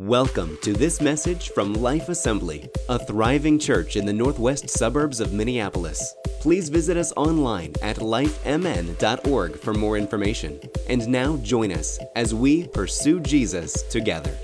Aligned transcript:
Welcome 0.00 0.56
to 0.62 0.72
this 0.72 0.98
message 1.02 1.50
from 1.50 1.74
Life 1.74 2.08
Assembly, 2.08 2.70
a 2.88 2.98
thriving 2.98 3.58
church 3.58 3.96
in 3.96 4.06
the 4.06 4.14
northwest 4.14 4.70
suburbs 4.70 5.20
of 5.20 5.34
Minneapolis. 5.34 6.14
Please 6.40 6.70
visit 6.70 6.96
us 6.96 7.12
online 7.18 7.74
at 7.82 7.96
lifemn.org 7.96 9.58
for 9.58 9.74
more 9.74 9.98
information. 9.98 10.58
And 10.88 11.06
now 11.06 11.36
join 11.42 11.70
us 11.70 11.98
as 12.16 12.34
we 12.34 12.66
pursue 12.68 13.20
Jesus 13.20 13.82
together. 13.90 14.34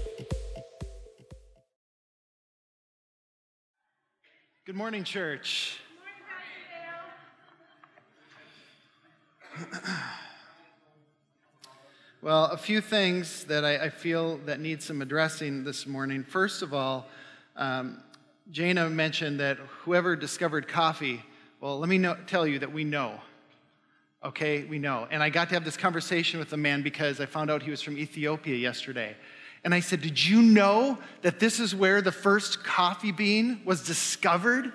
Good 4.66 4.76
morning, 4.76 5.04
church. 5.04 5.78
Well, 12.26 12.46
a 12.46 12.56
few 12.56 12.80
things 12.80 13.44
that 13.44 13.64
I, 13.64 13.84
I, 13.84 13.88
feel 13.88 14.38
that 14.46 14.58
need 14.58 14.82
some 14.82 15.00
addressing 15.00 15.62
this 15.62 15.86
morning. 15.86 16.24
First 16.24 16.60
of 16.60 16.74
all, 16.74 17.06
um, 17.54 18.02
Jana 18.50 18.90
mentioned 18.90 19.38
that 19.38 19.58
whoever 19.58 20.16
discovered 20.16 20.66
coffee, 20.66 21.22
well, 21.60 21.78
let 21.78 21.88
me 21.88 21.98
know, 21.98 22.16
tell 22.26 22.44
you 22.44 22.58
that 22.58 22.72
we 22.72 22.82
know. 22.82 23.20
Okay, 24.24 24.64
we 24.64 24.80
know. 24.80 25.06
And 25.08 25.22
I 25.22 25.30
got 25.30 25.50
to 25.50 25.54
have 25.54 25.64
this 25.64 25.76
conversation 25.76 26.40
with 26.40 26.50
the 26.50 26.56
man 26.56 26.82
because 26.82 27.20
I 27.20 27.26
found 27.26 27.48
out 27.48 27.62
he 27.62 27.70
was 27.70 27.80
from 27.80 27.96
Ethiopia 27.96 28.56
yesterday. 28.56 29.16
And 29.62 29.72
I 29.72 29.78
said, 29.78 30.00
Did 30.00 30.26
you 30.26 30.42
know 30.42 30.98
that 31.22 31.38
this 31.38 31.60
is 31.60 31.76
where 31.76 32.02
the 32.02 32.10
first 32.10 32.64
coffee 32.64 33.12
bean 33.12 33.60
was 33.64 33.84
discovered? 33.84 34.72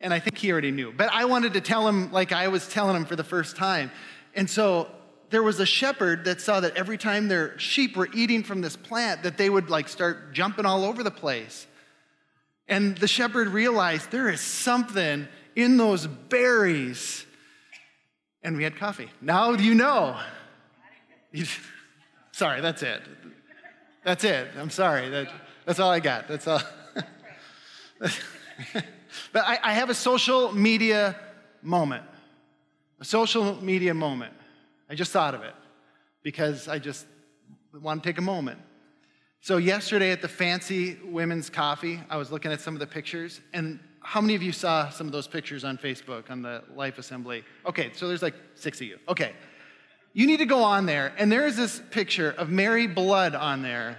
And 0.00 0.14
I 0.14 0.20
think 0.20 0.38
he 0.38 0.50
already 0.50 0.70
knew. 0.70 0.90
But 0.90 1.10
I 1.12 1.26
wanted 1.26 1.52
to 1.52 1.60
tell 1.60 1.86
him 1.86 2.10
like 2.12 2.32
I 2.32 2.48
was 2.48 2.66
telling 2.66 2.96
him 2.96 3.04
for 3.04 3.14
the 3.14 3.24
first 3.24 3.56
time. 3.56 3.90
And 4.34 4.48
so 4.48 4.88
there 5.30 5.42
was 5.42 5.60
a 5.60 5.66
shepherd 5.66 6.24
that 6.24 6.40
saw 6.40 6.60
that 6.60 6.76
every 6.76 6.98
time 6.98 7.28
their 7.28 7.58
sheep 7.58 7.96
were 7.96 8.08
eating 8.14 8.42
from 8.42 8.60
this 8.60 8.76
plant 8.76 9.22
that 9.22 9.36
they 9.36 9.50
would 9.50 9.70
like 9.70 9.88
start 9.88 10.32
jumping 10.32 10.66
all 10.66 10.84
over 10.84 11.02
the 11.02 11.10
place. 11.10 11.66
And 12.68 12.96
the 12.96 13.08
shepherd 13.08 13.48
realized 13.48 14.10
there 14.10 14.28
is 14.28 14.40
something 14.40 15.28
in 15.56 15.76
those 15.76 16.06
berries. 16.06 17.26
And 18.42 18.56
we 18.56 18.64
had 18.64 18.76
coffee. 18.76 19.10
Now 19.20 19.52
you 19.52 19.74
know. 19.74 20.18
Sorry 22.32 22.60
that's 22.60 22.82
it. 22.82 23.02
That's 24.04 24.24
it. 24.24 24.48
I'm 24.58 24.70
sorry. 24.70 25.08
That, 25.08 25.32
that's 25.64 25.80
all 25.80 25.90
i 25.90 26.00
got. 26.00 26.28
That's 26.28 26.46
all. 26.46 26.60
But 29.32 29.44
I, 29.46 29.58
I 29.62 29.72
have 29.74 29.90
a 29.90 29.94
social 29.94 30.52
media 30.52 31.16
moment. 31.62 32.04
A 33.00 33.04
social 33.04 33.60
media 33.62 33.94
moment 33.94 34.32
I 34.88 34.94
just 34.94 35.12
thought 35.12 35.34
of 35.34 35.42
it 35.42 35.54
because 36.22 36.68
I 36.68 36.78
just 36.78 37.06
want 37.72 38.02
to 38.02 38.08
take 38.08 38.18
a 38.18 38.22
moment. 38.22 38.58
So, 39.40 39.58
yesterday 39.58 40.10
at 40.10 40.22
the 40.22 40.28
fancy 40.28 40.96
women's 41.04 41.50
coffee, 41.50 42.00
I 42.08 42.16
was 42.16 42.32
looking 42.32 42.50
at 42.50 42.60
some 42.60 42.74
of 42.74 42.80
the 42.80 42.86
pictures, 42.86 43.40
and 43.52 43.78
how 44.00 44.20
many 44.20 44.34
of 44.34 44.42
you 44.42 44.52
saw 44.52 44.88
some 44.88 45.06
of 45.06 45.12
those 45.12 45.26
pictures 45.26 45.64
on 45.64 45.76
Facebook 45.76 46.30
on 46.30 46.40
the 46.40 46.62
Life 46.74 46.98
Assembly? 46.98 47.44
Okay, 47.66 47.90
so 47.92 48.08
there's 48.08 48.22
like 48.22 48.34
six 48.54 48.80
of 48.80 48.86
you. 48.86 48.98
Okay. 49.08 49.32
You 50.14 50.26
need 50.26 50.38
to 50.38 50.46
go 50.46 50.62
on 50.62 50.86
there, 50.86 51.12
and 51.18 51.30
there 51.30 51.46
is 51.46 51.56
this 51.56 51.82
picture 51.90 52.30
of 52.38 52.48
Mary 52.48 52.86
Blood 52.86 53.34
on 53.34 53.62
there. 53.62 53.98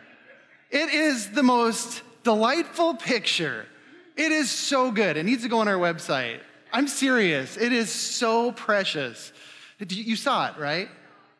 It 0.71 0.89
is 0.93 1.31
the 1.31 1.43
most 1.43 2.01
delightful 2.23 2.95
picture. 2.95 3.65
It 4.15 4.31
is 4.31 4.49
so 4.49 4.91
good. 4.91 5.17
It 5.17 5.25
needs 5.25 5.43
to 5.43 5.49
go 5.49 5.59
on 5.59 5.67
our 5.67 5.75
website. 5.75 6.39
I'm 6.71 6.87
serious. 6.87 7.57
It 7.57 7.73
is 7.73 7.91
so 7.91 8.51
precious. 8.51 9.31
You 9.79 10.15
saw 10.15 10.49
it, 10.49 10.57
right? 10.57 10.89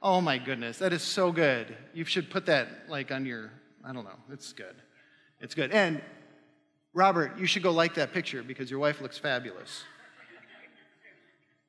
Oh 0.02 0.22
my 0.22 0.38
goodness, 0.38 0.80
that 0.80 0.94
is 0.94 1.02
so 1.02 1.32
good. 1.32 1.76
You 1.94 2.06
should 2.06 2.30
put 2.30 2.46
that 2.48 2.68
like 2.90 3.12
on 3.12 3.26
your, 3.26 3.52
I 3.84 3.94
don't 3.94 4.04
know, 4.04 4.20
it's 4.32 4.54
good. 4.54 4.76
It's 5.40 5.56
good. 5.56 5.72
And 5.72 6.02
Robert, 6.94 7.38
you 7.38 7.46
should 7.46 7.64
go 7.64 7.72
like 7.72 7.96
that 7.96 8.14
picture 8.14 8.44
because 8.44 8.70
your 8.70 8.80
wife 8.80 9.02
looks 9.02 9.18
fabulous. 9.18 9.84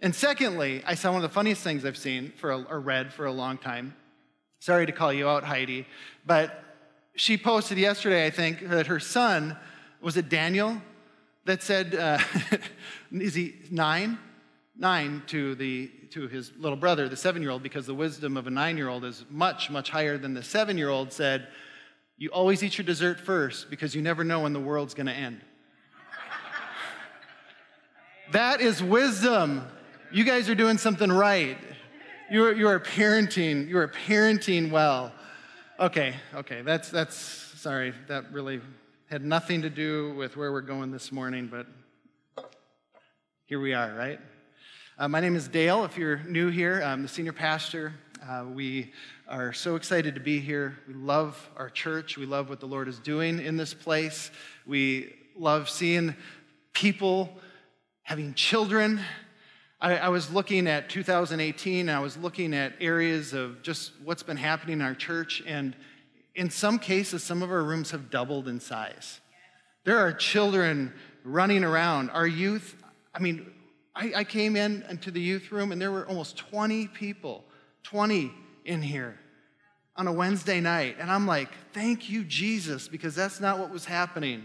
And 0.01 0.15
secondly, 0.15 0.83
I 0.87 0.95
saw 0.95 1.13
one 1.13 1.25
of 1.25 1.31
the 1.31 1.35
funniest 1.35 1.63
things 1.63 1.85
I've 1.85 1.97
seen 1.97 2.33
for 2.37 2.51
a, 2.51 2.63
or 2.65 2.81
read 2.81 3.13
for 3.13 3.27
a 3.27 3.33
long 3.33 3.57
time. 3.57 3.97
Sorry 4.59 4.87
to 4.87 4.93
call 4.93 5.13
you 5.13 5.29
out, 5.29 5.45
Heidi, 5.45 5.87
but 6.27 6.63
she 7.15 7.39
posted 7.39 7.79
yesterday, 7.79 8.27
I 8.27 8.31
think, 8.31 8.69
that 8.69 8.89
her 8.89 9.01
son, 9.01 9.57
was 10.01 10.17
it 10.17 10.29
Daniel, 10.29 10.81
that 11.47 11.63
said, 11.63 11.95
uh, 11.95 12.19
is 13.13 13.35
he 13.35 13.55
nine? 13.71 14.19
Nine 14.77 15.23
to 15.29 15.55
the 15.55 15.91
to 16.13 16.29
his 16.29 16.53
little 16.59 16.77
brother, 16.77 17.09
the 17.09 17.17
seven 17.17 17.43
year 17.43 17.51
old, 17.51 17.63
because 17.63 17.87
the 17.87 17.95
wisdom 17.95 18.37
of 18.37 18.47
a 18.47 18.51
nine 18.51 18.77
year 18.77 18.89
old 18.89 19.05
is 19.05 19.25
much, 19.31 19.71
much 19.71 19.91
higher 19.91 20.19
than 20.19 20.35
the 20.35 20.43
seven 20.43 20.79
year 20.79 20.89
old, 20.89 21.13
said, 21.13 21.49
You 22.17 22.31
always 22.31 22.63
eat 22.63 22.79
your 22.79 22.85
dessert 22.85 23.21
first 23.21 23.71
because 23.71 23.95
you 23.95 24.03
never 24.03 24.25
know 24.25 24.41
when 24.41 24.53
the 24.53 24.61
world's 24.61 24.95
going 24.95 25.07
to 25.07 25.13
end. 25.13 25.41
that 28.33 28.61
is 28.61 28.83
wisdom. 28.83 29.67
You 30.13 30.25
guys 30.25 30.49
are 30.49 30.55
doing 30.55 30.79
something 30.79 31.11
right. 31.11 31.59
You 32.31 32.45
are, 32.45 32.53
you 32.53 32.69
are 32.69 32.81
parenting. 32.81 33.69
You 33.69 33.79
are 33.79 33.89
parenting 33.89 34.71
well. 34.71 35.13
Okay, 35.79 36.15
okay, 36.35 36.63
that's, 36.63 36.89
that's, 36.91 37.17
sorry, 37.17 37.93
that 38.09 38.33
really 38.33 38.61
had 39.11 39.25
nothing 39.25 39.63
to 39.63 39.71
do 39.71 40.15
with 40.15 40.37
where 40.37 40.51
we're 40.51 40.63
going 40.63 40.91
this 40.91 41.13
morning, 41.13 41.49
but 41.49 41.67
here 43.45 43.61
we 43.61 43.75
are, 43.75 43.95
right? 43.95 44.19
Uh, 44.99 45.07
my 45.07 45.21
name 45.21 45.37
is 45.37 45.47
Dale. 45.47 45.85
If 45.85 45.99
you're 45.99 46.21
new 46.21 46.49
here, 46.49 46.81
I'm 46.81 47.03
the 47.03 47.09
senior 47.09 47.35
pastor. 47.35 47.93
Uh, 48.27 48.47
we 48.51 48.95
are 49.29 49.53
so 49.53 49.77
excited 49.77 50.15
to 50.15 50.23
be 50.23 50.41
here. 50.41 50.79
We 50.89 50.95
love 50.95 51.51
our 51.55 51.69
church. 51.69 52.17
We 52.17 52.25
love 52.25 52.49
what 52.49 52.61
the 52.61 52.67
Lord 52.67 52.89
is 52.89 52.99
doing 52.99 53.39
in 53.39 53.59
this 53.59 53.75
place. 53.75 54.31
We 54.67 55.15
love 55.37 55.69
seeing 55.69 56.17
people 56.73 57.31
having 58.05 58.33
children. 58.33 58.99
I, 59.83 59.99
I 59.99 60.09
was 60.09 60.33
looking 60.33 60.67
at 60.67 60.89
2018, 60.89 61.91
I 61.91 62.01
was 62.01 62.17
looking 62.17 62.55
at 62.55 62.73
areas 62.81 63.35
of 63.35 63.61
just 63.61 63.93
what's 64.03 64.23
been 64.23 64.39
happening 64.39 64.81
in 64.81 64.83
our 64.83 64.95
church, 64.95 65.43
and 65.47 65.77
in 66.35 66.49
some 66.49 66.79
cases, 66.79 67.23
some 67.23 67.43
of 67.43 67.51
our 67.51 67.63
rooms 67.63 67.91
have 67.91 68.09
doubled 68.09 68.49
in 68.49 68.61
size. 68.61 69.21
There 69.85 69.99
are 69.99 70.15
children 70.15 70.95
running 71.23 71.65
around. 71.65 72.09
Our 72.13 72.27
youth, 72.27 72.83
I 73.15 73.19
mean, 73.19 73.53
I, 73.97 74.13
I 74.17 74.25
came 74.25 74.57
in 74.57 74.85
into 74.91 75.11
the 75.11 75.21
youth 75.21 75.51
room 75.51 75.73
and 75.73 75.81
there 75.81 75.91
were 75.91 76.07
almost 76.07 76.37
20 76.37 76.89
people, 76.89 77.45
20 77.83 78.31
in 78.67 78.83
here 78.83 79.19
on 79.97 80.07
a 80.07 80.13
Wednesday 80.13 80.61
night. 80.61 80.97
And 81.01 81.11
I'm 81.11 81.27
like, 81.27 81.49
thank 81.73 82.11
you, 82.11 82.23
Jesus, 82.23 82.89
because 82.89 83.15
that's 83.15 83.41
not 83.41 83.59
what 83.59 83.71
was 83.71 83.87
happening. 83.87 84.45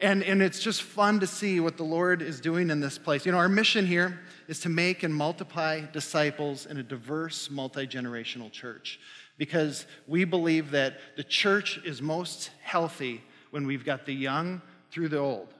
And, 0.00 0.22
and 0.22 0.42
it's 0.42 0.60
just 0.60 0.82
fun 0.82 1.20
to 1.20 1.26
see 1.26 1.60
what 1.60 1.76
the 1.76 1.84
Lord 1.84 2.22
is 2.22 2.40
doing 2.40 2.70
in 2.70 2.80
this 2.80 2.98
place. 2.98 3.26
You 3.26 3.32
know, 3.32 3.38
our 3.38 3.48
mission 3.48 3.86
here 3.86 4.18
is 4.48 4.60
to 4.60 4.68
make 4.68 5.02
and 5.02 5.14
multiply 5.14 5.82
disciples 5.92 6.66
in 6.66 6.78
a 6.78 6.82
diverse, 6.82 7.50
multi 7.50 7.86
generational 7.86 8.50
church 8.50 8.98
because 9.36 9.86
we 10.06 10.24
believe 10.24 10.70
that 10.70 10.98
the 11.16 11.24
church 11.24 11.78
is 11.84 12.00
most 12.00 12.50
healthy 12.62 13.22
when 13.50 13.66
we've 13.66 13.84
got 13.84 14.06
the 14.06 14.14
young 14.14 14.62
through 14.90 15.08
the 15.08 15.18
old. 15.18 15.53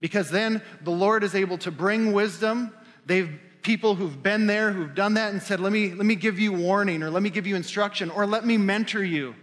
Because 0.00 0.30
then 0.30 0.62
the 0.82 0.90
Lord 0.90 1.24
is 1.24 1.34
able 1.34 1.58
to 1.58 1.70
bring 1.70 2.12
wisdom. 2.12 2.72
They've 3.06 3.30
people 3.62 3.94
who've 3.94 4.22
been 4.22 4.46
there, 4.46 4.72
who've 4.72 4.94
done 4.94 5.14
that, 5.14 5.32
and 5.32 5.42
said, 5.42 5.60
let 5.60 5.72
me, 5.72 5.92
let 5.92 6.06
me 6.06 6.14
give 6.14 6.38
you 6.38 6.52
warning, 6.52 7.02
or 7.02 7.10
let 7.10 7.22
me 7.22 7.30
give 7.30 7.46
you 7.46 7.56
instruction, 7.56 8.10
or 8.10 8.26
let 8.26 8.46
me 8.46 8.56
mentor 8.56 9.02
you. 9.02 9.34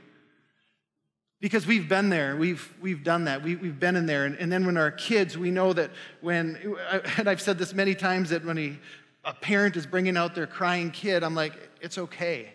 Because 1.41 1.67
we've 1.67 1.87
been 1.87 2.09
there, 2.09 2.35
we've, 2.35 2.73
we've 2.81 3.03
done 3.03 3.25
that, 3.25 3.43
we, 3.43 3.55
we've 3.55 3.79
been 3.79 3.95
in 3.95 4.05
there. 4.05 4.25
And, 4.25 4.35
and, 4.37 4.51
then 4.51 4.65
when 4.65 4.77
our 4.77 4.89
kids, 4.89 5.37
we 5.37 5.51
know 5.51 5.73
that 5.73 5.91
when, 6.21 6.75
and 7.17 7.29
I've 7.29 7.41
said 7.41 7.57
this 7.57 7.73
many 7.73 7.93
times, 7.93 8.31
that 8.31 8.43
when 8.43 8.57
he, 8.57 8.79
a 9.23 9.33
parent 9.33 9.75
is 9.75 9.85
bringing 9.85 10.17
out 10.17 10.33
their 10.33 10.47
crying 10.47 10.91
kid, 10.91 11.23
I'm 11.23 11.35
like, 11.35 11.53
it's 11.81 11.97
okay. 11.97 12.51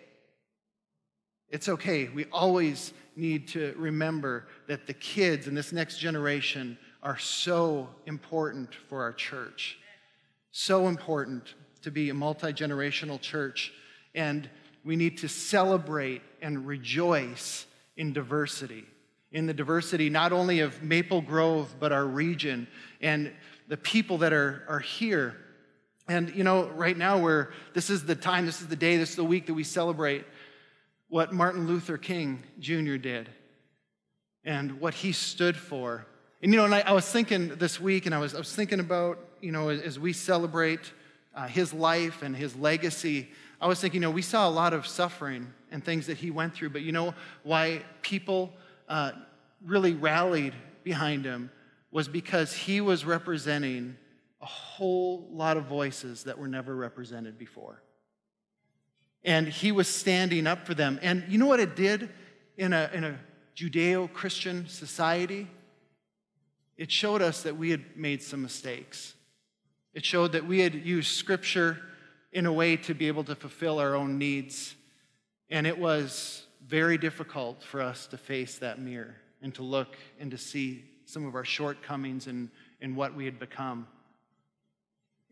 It's 1.51 1.69
okay. 1.69 2.09
We 2.09 2.25
always 2.33 2.93
need 3.17 3.49
to 3.49 3.75
remember 3.77 4.47
that 4.67 4.87
the 4.87 4.95
kids 4.95 5.47
in 5.47 5.55
this 5.55 5.73
next 5.73 5.99
generation 5.99 6.79
are 7.03 7.19
so 7.19 7.89
important 8.07 8.75
for 8.89 9.03
our 9.03 9.13
church. 9.13 9.79
So 10.53 10.89
important 10.89 11.55
to 11.83 11.91
be 11.91 12.11
a 12.11 12.15
multi 12.15 12.53
generational 12.53 13.21
church. 13.21 13.73
And 14.15 14.49
we 14.85 14.97
need 14.97 15.19
to 15.19 15.29
celebrate 15.29 16.23
and 16.43 16.67
rejoice 16.67 17.67
in 17.97 18.13
diversity. 18.13 18.85
In 19.33 19.47
the 19.47 19.55
diversity 19.55 20.11
not 20.11 20.33
only 20.33 20.61
of 20.61 20.83
Maple 20.83 21.21
Grove, 21.21 21.75
but 21.79 21.93
our 21.93 22.07
region 22.07 22.67
and 23.01 23.33
the 23.69 23.77
people 23.77 24.19
that 24.19 24.33
are, 24.33 24.65
are 24.69 24.81
here. 24.81 25.37
And 26.09 26.35
you 26.35 26.43
know, 26.43 26.67
right 26.71 26.97
now 26.97 27.19
we're 27.19 27.51
this 27.73 27.89
is 27.89 28.05
the 28.05 28.17
time, 28.17 28.47
this 28.47 28.61
is 28.61 28.67
the 28.67 28.77
day, 28.77 28.97
this 28.97 29.11
is 29.11 29.17
the 29.17 29.25
week 29.25 29.47
that 29.47 29.55
we 29.55 29.65
celebrate 29.65 30.25
what 31.09 31.33
Martin 31.33 31.67
Luther 31.67 31.97
King 31.97 32.43
Jr. 32.59 32.97
did 32.97 33.29
and 34.45 34.81
what 34.81 34.95
he 34.95 35.13
stood 35.13 35.57
for 35.57 36.07
and 36.43 36.53
you 36.53 36.57
know, 36.57 36.65
and 36.65 36.75
I, 36.75 36.81
I, 36.81 36.93
was 36.93 37.05
thinking 37.05 37.49
this 37.57 37.79
week, 37.79 38.07
and 38.07 38.15
I 38.15 38.19
was, 38.19 38.35
I 38.35 38.39
was 38.39 38.55
thinking 38.55 38.81
about, 38.81 39.19
you 39.41 39.53
know, 39.53 39.69
as 39.69 39.99
we 39.99 40.15
celebrate 40.15 40.93
uh, 41.35 41.47
his 41.47 41.75
life 41.75 42.23
and 42.23 42.35
his 42.35 42.57
legacy, 42.57 43.29
I 43.61 43.67
was 43.67 43.79
thinking, 43.79 44.01
you 44.01 44.09
know, 44.09 44.11
we 44.11 44.23
saw 44.23 44.49
a 44.49 44.51
lot 44.51 44.73
of 44.73 44.87
suffering 44.87 45.53
and 45.71 45.85
things 45.85 46.07
that 46.07 46.17
he 46.17 46.31
went 46.31 46.55
through, 46.55 46.71
but 46.71 46.81
you 46.81 46.93
know 46.93 47.15
why 47.43 47.83
people 48.01 48.55
uh, 48.89 49.13
really 49.65 49.93
rallied 49.93 50.55
behind 50.83 51.27
him 51.27 51.51
was 51.91 52.09
because 52.09 52.55
he 52.55 52.81
was 52.81 53.05
representing 53.05 53.97
a 54.41 54.47
whole 54.47 55.29
lot 55.31 55.59
of 55.59 55.65
voices 55.65 56.25
that 56.25 56.39
were 56.39 56.49
never 56.49 56.75
represented 56.75 57.39
before. 57.39 57.83
And 59.23 59.47
he 59.47 59.73
was 59.73 59.89
standing 59.89 60.47
up 60.47 60.67
for 60.67 60.73
them. 60.73 60.99
And 61.03 61.25
you 61.29 61.37
know 61.37 61.47
what 61.47 61.61
it 61.61 61.77
did 61.77 62.09
in 62.57 62.73
a, 62.73 62.91
in 62.95 63.05
a 63.05 63.19
Judeo 63.55 64.11
Christian 64.11 64.67
society? 64.69 65.47
It 66.81 66.91
showed 66.91 67.21
us 67.21 67.43
that 67.43 67.59
we 67.59 67.69
had 67.69 67.95
made 67.95 68.23
some 68.23 68.41
mistakes. 68.41 69.13
It 69.93 70.03
showed 70.03 70.33
that 70.33 70.47
we 70.47 70.61
had 70.61 70.75
used 70.75 71.15
scripture 71.15 71.77
in 72.33 72.47
a 72.47 72.53
way 72.53 72.79
to 72.79 72.95
be 72.95 73.07
able 73.07 73.23
to 73.25 73.35
fulfill 73.35 73.79
our 73.79 73.95
own 73.95 74.17
needs. 74.17 74.75
And 75.51 75.67
it 75.67 75.79
was 75.79 76.47
very 76.67 76.97
difficult 76.97 77.63
for 77.63 77.83
us 77.83 78.07
to 78.07 78.17
face 78.17 78.57
that 78.61 78.81
mirror 78.81 79.15
and 79.43 79.55
to 79.57 79.63
look 79.63 79.95
and 80.19 80.31
to 80.31 80.39
see 80.39 80.83
some 81.05 81.27
of 81.27 81.35
our 81.35 81.45
shortcomings 81.45 82.27
and, 82.27 82.49
and 82.81 82.97
what 82.97 83.15
we 83.15 83.27
had 83.27 83.39
become. 83.39 83.87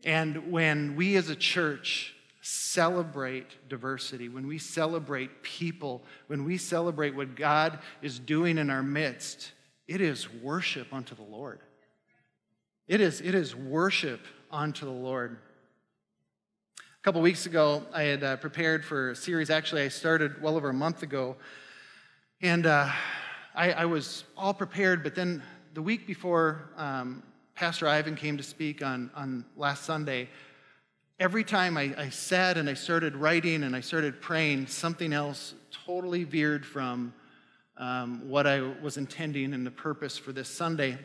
And 0.03 0.51
when 0.51 0.95
we 0.95 1.15
as 1.15 1.31
a 1.31 1.35
church 1.35 2.13
celebrate 2.41 3.47
diversity, 3.67 4.29
when 4.29 4.45
we 4.45 4.59
celebrate 4.59 5.41
people, 5.41 6.03
when 6.27 6.45
we 6.45 6.57
celebrate 6.59 7.15
what 7.15 7.35
God 7.35 7.79
is 8.03 8.19
doing 8.19 8.59
in 8.59 8.69
our 8.69 8.83
midst, 8.83 9.53
it 9.89 10.01
is 10.01 10.31
worship 10.31 10.93
unto 10.93 11.15
the 11.15 11.23
Lord. 11.23 11.59
It 12.87 13.01
is, 13.01 13.21
it 13.21 13.33
is 13.33 13.55
worship 13.55 14.19
unto 14.51 14.85
the 14.85 14.91
Lord. 14.91 15.39
A 16.77 17.01
couple 17.01 17.21
weeks 17.21 17.47
ago, 17.47 17.83
I 17.91 18.03
had 18.03 18.23
uh, 18.23 18.37
prepared 18.37 18.85
for 18.85 19.09
a 19.09 19.15
series. 19.15 19.49
Actually, 19.49 19.81
I 19.81 19.87
started 19.87 20.43
well 20.43 20.55
over 20.55 20.69
a 20.69 20.73
month 20.75 21.01
ago. 21.01 21.37
And 22.39 22.67
uh, 22.67 22.91
I, 23.55 23.71
I, 23.71 23.85
was 23.85 24.25
all 24.37 24.53
prepared, 24.53 25.01
but 25.01 25.15
then 25.15 25.41
the 25.73 25.81
week 25.81 26.05
before 26.05 26.69
um, 26.77 27.23
Pastor 27.55 27.87
Ivan 27.87 28.15
came 28.15 28.37
to 28.37 28.43
speak 28.43 28.85
on, 28.85 29.09
on 29.15 29.43
last 29.57 29.85
Sunday, 29.85 30.29
every 31.19 31.43
time 31.43 31.77
I, 31.77 31.95
I 31.97 32.09
sat 32.09 32.57
and 32.57 32.69
I 32.69 32.75
started 32.75 33.15
writing 33.15 33.63
and 33.63 33.75
I 33.75 33.81
started 33.81 34.21
praying, 34.21 34.67
something 34.67 35.13
else 35.13 35.55
totally 35.87 36.25
veered 36.25 36.63
from 36.63 37.11
um, 37.79 38.29
what 38.29 38.45
I 38.45 38.61
was 38.61 38.97
intending 38.97 39.53
and 39.53 39.65
the 39.65 39.71
purpose 39.71 40.17
for 40.17 40.31
this 40.31 40.49
Sunday. 40.49 40.97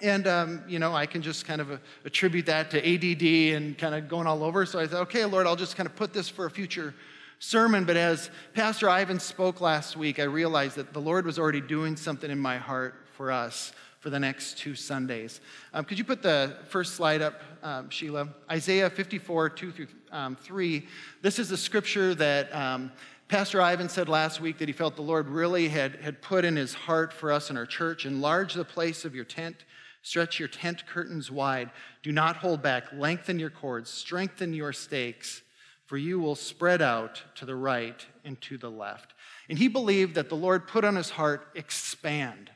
And, 0.00 0.26
um, 0.26 0.64
you 0.66 0.78
know, 0.78 0.94
I 0.96 1.04
can 1.04 1.20
just 1.20 1.46
kind 1.46 1.60
of 1.60 1.70
uh, 1.70 1.76
attribute 2.06 2.46
that 2.46 2.70
to 2.70 2.78
ADD 2.78 3.54
and 3.54 3.76
kind 3.76 3.94
of 3.94 4.08
going 4.08 4.26
all 4.26 4.42
over. 4.42 4.64
So 4.64 4.80
I 4.80 4.86
thought, 4.86 5.02
okay, 5.02 5.26
Lord, 5.26 5.46
I'll 5.46 5.56
just 5.56 5.76
kind 5.76 5.86
of 5.86 5.94
put 5.94 6.14
this 6.14 6.28
for 6.28 6.46
a 6.46 6.50
future 6.50 6.94
sermon. 7.38 7.84
But 7.84 7.98
as 7.98 8.30
Pastor 8.54 8.88
Ivan 8.88 9.20
spoke 9.20 9.60
last 9.60 9.98
week, 9.98 10.18
I 10.18 10.22
realized 10.22 10.76
that 10.76 10.94
the 10.94 11.00
Lord 11.00 11.26
was 11.26 11.38
already 11.38 11.60
doing 11.60 11.96
something 11.96 12.30
in 12.30 12.38
my 12.38 12.56
heart 12.56 12.94
for 13.12 13.30
us 13.30 13.72
for 14.00 14.08
the 14.08 14.18
next 14.18 14.56
two 14.56 14.74
Sundays. 14.74 15.42
Um, 15.74 15.84
could 15.84 15.98
you 15.98 16.04
put 16.04 16.22
the 16.22 16.56
first 16.68 16.94
slide 16.94 17.20
up, 17.20 17.42
um, 17.62 17.90
Sheila? 17.90 18.28
Isaiah 18.50 18.88
54, 18.88 19.50
2 19.50 19.72
through 19.72 19.86
um, 20.10 20.36
3. 20.36 20.86
This 21.20 21.38
is 21.38 21.50
the 21.50 21.58
scripture 21.58 22.14
that 22.14 22.54
um, 22.54 22.90
Pastor 23.30 23.62
Ivan 23.62 23.88
said 23.88 24.08
last 24.08 24.40
week 24.40 24.58
that 24.58 24.66
he 24.66 24.72
felt 24.72 24.96
the 24.96 25.02
Lord 25.02 25.28
really 25.28 25.68
had, 25.68 26.00
had 26.00 26.20
put 26.20 26.44
in 26.44 26.56
his 26.56 26.74
heart 26.74 27.12
for 27.12 27.30
us 27.30 27.48
in 27.48 27.56
our 27.56 27.64
church. 27.64 28.04
Enlarge 28.04 28.54
the 28.54 28.64
place 28.64 29.04
of 29.04 29.14
your 29.14 29.24
tent, 29.24 29.64
stretch 30.02 30.40
your 30.40 30.48
tent 30.48 30.84
curtains 30.88 31.30
wide. 31.30 31.70
Do 32.02 32.10
not 32.10 32.38
hold 32.38 32.60
back. 32.60 32.92
Lengthen 32.92 33.38
your 33.38 33.50
cords, 33.50 33.88
strengthen 33.88 34.52
your 34.52 34.72
stakes, 34.72 35.42
for 35.86 35.96
you 35.96 36.18
will 36.18 36.34
spread 36.34 36.82
out 36.82 37.22
to 37.36 37.46
the 37.46 37.54
right 37.54 38.04
and 38.24 38.40
to 38.40 38.58
the 38.58 38.68
left. 38.68 39.14
And 39.48 39.56
he 39.56 39.68
believed 39.68 40.16
that 40.16 40.28
the 40.28 40.34
Lord 40.34 40.66
put 40.66 40.84
on 40.84 40.96
his 40.96 41.10
heart, 41.10 41.50
expand 41.54 42.50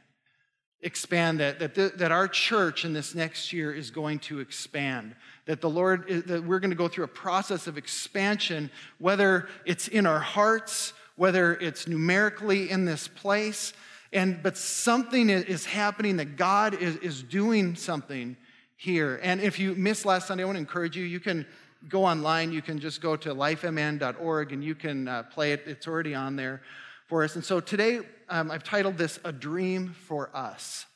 expand 0.84 1.40
that, 1.40 1.58
that, 1.58 1.74
the, 1.74 1.92
that 1.96 2.12
our 2.12 2.28
church 2.28 2.84
in 2.84 2.92
this 2.92 3.14
next 3.14 3.52
year 3.52 3.72
is 3.72 3.90
going 3.90 4.18
to 4.20 4.38
expand. 4.38 5.16
That 5.46 5.60
the 5.60 5.70
Lord, 5.70 6.08
is 6.08 6.24
that 6.24 6.44
we're 6.44 6.60
going 6.60 6.70
to 6.70 6.76
go 6.76 6.88
through 6.88 7.04
a 7.04 7.08
process 7.08 7.66
of 7.66 7.76
expansion, 7.78 8.70
whether 8.98 9.48
it's 9.64 9.88
in 9.88 10.06
our 10.06 10.20
hearts, 10.20 10.92
whether 11.16 11.54
it's 11.54 11.88
numerically 11.88 12.70
in 12.70 12.84
this 12.84 13.08
place. 13.08 13.72
And, 14.12 14.42
but 14.42 14.56
something 14.56 15.30
is 15.30 15.64
happening 15.64 16.18
that 16.18 16.36
God 16.36 16.74
is, 16.74 16.96
is 16.96 17.22
doing 17.22 17.74
something 17.74 18.36
here. 18.76 19.18
And 19.22 19.40
if 19.40 19.58
you 19.58 19.74
missed 19.74 20.04
last 20.04 20.28
Sunday, 20.28 20.44
I 20.44 20.46
want 20.46 20.56
to 20.56 20.60
encourage 20.60 20.96
you, 20.96 21.04
you 21.04 21.18
can 21.18 21.46
go 21.88 22.04
online, 22.04 22.52
you 22.52 22.62
can 22.62 22.78
just 22.78 23.00
go 23.00 23.16
to 23.16 23.34
lifemn.org 23.34 24.52
and 24.52 24.62
you 24.62 24.74
can 24.74 25.08
uh, 25.08 25.22
play 25.24 25.52
it. 25.52 25.62
It's 25.66 25.88
already 25.88 26.14
on 26.14 26.36
there 26.36 26.62
for 27.06 27.22
us. 27.22 27.34
And 27.34 27.44
so 27.44 27.60
today, 27.60 28.00
um, 28.28 28.50
I've 28.50 28.64
titled 28.64 28.96
this 28.96 29.20
A 29.24 29.32
Dream 29.32 29.94
for 30.06 30.34
Us. 30.34 30.86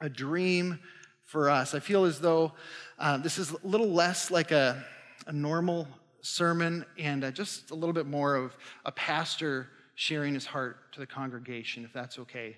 A 0.00 0.08
Dream 0.08 0.78
for 1.24 1.50
Us. 1.50 1.74
I 1.74 1.80
feel 1.80 2.04
as 2.04 2.20
though 2.20 2.52
uh, 2.98 3.18
this 3.18 3.38
is 3.38 3.50
a 3.50 3.66
little 3.66 3.90
less 3.90 4.30
like 4.30 4.52
a, 4.52 4.84
a 5.26 5.32
normal 5.32 5.88
sermon 6.20 6.84
and 6.98 7.24
uh, 7.24 7.30
just 7.30 7.70
a 7.70 7.74
little 7.74 7.92
bit 7.92 8.06
more 8.06 8.36
of 8.36 8.56
a 8.84 8.92
pastor 8.92 9.68
sharing 9.96 10.34
his 10.34 10.46
heart 10.46 10.92
to 10.92 11.00
the 11.00 11.06
congregation, 11.06 11.84
if 11.84 11.92
that's 11.92 12.18
okay 12.18 12.56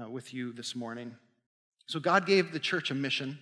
uh, 0.00 0.08
with 0.08 0.32
you 0.32 0.52
this 0.52 0.74
morning. 0.74 1.14
So, 1.86 2.00
God 2.00 2.26
gave 2.26 2.52
the 2.52 2.58
church 2.58 2.90
a 2.90 2.94
mission, 2.94 3.38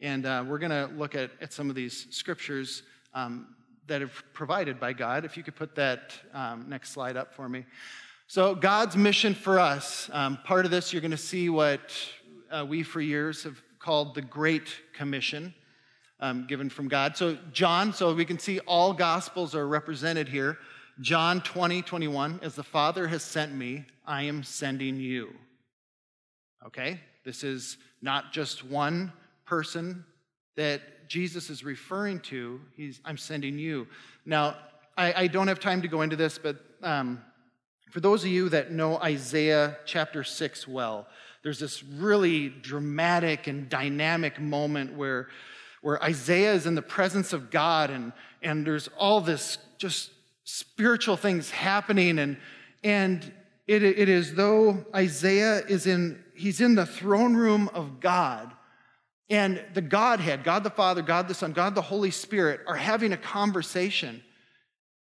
and 0.00 0.24
uh, 0.24 0.44
we're 0.46 0.58
going 0.58 0.70
to 0.70 0.94
look 0.94 1.14
at, 1.14 1.30
at 1.40 1.52
some 1.52 1.68
of 1.68 1.74
these 1.74 2.06
scriptures 2.10 2.82
um, 3.14 3.54
that 3.86 4.02
are 4.02 4.10
provided 4.32 4.78
by 4.78 4.92
God. 4.92 5.24
If 5.24 5.36
you 5.36 5.42
could 5.42 5.56
put 5.56 5.74
that 5.74 6.12
um, 6.32 6.66
next 6.68 6.90
slide 6.90 7.16
up 7.16 7.34
for 7.34 7.48
me. 7.48 7.64
So, 8.32 8.54
God's 8.54 8.96
mission 8.96 9.34
for 9.34 9.58
us, 9.58 10.08
um, 10.12 10.38
part 10.44 10.64
of 10.64 10.70
this, 10.70 10.92
you're 10.92 11.02
going 11.02 11.10
to 11.10 11.16
see 11.16 11.48
what 11.48 11.80
uh, 12.48 12.64
we 12.64 12.84
for 12.84 13.00
years 13.00 13.42
have 13.42 13.60
called 13.80 14.14
the 14.14 14.22
Great 14.22 14.72
Commission 14.92 15.52
um, 16.20 16.46
given 16.46 16.70
from 16.70 16.86
God. 16.86 17.16
So, 17.16 17.36
John, 17.52 17.92
so 17.92 18.14
we 18.14 18.24
can 18.24 18.38
see 18.38 18.60
all 18.60 18.92
Gospels 18.92 19.56
are 19.56 19.66
represented 19.66 20.28
here. 20.28 20.58
John 21.00 21.40
20, 21.40 21.82
21, 21.82 22.38
as 22.40 22.54
the 22.54 22.62
Father 22.62 23.08
has 23.08 23.24
sent 23.24 23.52
me, 23.52 23.84
I 24.06 24.22
am 24.22 24.44
sending 24.44 25.00
you. 25.00 25.34
Okay? 26.64 27.00
This 27.24 27.42
is 27.42 27.78
not 28.00 28.32
just 28.32 28.64
one 28.64 29.12
person 29.44 30.04
that 30.54 31.08
Jesus 31.08 31.50
is 31.50 31.64
referring 31.64 32.20
to. 32.20 32.60
He's, 32.76 33.00
I'm 33.04 33.18
sending 33.18 33.58
you. 33.58 33.88
Now, 34.24 34.56
I, 34.96 35.24
I 35.24 35.26
don't 35.26 35.48
have 35.48 35.58
time 35.58 35.82
to 35.82 35.88
go 35.88 36.02
into 36.02 36.14
this, 36.14 36.38
but 36.38 36.64
um, 36.84 37.24
for 37.90 38.00
those 38.00 38.22
of 38.22 38.30
you 38.30 38.48
that 38.50 38.70
know 38.70 38.98
Isaiah 38.98 39.76
chapter 39.84 40.22
6 40.22 40.68
well, 40.68 41.06
there's 41.42 41.58
this 41.58 41.82
really 41.82 42.48
dramatic 42.48 43.46
and 43.48 43.68
dynamic 43.68 44.40
moment 44.40 44.94
where, 44.94 45.28
where 45.82 46.02
Isaiah 46.02 46.54
is 46.54 46.66
in 46.66 46.76
the 46.76 46.82
presence 46.82 47.32
of 47.32 47.50
God 47.50 47.90
and, 47.90 48.12
and 48.42 48.64
there's 48.64 48.88
all 48.96 49.20
this 49.20 49.58
just 49.78 50.10
spiritual 50.44 51.16
things 51.16 51.50
happening 51.50 52.18
and, 52.18 52.36
and 52.84 53.32
it, 53.66 53.82
it 53.82 54.08
is 54.08 54.34
though 54.34 54.84
Isaiah 54.94 55.64
is 55.66 55.86
in, 55.86 56.22
he's 56.34 56.60
in 56.60 56.76
the 56.76 56.86
throne 56.86 57.34
room 57.34 57.70
of 57.74 57.98
God 57.98 58.52
and 59.28 59.64
the 59.74 59.82
Godhead, 59.82 60.44
God 60.44 60.62
the 60.62 60.70
Father, 60.70 61.02
God 61.02 61.26
the 61.26 61.34
Son, 61.34 61.52
God 61.52 61.74
the 61.74 61.82
Holy 61.82 62.10
Spirit 62.10 62.60
are 62.66 62.76
having 62.76 63.12
a 63.12 63.16
conversation. 63.16 64.22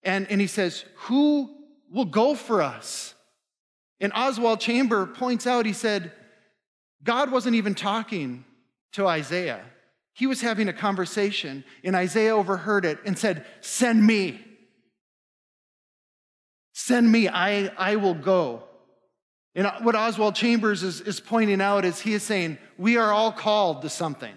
And, 0.04 0.30
and 0.32 0.40
he 0.40 0.48
says, 0.48 0.86
Who 0.96 1.59
will 1.92 2.06
go 2.06 2.36
for 2.36 2.62
us. 2.62 3.14
And 4.00 4.14
Oswald 4.14 4.60
Chamber 4.60 5.06
points 5.06 5.46
out, 5.46 5.66
he 5.66 5.74
said, 5.74 6.12
God 7.04 7.32
wasn't 7.32 7.56
even 7.56 7.76
talking 7.76 8.46
to 8.94 9.08
Isaiah. 9.08 9.62
He 10.14 10.28
was 10.28 10.42
having 10.42 10.68
a 10.68 10.74
conversation, 10.74 11.64
and 11.84 11.96
Isaiah 11.96 12.36
overheard 12.36 12.86
it 12.86 13.00
and 13.06 13.18
said, 13.18 13.46
Send 13.62 14.06
me. 14.06 14.40
Send 16.74 17.12
me, 17.12 17.28
I, 17.28 17.72
I 17.78 17.96
will 17.98 18.14
go. 18.14 18.64
And 19.56 19.68
what 19.82 19.96
Oswald 19.96 20.36
Chambers 20.36 20.84
is, 20.84 21.02
is 21.02 21.20
pointing 21.20 21.62
out 21.62 21.86
is 21.86 22.00
he 22.00 22.14
is 22.14 22.24
saying, 22.24 22.58
We 22.78 22.98
are 22.98 23.12
all 23.12 23.32
called 23.32 23.82
to 23.82 23.90
something. 23.90 24.34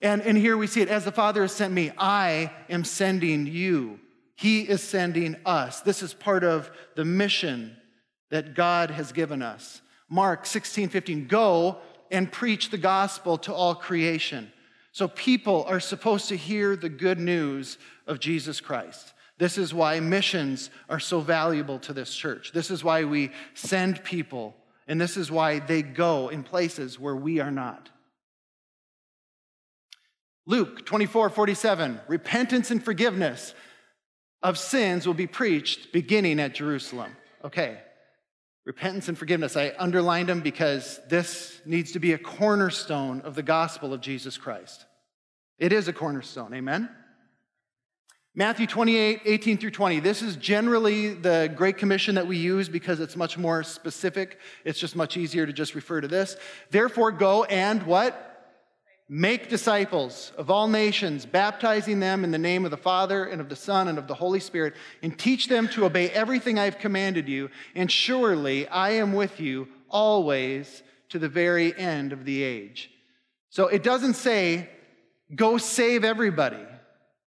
And, 0.00 0.20
and 0.22 0.36
here 0.36 0.56
we 0.56 0.66
see 0.66 0.80
it 0.80 0.88
as 0.88 1.04
the 1.04 1.12
Father 1.12 1.42
has 1.42 1.52
sent 1.52 1.72
me, 1.72 1.92
I 1.96 2.50
am 2.68 2.84
sending 2.84 3.46
you. 3.46 4.00
He 4.42 4.62
is 4.62 4.82
sending 4.82 5.36
us. 5.46 5.82
This 5.82 6.02
is 6.02 6.12
part 6.12 6.42
of 6.42 6.68
the 6.96 7.04
mission 7.04 7.76
that 8.32 8.56
God 8.56 8.90
has 8.90 9.12
given 9.12 9.40
us. 9.40 9.80
Mark 10.08 10.46
16, 10.46 10.88
15, 10.88 11.28
go 11.28 11.78
and 12.10 12.30
preach 12.30 12.70
the 12.70 12.76
gospel 12.76 13.38
to 13.38 13.54
all 13.54 13.76
creation. 13.76 14.52
So 14.90 15.06
people 15.06 15.62
are 15.68 15.78
supposed 15.78 16.28
to 16.30 16.36
hear 16.36 16.74
the 16.74 16.88
good 16.88 17.20
news 17.20 17.78
of 18.08 18.18
Jesus 18.18 18.60
Christ. 18.60 19.12
This 19.38 19.58
is 19.58 19.72
why 19.72 20.00
missions 20.00 20.70
are 20.88 20.98
so 20.98 21.20
valuable 21.20 21.78
to 21.78 21.92
this 21.92 22.12
church. 22.12 22.50
This 22.52 22.68
is 22.72 22.82
why 22.82 23.04
we 23.04 23.30
send 23.54 24.02
people, 24.02 24.56
and 24.88 25.00
this 25.00 25.16
is 25.16 25.30
why 25.30 25.60
they 25.60 25.82
go 25.82 26.30
in 26.30 26.42
places 26.42 26.98
where 26.98 27.14
we 27.14 27.38
are 27.38 27.52
not. 27.52 27.90
Luke 30.46 30.84
24, 30.84 31.30
47, 31.30 32.00
repentance 32.08 32.72
and 32.72 32.84
forgiveness 32.84 33.54
of 34.42 34.58
sins 34.58 35.06
will 35.06 35.14
be 35.14 35.26
preached 35.26 35.92
beginning 35.92 36.40
at 36.40 36.54
Jerusalem. 36.54 37.16
Okay. 37.44 37.78
Repentance 38.64 39.08
and 39.08 39.18
forgiveness. 39.18 39.56
I 39.56 39.72
underlined 39.78 40.28
them 40.28 40.40
because 40.40 41.00
this 41.08 41.60
needs 41.64 41.92
to 41.92 41.98
be 41.98 42.12
a 42.12 42.18
cornerstone 42.18 43.20
of 43.22 43.34
the 43.34 43.42
gospel 43.42 43.92
of 43.92 44.00
Jesus 44.00 44.36
Christ. 44.36 44.84
It 45.58 45.72
is 45.72 45.88
a 45.88 45.92
cornerstone. 45.92 46.54
Amen? 46.54 46.88
Matthew 48.34 48.66
28, 48.66 49.20
18 49.26 49.58
through 49.58 49.72
20. 49.72 50.00
This 50.00 50.22
is 50.22 50.36
generally 50.36 51.12
the 51.12 51.52
Great 51.54 51.76
Commission 51.76 52.14
that 52.14 52.26
we 52.26 52.38
use 52.38 52.68
because 52.68 52.98
it's 52.98 53.14
much 53.14 53.36
more 53.36 53.62
specific. 53.62 54.38
It's 54.64 54.78
just 54.78 54.96
much 54.96 55.18
easier 55.18 55.44
to 55.44 55.52
just 55.52 55.74
refer 55.74 56.00
to 56.00 56.08
this. 56.08 56.36
Therefore, 56.70 57.12
go 57.12 57.44
and 57.44 57.82
what? 57.82 58.31
Make 59.14 59.50
disciples 59.50 60.32
of 60.38 60.50
all 60.50 60.68
nations, 60.68 61.26
baptizing 61.26 62.00
them 62.00 62.24
in 62.24 62.30
the 62.30 62.38
name 62.38 62.64
of 62.64 62.70
the 62.70 62.78
Father 62.78 63.26
and 63.26 63.42
of 63.42 63.50
the 63.50 63.56
Son 63.56 63.88
and 63.88 63.98
of 63.98 64.06
the 64.06 64.14
Holy 64.14 64.40
Spirit, 64.40 64.72
and 65.02 65.18
teach 65.18 65.48
them 65.48 65.68
to 65.68 65.84
obey 65.84 66.08
everything 66.08 66.58
I've 66.58 66.78
commanded 66.78 67.28
you. 67.28 67.50
And 67.74 67.92
surely 67.92 68.66
I 68.68 68.92
am 68.92 69.12
with 69.12 69.38
you 69.38 69.68
always 69.90 70.82
to 71.10 71.18
the 71.18 71.28
very 71.28 71.78
end 71.78 72.14
of 72.14 72.24
the 72.24 72.42
age. 72.42 72.90
So 73.50 73.68
it 73.68 73.82
doesn't 73.82 74.14
say, 74.14 74.70
go 75.36 75.58
save 75.58 76.04
everybody. 76.04 76.64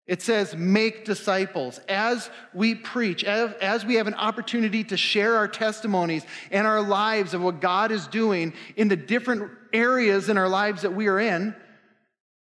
It 0.04 0.20
says, 0.20 0.56
make 0.56 1.04
disciples. 1.04 1.78
As 1.88 2.28
we 2.52 2.75
preach, 2.75 3.23
as, 3.23 3.85
we 3.85 3.94
have 3.94 4.08
an 4.08 4.14
opportunity 4.14 4.82
to 4.82 4.97
share 4.97 5.37
our 5.37 5.47
testimonies 5.47 6.25
and 6.50 6.66
our 6.66 6.82
lives 6.82 7.35
of 7.35 7.40
what 7.40 7.61
God 7.61 7.92
is 7.92 8.08
doing 8.08 8.52
in 8.75 8.88
the 8.88 8.97
different 8.97 9.52
areas 9.73 10.28
in 10.28 10.37
our 10.38 10.49
lives 10.49 10.82
that 10.82 10.92
we 10.92 11.06
are 11.06 11.20
in, 11.20 11.54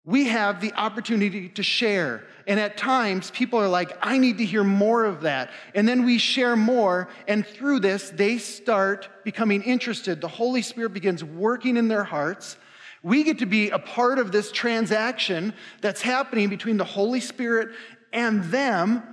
we 0.08 0.26
have 0.30 0.60
the 0.60 0.74
opportunity 0.74 1.50
to 1.50 1.62
share. 1.62 2.24
And 2.48 2.60
at 2.60 2.78
times, 2.78 3.30
people 3.30 3.60
are 3.60 3.68
like, 3.68 3.96
I 4.02 4.18
need 4.18 4.40
to 4.40 4.46
hear 4.46 4.64
more 4.64 5.06
of 5.06 5.22
that. 5.22 5.52
And 5.76 5.88
then 5.88 6.04
we 6.04 6.18
share 6.18 6.56
more, 6.56 7.10
and 7.28 7.46
through 7.46 7.82
this, 7.82 8.10
they 8.10 8.40
start 8.40 9.10
becoming 9.24 9.62
interested. 9.62 10.22
The 10.22 10.28
Holy 10.28 10.64
Spirit 10.64 10.94
begins 10.94 11.24
working 11.24 11.78
in 11.78 11.88
their 11.90 12.06
hearts 12.06 12.58
we 13.04 13.24
get 13.24 13.40
to 13.40 13.46
be 13.46 13.70
a 13.70 13.80
part 13.80 14.20
of 14.20 14.32
this 14.32 14.52
transaction 14.52 15.54
that's 15.82 16.02
happening 16.02 16.50
between 16.50 16.78
the 16.78 16.84
Holy 16.84 17.22
Spirit 17.22 17.70
and 18.12 18.44
them, 18.46 19.04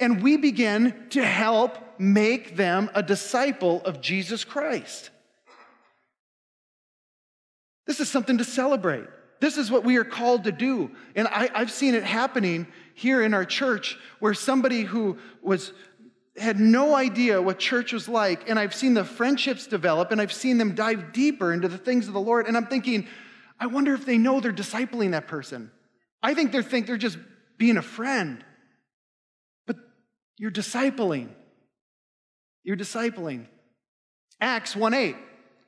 and 0.00 0.22
we 0.22 0.36
begin 0.36 1.06
to 1.10 1.24
help 1.24 1.78
make 1.98 2.56
them 2.56 2.90
a 2.94 3.02
disciple 3.02 3.82
of 3.84 4.00
Jesus 4.00 4.44
Christ. 4.44 5.10
This 7.86 8.00
is 8.00 8.10
something 8.10 8.38
to 8.38 8.44
celebrate. 8.44 9.06
This 9.40 9.58
is 9.58 9.70
what 9.70 9.84
we 9.84 9.96
are 9.96 10.04
called 10.04 10.44
to 10.44 10.52
do. 10.52 10.90
And 11.14 11.28
I, 11.28 11.50
have 11.54 11.70
seen 11.70 11.94
it 11.94 12.04
happening 12.04 12.66
here 12.94 13.22
in 13.22 13.34
our 13.34 13.44
church 13.44 13.98
where 14.20 14.34
somebody 14.34 14.82
who 14.82 15.18
was 15.42 15.72
had 16.38 16.60
no 16.60 16.94
idea 16.94 17.40
what 17.40 17.58
church 17.58 17.92
was 17.92 18.08
like, 18.08 18.48
and 18.48 18.58
I've 18.58 18.74
seen 18.74 18.94
the 18.94 19.04
friendships 19.04 19.66
develop, 19.66 20.12
and 20.12 20.20
I've 20.20 20.32
seen 20.32 20.58
them 20.58 20.74
dive 20.74 21.12
deeper 21.12 21.52
into 21.52 21.68
the 21.68 21.78
things 21.78 22.08
of 22.08 22.14
the 22.14 22.20
Lord. 22.20 22.46
And 22.46 22.56
I'm 22.56 22.66
thinking, 22.66 23.08
I 23.58 23.66
wonder 23.66 23.94
if 23.94 24.04
they 24.04 24.18
know 24.18 24.40
they're 24.40 24.52
discipling 24.52 25.12
that 25.12 25.28
person. 25.28 25.70
I 26.22 26.34
think 26.34 26.52
they 26.52 26.62
think 26.62 26.86
they're 26.86 26.96
just 26.96 27.18
being 27.56 27.76
a 27.76 27.82
friend. 27.82 28.44
But 29.66 29.76
you're 30.36 30.50
discipling. 30.50 31.30
You're 32.64 32.76
discipling. 32.76 33.46
Acts 34.40 34.76
1 34.76 34.92
8. 34.92 35.16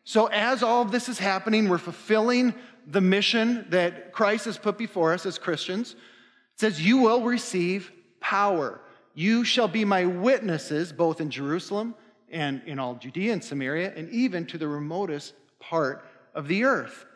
So, 0.04 0.26
as 0.26 0.62
all 0.62 0.82
of 0.82 0.90
this 0.90 1.08
is 1.08 1.18
happening, 1.18 1.68
we're 1.68 1.78
fulfilling 1.78 2.54
the 2.90 3.00
mission 3.00 3.66
that 3.68 4.12
Christ 4.12 4.46
has 4.46 4.58
put 4.58 4.78
before 4.78 5.12
us 5.12 5.26
as 5.26 5.38
Christians. 5.38 5.92
It 5.92 6.60
says, 6.60 6.84
You 6.84 6.98
will 6.98 7.22
receive 7.22 7.92
power. 8.20 8.80
You 9.14 9.44
shall 9.44 9.68
be 9.68 9.84
my 9.84 10.04
witnesses, 10.06 10.92
both 10.92 11.20
in 11.20 11.30
Jerusalem 11.30 11.94
and 12.30 12.62
in 12.66 12.78
all 12.78 12.94
Judea 12.94 13.32
and 13.32 13.42
Samaria, 13.42 13.92
and 13.96 14.08
even 14.10 14.46
to 14.46 14.58
the 14.58 14.68
remotest 14.68 15.34
part 15.58 16.04
of 16.34 16.46
the 16.46 16.64
earth. 16.64 17.06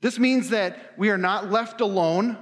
This 0.00 0.18
means 0.18 0.50
that 0.50 0.94
we 0.96 1.10
are 1.10 1.18
not 1.18 1.50
left 1.50 1.80
alone. 1.80 2.36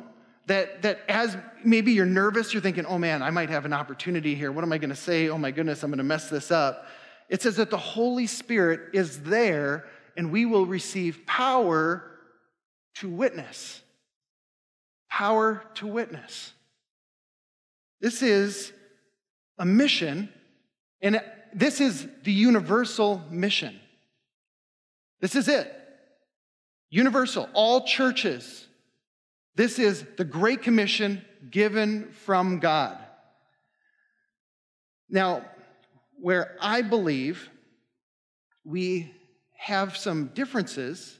That, 0.46 0.82
that 0.82 1.00
as 1.08 1.36
maybe 1.64 1.92
you're 1.92 2.06
nervous, 2.06 2.52
you're 2.52 2.62
thinking, 2.62 2.86
oh 2.86 2.98
man, 2.98 3.22
I 3.22 3.30
might 3.30 3.50
have 3.50 3.64
an 3.64 3.72
opportunity 3.72 4.34
here. 4.34 4.50
What 4.50 4.64
am 4.64 4.72
I 4.72 4.78
going 4.78 4.90
to 4.90 4.96
say? 4.96 5.28
Oh 5.28 5.38
my 5.38 5.50
goodness, 5.50 5.82
I'm 5.82 5.90
going 5.90 5.98
to 5.98 6.04
mess 6.04 6.28
this 6.28 6.50
up. 6.50 6.86
It 7.28 7.42
says 7.42 7.56
that 7.56 7.70
the 7.70 7.76
Holy 7.76 8.26
Spirit 8.26 8.80
is 8.92 9.22
there 9.22 9.86
and 10.16 10.32
we 10.32 10.46
will 10.46 10.66
receive 10.66 11.24
power 11.26 12.10
to 13.00 13.08
witness. 13.08 13.82
Power 15.08 15.62
to 15.74 15.86
witness. 15.86 16.52
This 18.00 18.22
is 18.22 18.72
a 19.58 19.66
mission, 19.66 20.30
and 21.02 21.20
this 21.52 21.80
is 21.80 22.06
the 22.22 22.32
universal 22.32 23.22
mission. 23.30 23.78
This 25.20 25.34
is 25.34 25.48
it. 25.48 25.70
Universal, 26.90 27.48
all 27.52 27.84
churches. 27.84 28.66
This 29.54 29.78
is 29.78 30.04
the 30.16 30.24
Great 30.24 30.62
Commission 30.62 31.22
given 31.50 32.10
from 32.10 32.58
God. 32.58 32.98
Now, 35.08 35.44
where 36.20 36.56
I 36.60 36.82
believe 36.82 37.48
we 38.64 39.12
have 39.56 39.96
some 39.96 40.28
differences, 40.28 41.19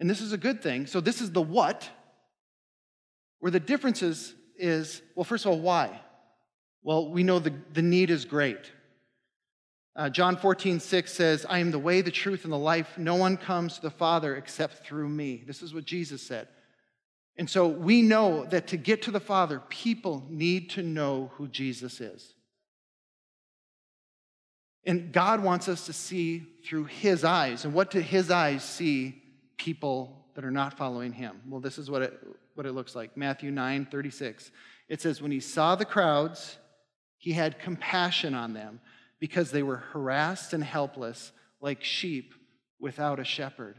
and 0.00 0.08
this 0.08 0.20
is 0.20 0.32
a 0.32 0.38
good 0.38 0.62
thing. 0.62 0.86
So, 0.86 1.00
this 1.00 1.20
is 1.20 1.32
the 1.32 1.42
what, 1.42 1.88
where 3.40 3.50
the 3.50 3.60
differences 3.60 4.34
is 4.56 5.02
well, 5.14 5.24
first 5.24 5.44
of 5.44 5.52
all, 5.52 5.60
why? 5.60 6.00
Well, 6.82 7.10
we 7.10 7.22
know 7.22 7.38
the, 7.38 7.54
the 7.72 7.82
need 7.82 8.10
is 8.10 8.24
great. 8.24 8.72
Uh, 9.96 10.08
John 10.08 10.36
14, 10.36 10.78
6 10.78 11.12
says, 11.12 11.44
I 11.48 11.58
am 11.58 11.72
the 11.72 11.78
way, 11.78 12.02
the 12.02 12.10
truth, 12.12 12.44
and 12.44 12.52
the 12.52 12.58
life. 12.58 12.96
No 12.96 13.16
one 13.16 13.36
comes 13.36 13.74
to 13.74 13.82
the 13.82 13.90
Father 13.90 14.36
except 14.36 14.86
through 14.86 15.08
me. 15.08 15.42
This 15.44 15.60
is 15.60 15.74
what 15.74 15.84
Jesus 15.84 16.22
said. 16.22 16.46
And 17.36 17.50
so 17.50 17.66
we 17.66 18.02
know 18.02 18.44
that 18.46 18.68
to 18.68 18.76
get 18.76 19.02
to 19.02 19.10
the 19.10 19.20
Father, 19.20 19.60
people 19.68 20.24
need 20.28 20.70
to 20.70 20.82
know 20.82 21.32
who 21.34 21.48
Jesus 21.48 22.00
is. 22.00 22.32
And 24.84 25.12
God 25.12 25.42
wants 25.42 25.68
us 25.68 25.86
to 25.86 25.92
see 25.92 26.46
through 26.64 26.84
His 26.84 27.24
eyes. 27.24 27.64
And 27.64 27.74
what 27.74 27.90
do 27.90 27.98
His 27.98 28.30
eyes 28.30 28.62
see 28.62 29.20
people 29.58 30.24
that 30.34 30.44
are 30.44 30.50
not 30.50 30.78
following 30.78 31.12
Him? 31.12 31.40
Well, 31.48 31.60
this 31.60 31.78
is 31.78 31.90
what 31.90 32.02
it, 32.02 32.18
what 32.54 32.66
it 32.66 32.72
looks 32.72 32.94
like 32.94 33.16
Matthew 33.16 33.50
9, 33.50 33.88
36. 33.90 34.50
It 34.88 35.00
says, 35.00 35.20
When 35.20 35.30
He 35.30 35.40
saw 35.40 35.74
the 35.74 35.84
crowds, 35.84 36.56
He 37.18 37.32
had 37.32 37.58
compassion 37.58 38.34
on 38.34 38.54
them 38.54 38.80
because 39.20 39.50
they 39.50 39.62
were 39.62 39.76
harassed 39.76 40.52
and 40.52 40.62
helpless 40.62 41.32
like 41.60 41.82
sheep 41.82 42.34
without 42.80 43.18
a 43.18 43.24
shepherd. 43.24 43.76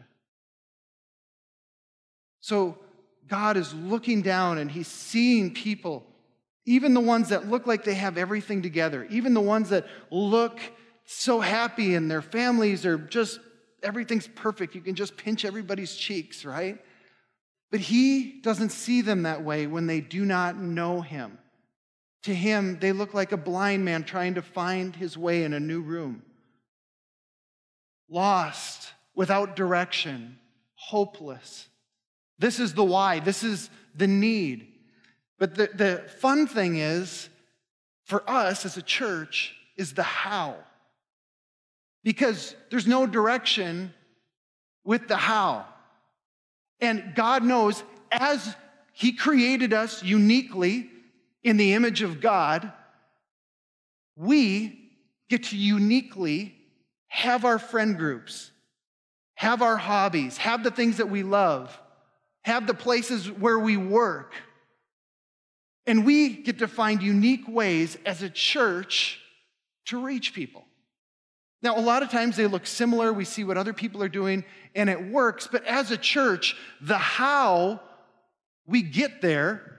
So 2.41 2.77
God 3.27 3.57
is 3.57 3.74
looking 3.74 4.21
down 4.21 4.57
and 4.57 4.69
he's 4.69 4.88
seeing 4.88 5.53
people, 5.53 6.05
even 6.65 6.93
the 6.93 7.00
ones 7.00 7.29
that 7.29 7.48
look 7.48 7.67
like 7.67 7.83
they 7.83 7.95
have 7.95 8.17
everything 8.17 8.62
together, 8.62 9.05
even 9.09 9.33
the 9.33 9.41
ones 9.41 9.69
that 9.69 9.86
look 10.12 10.59
so 11.05 11.39
happy 11.39 11.95
and 11.95 12.09
their 12.09 12.21
families 12.21 12.86
are 12.86 12.98
just, 12.98 13.39
everything's 13.83 14.27
perfect. 14.27 14.75
You 14.75 14.81
can 14.81 14.95
just 14.95 15.17
pinch 15.17 15.45
everybody's 15.45 15.95
cheeks, 15.95 16.45
right? 16.45 16.79
But 17.71 17.79
he 17.79 18.39
doesn't 18.41 18.69
see 18.69 19.01
them 19.01 19.24
that 19.24 19.43
way 19.43 19.67
when 19.67 19.88
they 19.88 20.01
do 20.01 20.25
not 20.25 20.57
know 20.57 21.01
him. 21.01 21.38
To 22.24 22.33
him, 22.33 22.79
they 22.79 22.91
look 22.91 23.13
like 23.13 23.31
a 23.31 23.38
blind 23.38 23.86
man 23.86 24.03
trying 24.03 24.36
to 24.36 24.41
find 24.41 24.95
his 24.95 25.17
way 25.17 25.43
in 25.43 25.53
a 25.53 25.59
new 25.59 25.81
room. 25.81 26.24
Lost, 28.09 28.91
without 29.15 29.55
direction, 29.55 30.38
hopeless. 30.75 31.67
This 32.39 32.59
is 32.59 32.74
the 32.74 32.83
why, 32.83 33.19
this 33.19 33.43
is 33.43 33.69
the 33.95 34.07
need. 34.07 34.67
But 35.38 35.55
the, 35.55 35.69
the 35.74 36.09
fun 36.19 36.48
thing 36.48 36.77
is, 36.77 37.29
for 38.03 38.27
us 38.29 38.65
as 38.65 38.75
a 38.77 38.81
church, 38.81 39.55
is 39.77 39.93
the 39.93 40.03
how. 40.03 40.55
Because 42.03 42.56
there's 42.70 42.88
no 42.88 43.06
direction 43.06 43.94
with 44.84 45.08
the 45.08 45.18
how. 45.18 45.65
And 46.79 47.13
God 47.15 47.44
knows 47.44 47.84
as 48.12 48.56
He 48.94 49.13
created 49.13 49.74
us 49.74 50.03
uniquely, 50.03 50.89
in 51.44 51.58
the 51.58 51.74
image 51.74 52.01
of 52.01 52.22
God, 52.22 52.72
we 54.15 54.91
get 55.29 55.46
to 55.46 55.58
uniquely 55.58 56.56
have 57.08 57.46
our 57.46 57.60
friend 57.60 57.98
groups, 57.98 58.51
have 59.36 59.62
our 59.62 59.77
hobbies, 59.77 60.38
have 60.38 60.63
the 60.63 60.72
things 60.72 60.98
that 60.98 61.10
we 61.10 61.24
love, 61.24 61.77
have 62.44 62.68
the 62.68 62.74
places 62.74 63.32
where 63.32 63.58
we 63.58 63.77
work. 63.77 64.34
And 65.88 66.06
we 66.06 66.29
get 66.29 66.60
to 66.60 66.68
find 66.68 67.01
unique 67.01 67.48
ways 67.48 67.98
as 68.06 68.22
a 68.22 68.29
church 68.29 69.20
to 69.86 70.03
reach 70.03 70.34
people. 70.34 70.65
Now, 71.62 71.78
a 71.78 71.82
lot 71.82 72.04
of 72.04 72.10
times 72.10 72.38
they 72.38 72.48
look 72.48 72.66
similar. 72.66 73.12
We 73.12 73.25
see 73.25 73.44
what 73.44 73.58
other 73.58 73.74
people 73.74 74.01
are 74.01 74.10
doing 74.10 74.46
and 74.75 74.89
it 74.89 75.10
works. 75.10 75.48
But 75.51 75.66
as 75.66 75.92
a 75.92 75.98
church, 75.98 76.56
the 76.82 76.98
how 76.98 77.82
we 78.66 78.82
get 78.82 79.22
there 79.22 79.70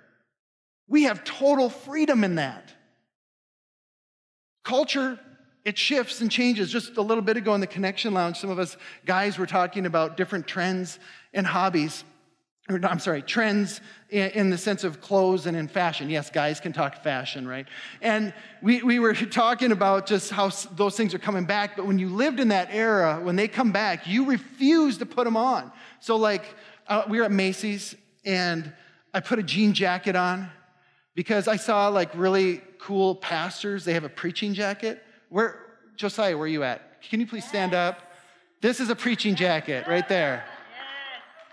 we 0.91 1.05
have 1.05 1.23
total 1.23 1.71
freedom 1.71 2.25
in 2.25 2.35
that. 2.35 2.75
culture, 4.65 5.19
it 5.65 5.79
shifts 5.79 6.21
and 6.21 6.31
changes. 6.31 6.71
Just 6.71 6.97
a 6.97 7.03
little 7.03 7.23
bit 7.23 7.37
ago 7.37 7.55
in 7.55 7.61
the 7.61 7.67
Connection 7.67 8.13
Lounge, 8.13 8.37
some 8.39 8.51
of 8.51 8.59
us 8.59 8.77
guys 9.07 9.39
were 9.39 9.47
talking 9.47 9.87
about 9.87 10.17
different 10.17 10.47
trends 10.47 10.99
and 11.33 11.47
hobbies. 11.47 12.05
Or, 12.71 12.81
I'm 12.87 13.01
sorry, 13.01 13.23
trends 13.23 13.81
in, 14.11 14.51
the 14.51 14.59
sense 14.59 14.85
of 14.85 15.01
clothes 15.01 15.47
and 15.47 15.57
in 15.57 15.67
fashion. 15.67 16.09
Yes, 16.09 16.31
guys 16.31 16.61
can 16.61 16.73
talk 16.73 17.03
fashion, 17.03 17.47
right? 17.47 17.67
And 18.01 18.33
we, 18.63 18.83
we 18.83 18.99
were 18.99 19.15
talking 19.43 19.73
about 19.73 20.07
just 20.07 20.31
how 20.31 20.51
those 20.73 20.97
things 20.97 21.13
are 21.13 21.19
coming 21.19 21.45
back, 21.45 21.77
but 21.77 21.87
when 21.87 21.99
you 21.99 22.09
lived 22.09 22.39
in 22.39 22.49
that 22.49 22.69
era, 22.71 23.21
when 23.21 23.37
they 23.37 23.49
come 23.49 23.73
back, 23.73 24.07
you 24.07 24.27
refuse 24.27 24.99
to 24.99 25.07
put 25.07 25.25
them 25.25 25.37
on. 25.37 25.73
So, 25.99 26.17
like, 26.17 26.55
uh, 26.87 27.05
we 27.09 27.19
were 27.19 27.25
at 27.25 27.33
Macy's 27.33 27.97
and 28.25 28.73
I 29.13 29.21
put 29.21 29.39
a 29.39 29.43
jean 29.43 29.73
jacket 29.73 30.15
on 30.15 30.51
because 31.15 31.49
I 31.49 31.57
saw 31.57 31.89
like 31.89 32.11
really 32.15 32.63
cool 32.79 33.15
pastors. 33.15 33.85
They 33.85 33.95
have 33.95 34.05
a 34.05 34.09
preaching 34.09 34.55
jacket. 34.55 35.03
Where, 35.29 35.59
Josiah, 35.97 36.37
where 36.37 36.45
are 36.45 36.49
you 36.49 36.63
at? 36.63 37.03
Can 37.03 37.21
you 37.21 37.27
please 37.27 37.47
stand 37.47 37.75
up? 37.75 38.01
This 38.61 38.79
is 38.79 38.91
a 38.91 38.97
preaching 38.97 39.35
jacket 39.35 39.87
right 39.87 40.09
there. 40.09 40.45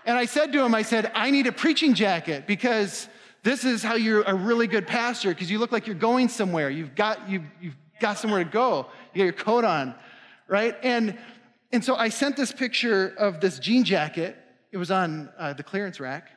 And 0.08 0.16
I 0.16 0.24
said 0.24 0.54
to 0.54 0.64
him, 0.64 0.74
I 0.74 0.80
said, 0.80 1.12
I 1.14 1.30
need 1.30 1.46
a 1.48 1.52
preaching 1.52 1.92
jacket 1.92 2.46
because 2.46 3.08
this 3.42 3.62
is 3.62 3.82
how 3.82 3.94
you're 3.94 4.22
a 4.22 4.34
really 4.34 4.66
good 4.66 4.86
pastor 4.86 5.28
because 5.28 5.50
you 5.50 5.58
look 5.58 5.70
like 5.70 5.86
you're 5.86 5.94
going 5.94 6.30
somewhere. 6.30 6.70
You've 6.70 6.94
got, 6.94 7.28
you've, 7.28 7.42
you've 7.60 7.76
got 8.00 8.16
somewhere 8.16 8.42
to 8.42 8.48
go. 8.48 8.86
You 9.12 9.18
got 9.18 9.24
your 9.24 9.32
coat 9.34 9.66
on, 9.66 9.94
right? 10.46 10.74
And, 10.82 11.18
and 11.72 11.84
so 11.84 11.94
I 11.94 12.08
sent 12.08 12.38
this 12.38 12.52
picture 12.52 13.14
of 13.18 13.42
this 13.42 13.58
jean 13.58 13.84
jacket. 13.84 14.34
It 14.72 14.78
was 14.78 14.90
on 14.90 15.28
uh, 15.36 15.52
the 15.52 15.62
clearance 15.62 16.00
rack. 16.00 16.30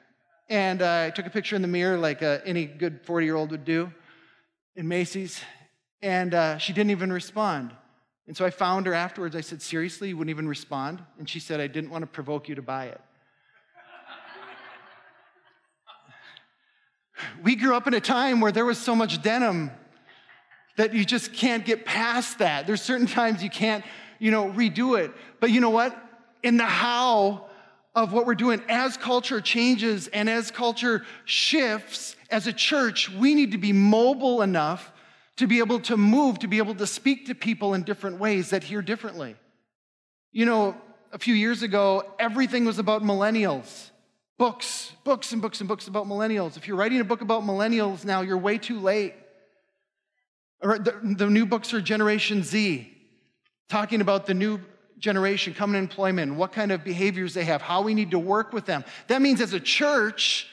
And 0.50 0.82
uh, 0.82 1.06
I 1.08 1.12
took 1.12 1.25
a 1.25 1.30
picture 1.30 1.56
in 1.56 1.62
the 1.62 1.70
mirror 1.70 1.98
like 1.98 2.22
uh, 2.22 2.40
any 2.44 2.66
good 2.66 3.00
40 3.06 3.25
year 3.25 3.38
old 3.38 3.51
would 3.51 3.63
do 3.63 3.90
in 4.75 4.86
Macy's. 4.86 5.40
And 6.01 6.34
uh, 6.34 6.58
she 6.58 6.74
didn't 6.74 6.92
even 6.92 7.13
respond. 7.13 7.72
And 8.28 8.36
so 8.36 8.44
I 8.46 8.50
found 8.50 8.86
her 8.86 8.94
afterwards. 8.94 9.34
I 9.34 9.42
said, 9.42 9.62
Seriously, 9.62 10.10
you 10.10 10.18
wouldn't 10.18 10.30
even 10.30 10.50
respond? 10.50 11.01
And 11.18 11.30
she 11.30 11.40
said, 11.40 11.62
I 11.62 11.68
didn't 11.68 11.90
want 11.90 12.01
to 12.01 12.08
provoke 12.08 12.50
you 12.50 12.56
to 12.56 12.62
buy 12.62 12.88
it. 12.88 13.00
We 17.44 17.56
grew 17.56 17.75
up 17.75 17.88
in 17.88 17.94
a 17.94 18.01
time 18.01 18.42
where 18.42 18.51
there 18.51 18.66
was 18.66 18.78
so 18.78 18.96
much 18.96 19.22
denim 19.22 19.72
that 20.78 20.94
you 20.94 21.06
just 21.06 21.34
can't 21.34 21.66
get 21.66 21.86
past 21.86 22.40
that. 22.40 22.68
There's 22.68 22.82
certain 22.82 23.08
times 23.08 23.44
you 23.44 23.50
can't, 23.50 23.84
you 24.20 24.32
know, 24.32 24.50
redo 24.51 25.00
it. 25.00 25.12
But 25.40 25.51
you 25.51 25.60
know 25.60 25.70
what? 25.70 25.98
In 26.44 26.58
the 26.58 26.66
how 26.66 27.46
of 27.94 28.13
what 28.13 28.25
we're 28.25 28.36
doing, 28.36 28.62
as 28.70 28.96
culture 28.96 29.42
changes 29.42 30.08
and 30.08 30.30
as 30.30 30.50
culture 30.50 31.06
shifts, 31.25 32.16
as 32.30 32.48
a 32.48 32.54
church, 32.54 33.10
we 33.10 33.36
need 33.36 33.51
to 33.51 33.58
be 33.58 33.74
mobile 33.74 34.42
enough 34.42 34.92
to 35.38 35.48
be 35.48 35.60
able 35.60 35.80
to 35.82 35.98
move, 35.98 36.40
to 36.40 36.48
be 36.48 36.58
able 36.58 36.75
to 36.75 36.88
speak 36.88 37.25
to 37.28 37.36
people 37.36 37.74
in 37.74 37.84
different 37.84 38.20
ways 38.20 38.51
that 38.51 38.63
hear 38.63 38.82
differently. 38.82 39.36
You 40.32 40.46
know, 40.46 40.78
a 41.12 41.20
few 41.20 41.34
years 41.34 41.63
ago, 41.63 42.06
everything 42.18 42.63
was 42.63 42.80
about 42.80 43.04
millennials 43.04 43.90
books, 44.38 44.92
books 45.04 45.32
and 45.32 45.42
books 45.42 45.60
and 45.62 45.68
books 45.68 45.88
about 45.88 46.08
millennials. 46.08 46.58
If 46.58 46.68
you're 46.68 46.78
writing 46.78 47.00
a 47.00 47.04
book 47.04 47.22
about 47.22 47.44
millennials 47.44 48.06
now, 48.06 48.22
you're 48.22 48.38
way 48.38 48.58
too 48.58 48.80
late. 48.80 49.14
The, 50.62 50.96
the 51.04 51.30
new 51.30 51.46
books 51.46 51.74
are 51.74 51.82
Generation 51.82 52.44
Z, 52.44 52.92
talking 53.70 54.02
about 54.02 54.26
the 54.26 54.34
new 54.34 54.60
generation 55.00 55.54
coming 55.54 55.76
in 55.76 55.84
employment, 55.84 56.36
what 56.36 56.52
kind 56.52 56.72
of 56.72 56.84
behaviors 56.84 57.34
they 57.34 57.44
have, 57.44 57.62
how 57.62 57.82
we 57.82 57.94
need 57.94 58.12
to 58.12 58.20
work 58.20 58.54
with 58.54 58.66
them. 58.66 58.86
That 59.08 59.22
means 59.22 59.42
as 59.42 59.54
a 59.54 59.60
church, 59.60 60.48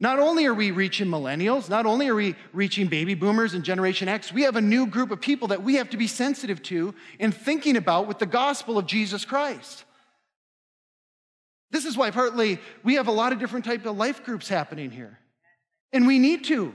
not 0.00 0.18
only 0.18 0.46
are 0.46 0.54
we 0.54 0.72
reaching 0.72 1.06
millennials, 1.06 1.68
not 1.68 1.86
only 1.86 2.08
are 2.08 2.14
we 2.16 2.34
reaching 2.52 2.88
baby 2.88 3.14
boomers 3.14 3.54
and 3.54 3.62
Generation 3.62 4.08
X, 4.08 4.32
we 4.32 4.42
have 4.42 4.56
a 4.56 4.60
new 4.60 4.86
group 4.86 5.12
of 5.12 5.20
people 5.20 5.48
that 5.48 5.62
we 5.62 5.76
have 5.76 5.90
to 5.90 5.96
be 5.96 6.08
sensitive 6.08 6.60
to 6.64 6.92
and 7.20 7.32
thinking 7.32 7.76
about 7.76 8.08
with 8.08 8.18
the 8.18 8.26
gospel 8.26 8.78
of 8.78 8.86
Jesus 8.86 9.24
Christ. 9.24 9.84
This 11.72 11.86
is 11.86 11.96
why 11.96 12.10
partly 12.10 12.60
we 12.84 12.94
have 12.94 13.08
a 13.08 13.12
lot 13.12 13.32
of 13.32 13.40
different 13.40 13.64
type 13.64 13.84
of 13.86 13.96
life 13.96 14.22
groups 14.22 14.48
happening 14.48 14.90
here. 14.90 15.18
And 15.92 16.06
we 16.06 16.18
need 16.18 16.44
to. 16.44 16.72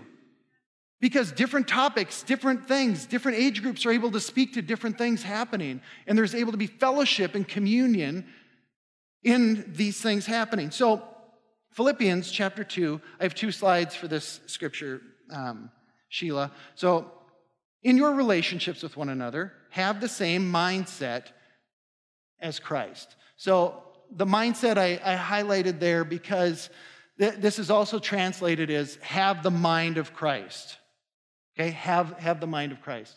Because 1.00 1.32
different 1.32 1.68
topics, 1.68 2.24
different 2.24 2.68
things, 2.68 3.06
different 3.06 3.38
age 3.38 3.62
groups 3.62 3.86
are 3.86 3.92
able 3.92 4.12
to 4.12 4.20
speak 4.20 4.54
to 4.54 4.64
different 4.64 4.98
things 4.98 5.22
happening. 5.22 5.82
And 6.08 6.18
there's 6.18 6.34
able 6.34 6.52
to 6.52 6.58
be 6.58 6.66
fellowship 6.66 7.36
and 7.36 7.48
communion 7.48 8.26
in 9.24 9.72
these 9.76 10.02
things 10.02 10.26
happening. 10.26 10.72
So, 10.72 11.04
Philippians 11.74 12.32
chapter 12.32 12.64
2, 12.64 13.00
I 13.20 13.24
have 13.24 13.36
two 13.36 13.52
slides 13.52 13.96
for 13.96 14.08
this 14.08 14.40
scripture, 14.48 15.02
um, 15.32 15.70
Sheila. 16.10 16.52
So, 16.74 17.12
in 17.84 17.98
your 17.98 18.16
relationships 18.16 18.82
with 18.82 18.98
one 18.98 19.10
another, 19.10 19.54
have 19.70 20.02
the 20.02 20.10
same 20.10 20.52
mindset 20.52 21.26
as 22.40 22.58
Christ. 22.58 23.16
So, 23.36 23.84
the 24.12 24.26
mindset 24.26 24.78
I, 24.78 25.00
I 25.04 25.16
highlighted 25.16 25.80
there 25.80 26.04
because 26.04 26.70
th- 27.20 27.36
this 27.36 27.60
is 27.60 27.70
also 27.70 28.00
translated 28.00 28.70
as 28.70 28.96
have 28.98 29.44
the 29.44 29.52
mind 29.52 29.98
of 29.98 30.14
Christ. 30.14 30.78
Okay, 31.60 31.72
have, 31.72 32.14
have 32.20 32.40
the 32.40 32.48
mind 32.48 32.72
of 32.72 32.82
Christ, 32.82 33.16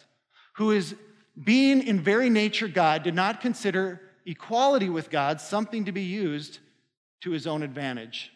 who 0.56 0.70
is 0.70 0.94
being 1.42 1.82
in 1.82 2.00
very 2.00 2.30
nature 2.30 2.68
God, 2.68 3.02
did 3.02 3.14
not 3.14 3.40
consider 3.40 4.00
equality 4.26 4.88
with 4.88 5.10
God 5.10 5.40
something 5.40 5.84
to 5.84 5.92
be 5.92 6.02
used 6.02 6.58
to 7.22 7.30
his 7.30 7.46
own 7.46 7.62
advantage. 7.62 8.32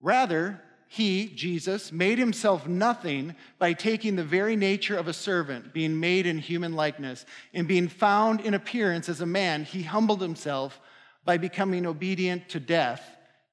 Rather, 0.00 0.60
he, 0.90 1.28
Jesus, 1.28 1.92
made 1.92 2.18
himself 2.18 2.66
nothing 2.66 3.36
by 3.58 3.74
taking 3.74 4.16
the 4.16 4.24
very 4.24 4.56
nature 4.56 4.96
of 4.96 5.06
a 5.06 5.12
servant, 5.12 5.74
being 5.74 6.00
made 6.00 6.26
in 6.26 6.38
human 6.38 6.72
likeness, 6.72 7.26
and 7.52 7.68
being 7.68 7.88
found 7.88 8.40
in 8.40 8.54
appearance 8.54 9.08
as 9.10 9.20
a 9.20 9.26
man, 9.26 9.64
he 9.64 9.82
humbled 9.82 10.22
himself 10.22 10.80
by 11.26 11.36
becoming 11.36 11.84
obedient 11.84 12.48
to 12.48 12.58
death, 12.58 13.02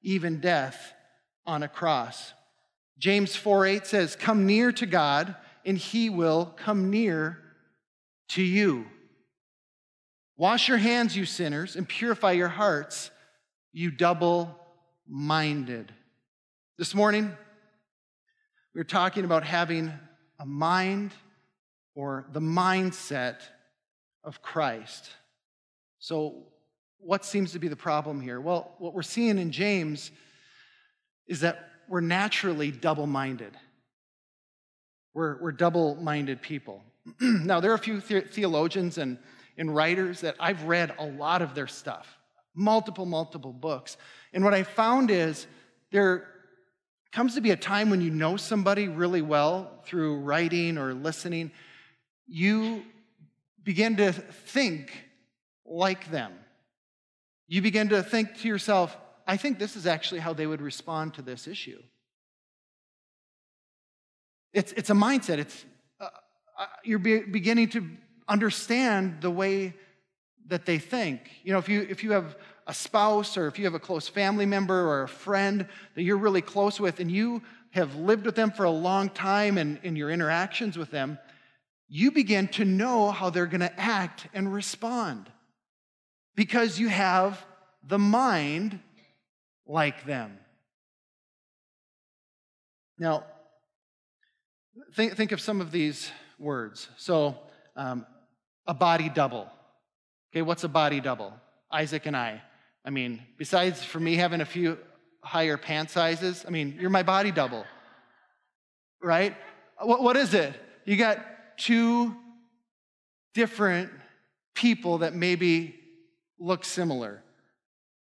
even 0.00 0.40
death 0.40 0.94
on 1.44 1.62
a 1.62 1.68
cross. 1.68 2.32
James 2.98 3.36
4 3.36 3.66
8 3.66 3.86
says, 3.86 4.16
Come 4.16 4.46
near 4.46 4.72
to 4.72 4.86
God, 4.86 5.36
and 5.66 5.76
he 5.76 6.08
will 6.08 6.54
come 6.56 6.88
near 6.88 7.38
to 8.28 8.42
you. 8.42 8.86
Wash 10.38 10.68
your 10.68 10.78
hands, 10.78 11.14
you 11.14 11.26
sinners, 11.26 11.76
and 11.76 11.86
purify 11.86 12.32
your 12.32 12.48
hearts, 12.48 13.10
you 13.72 13.90
double 13.90 14.58
minded. 15.06 15.92
This 16.78 16.94
morning, 16.94 17.34
we 18.74 18.82
are 18.82 18.84
talking 18.84 19.24
about 19.24 19.44
having 19.44 19.90
a 20.38 20.44
mind 20.44 21.12
or 21.94 22.26
the 22.34 22.40
mindset 22.40 23.36
of 24.22 24.42
Christ. 24.42 25.08
So, 26.00 26.42
what 26.98 27.24
seems 27.24 27.52
to 27.52 27.58
be 27.58 27.68
the 27.68 27.76
problem 27.76 28.20
here? 28.20 28.42
Well, 28.42 28.74
what 28.76 28.92
we're 28.92 29.00
seeing 29.00 29.38
in 29.38 29.52
James 29.52 30.10
is 31.26 31.40
that 31.40 31.66
we're 31.88 32.02
naturally 32.02 32.70
double 32.70 33.06
minded. 33.06 33.56
We're, 35.14 35.40
we're 35.40 35.52
double 35.52 35.94
minded 35.94 36.42
people. 36.42 36.82
now, 37.22 37.58
there 37.58 37.70
are 37.70 37.76
a 37.76 37.78
few 37.78 38.00
the- 38.02 38.20
theologians 38.20 38.98
and, 38.98 39.16
and 39.56 39.74
writers 39.74 40.20
that 40.20 40.36
I've 40.38 40.64
read 40.64 40.94
a 40.98 41.06
lot 41.06 41.40
of 41.40 41.54
their 41.54 41.68
stuff, 41.68 42.18
multiple, 42.54 43.06
multiple 43.06 43.54
books. 43.54 43.96
And 44.34 44.44
what 44.44 44.52
I 44.52 44.62
found 44.62 45.10
is 45.10 45.46
there 45.90 46.28
comes 47.16 47.34
to 47.34 47.40
be 47.40 47.50
a 47.50 47.56
time 47.56 47.88
when 47.88 48.02
you 48.02 48.10
know 48.10 48.36
somebody 48.36 48.88
really 48.88 49.22
well 49.22 49.80
through 49.86 50.18
writing 50.18 50.76
or 50.76 50.92
listening, 50.92 51.50
you 52.26 52.82
begin 53.64 53.96
to 53.96 54.12
think 54.12 54.92
like 55.64 56.10
them. 56.10 56.30
You 57.48 57.62
begin 57.62 57.88
to 57.88 58.02
think 58.02 58.36
to 58.40 58.48
yourself, 58.48 58.94
I 59.26 59.38
think 59.38 59.58
this 59.58 59.76
is 59.76 59.86
actually 59.86 60.20
how 60.20 60.34
they 60.34 60.46
would 60.46 60.60
respond 60.60 61.14
to 61.14 61.22
this 61.22 61.48
issue. 61.48 61.82
It's, 64.52 64.72
it's 64.72 64.90
a 64.90 64.94
mindset. 64.94 65.38
It's, 65.38 65.64
uh, 65.98 66.08
uh 66.58 66.66
you're 66.84 66.98
be, 66.98 67.20
beginning 67.20 67.70
to 67.70 67.88
understand 68.28 69.22
the 69.22 69.30
way 69.30 69.72
that 70.48 70.66
they 70.66 70.78
think. 70.78 71.30
You 71.44 71.54
know, 71.54 71.58
if 71.60 71.70
you, 71.70 71.86
if 71.88 72.04
you 72.04 72.12
have 72.12 72.36
a 72.66 72.74
spouse 72.74 73.36
or 73.36 73.46
if 73.46 73.58
you 73.58 73.64
have 73.64 73.74
a 73.74 73.80
close 73.80 74.08
family 74.08 74.46
member 74.46 74.88
or 74.88 75.02
a 75.02 75.08
friend 75.08 75.66
that 75.94 76.02
you're 76.02 76.16
really 76.16 76.42
close 76.42 76.80
with 76.80 76.98
and 77.00 77.10
you 77.10 77.42
have 77.70 77.94
lived 77.94 78.26
with 78.26 78.34
them 78.34 78.50
for 78.50 78.64
a 78.64 78.70
long 78.70 79.08
time 79.08 79.58
and 79.58 79.78
in 79.82 79.96
your 79.96 80.10
interactions 80.10 80.76
with 80.76 80.90
them, 80.90 81.18
you 81.88 82.10
begin 82.10 82.48
to 82.48 82.64
know 82.64 83.10
how 83.10 83.30
they're 83.30 83.46
going 83.46 83.60
to 83.60 83.80
act 83.80 84.26
and 84.34 84.52
respond 84.52 85.30
because 86.34 86.78
you 86.78 86.88
have 86.88 87.44
the 87.86 87.98
mind 87.98 88.80
like 89.66 90.04
them. 90.04 90.38
Now, 92.98 93.24
think, 94.94 95.16
think 95.16 95.32
of 95.32 95.40
some 95.40 95.60
of 95.60 95.70
these 95.70 96.10
words. 96.38 96.88
So, 96.96 97.36
um, 97.76 98.06
a 98.66 98.74
body 98.74 99.08
double. 99.08 99.48
Okay, 100.32 100.42
what's 100.42 100.64
a 100.64 100.68
body 100.68 101.00
double? 101.00 101.32
Isaac 101.70 102.06
and 102.06 102.16
I. 102.16 102.42
I 102.86 102.90
mean, 102.90 103.20
besides 103.36 103.82
for 103.82 103.98
me 103.98 104.14
having 104.14 104.40
a 104.40 104.44
few 104.44 104.78
higher 105.20 105.56
pant 105.56 105.90
sizes, 105.90 106.44
I 106.46 106.50
mean, 106.50 106.78
you're 106.80 106.88
my 106.88 107.02
body 107.02 107.32
double, 107.32 107.64
right? 109.02 109.36
What, 109.80 110.04
what 110.04 110.16
is 110.16 110.34
it? 110.34 110.54
You 110.84 110.96
got 110.96 111.18
two 111.58 112.14
different 113.34 113.90
people 114.54 114.98
that 114.98 115.14
maybe 115.14 115.74
look 116.38 116.64
similar. 116.64 117.24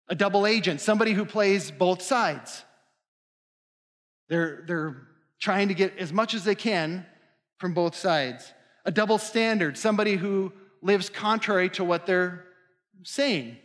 A 0.08 0.14
double 0.14 0.46
agent, 0.46 0.80
somebody 0.80 1.12
who 1.12 1.26
plays 1.26 1.70
both 1.70 2.00
sides. 2.00 2.64
They're, 4.30 4.64
they're 4.66 4.96
trying 5.38 5.68
to 5.68 5.74
get 5.74 5.98
as 5.98 6.10
much 6.10 6.32
as 6.32 6.44
they 6.44 6.54
can 6.54 7.04
from 7.58 7.74
both 7.74 7.94
sides. 7.94 8.50
A 8.86 8.90
double 8.90 9.18
standard, 9.18 9.76
somebody 9.76 10.16
who 10.16 10.52
lives 10.80 11.10
contrary 11.10 11.68
to 11.70 11.84
what 11.84 12.06
they're 12.06 12.46
saying. 13.02 13.58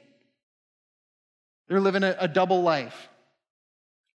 They're 1.67 1.81
living 1.81 2.03
a, 2.03 2.15
a 2.19 2.27
double 2.27 2.61
life. 2.61 3.09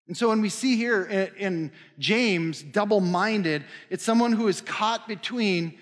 And 0.08 0.18
so 0.18 0.30
when 0.30 0.42
we 0.42 0.50
see 0.50 0.76
here 0.76 1.06
in, 1.06 1.36
in 1.38 1.72
James, 2.00 2.64
double 2.64 3.00
minded, 3.00 3.64
it's 3.90 4.04
someone 4.04 4.32
who 4.32 4.48
is 4.48 4.60
caught 4.60 5.08
between 5.08 5.78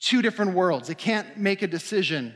two 0.00 0.22
different 0.22 0.54
worlds. 0.54 0.88
They 0.88 0.94
can't 0.94 1.36
make 1.36 1.62
a 1.62 1.66
decision. 1.66 2.34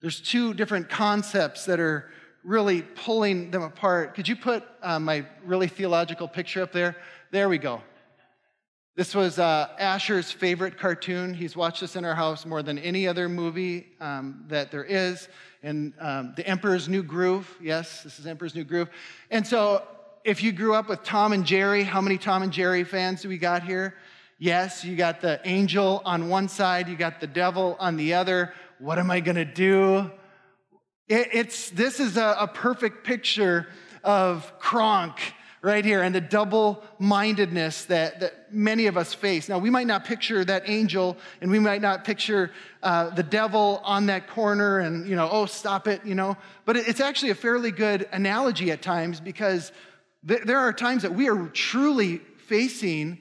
There's 0.00 0.20
two 0.20 0.54
different 0.54 0.88
concepts 0.88 1.66
that 1.66 1.80
are 1.80 2.10
really 2.44 2.82
pulling 2.82 3.50
them 3.50 3.62
apart. 3.62 4.14
Could 4.14 4.28
you 4.28 4.36
put 4.36 4.62
uh, 4.82 4.98
my 4.98 5.26
really 5.44 5.66
theological 5.66 6.28
picture 6.28 6.62
up 6.62 6.72
there? 6.72 6.96
There 7.30 7.48
we 7.48 7.58
go. 7.58 7.82
This 8.96 9.12
was 9.12 9.40
uh, 9.40 9.70
Asher's 9.76 10.30
favorite 10.30 10.78
cartoon. 10.78 11.34
He's 11.34 11.56
watched 11.56 11.80
this 11.80 11.96
in 11.96 12.04
our 12.04 12.14
house 12.14 12.46
more 12.46 12.62
than 12.62 12.78
any 12.78 13.08
other 13.08 13.28
movie 13.28 13.88
um, 14.00 14.44
that 14.46 14.70
there 14.70 14.84
is. 14.84 15.28
And 15.64 15.94
um, 15.98 16.32
The 16.36 16.46
Emperor's 16.46 16.88
New 16.88 17.02
Groove. 17.02 17.52
Yes, 17.60 18.04
this 18.04 18.20
is 18.20 18.26
Emperor's 18.28 18.54
New 18.54 18.62
Groove. 18.62 18.88
And 19.32 19.44
so 19.44 19.82
if 20.22 20.44
you 20.44 20.52
grew 20.52 20.74
up 20.76 20.88
with 20.88 21.02
Tom 21.02 21.32
and 21.32 21.44
Jerry, 21.44 21.82
how 21.82 22.00
many 22.00 22.18
Tom 22.18 22.44
and 22.44 22.52
Jerry 22.52 22.84
fans 22.84 23.22
do 23.22 23.28
we 23.28 23.36
got 23.36 23.64
here? 23.64 23.96
Yes, 24.38 24.84
you 24.84 24.94
got 24.94 25.20
the 25.20 25.40
angel 25.44 26.00
on 26.04 26.28
one 26.28 26.48
side, 26.48 26.86
you 26.86 26.94
got 26.94 27.18
the 27.18 27.26
devil 27.26 27.76
on 27.80 27.96
the 27.96 28.14
other. 28.14 28.54
What 28.78 29.00
am 29.00 29.10
I 29.10 29.18
going 29.18 29.34
to 29.34 29.44
do? 29.44 30.08
It, 31.08 31.30
it's, 31.32 31.70
this 31.70 31.98
is 31.98 32.16
a, 32.16 32.36
a 32.38 32.46
perfect 32.46 33.04
picture 33.04 33.66
of 34.04 34.56
Kronk 34.60 35.18
right 35.64 35.84
here 35.84 36.02
and 36.02 36.14
the 36.14 36.20
double 36.20 36.84
mindedness 36.98 37.86
that, 37.86 38.20
that 38.20 38.52
many 38.52 38.86
of 38.86 38.98
us 38.98 39.14
face. 39.14 39.48
Now, 39.48 39.58
we 39.58 39.70
might 39.70 39.86
not 39.86 40.04
picture 40.04 40.44
that 40.44 40.68
angel 40.68 41.16
and 41.40 41.50
we 41.50 41.58
might 41.58 41.80
not 41.80 42.04
picture 42.04 42.50
uh, 42.82 43.08
the 43.10 43.22
devil 43.22 43.80
on 43.82 44.04
that 44.06 44.28
corner 44.28 44.80
and, 44.80 45.08
you 45.08 45.16
know, 45.16 45.26
oh, 45.32 45.46
stop 45.46 45.88
it, 45.88 46.04
you 46.04 46.14
know, 46.14 46.36
but 46.66 46.76
it's 46.76 47.00
actually 47.00 47.30
a 47.30 47.34
fairly 47.34 47.70
good 47.70 48.06
analogy 48.12 48.70
at 48.72 48.82
times 48.82 49.20
because 49.20 49.72
there 50.22 50.58
are 50.58 50.72
times 50.72 51.02
that 51.02 51.14
we 51.14 51.30
are 51.30 51.48
truly 51.48 52.18
facing 52.46 53.18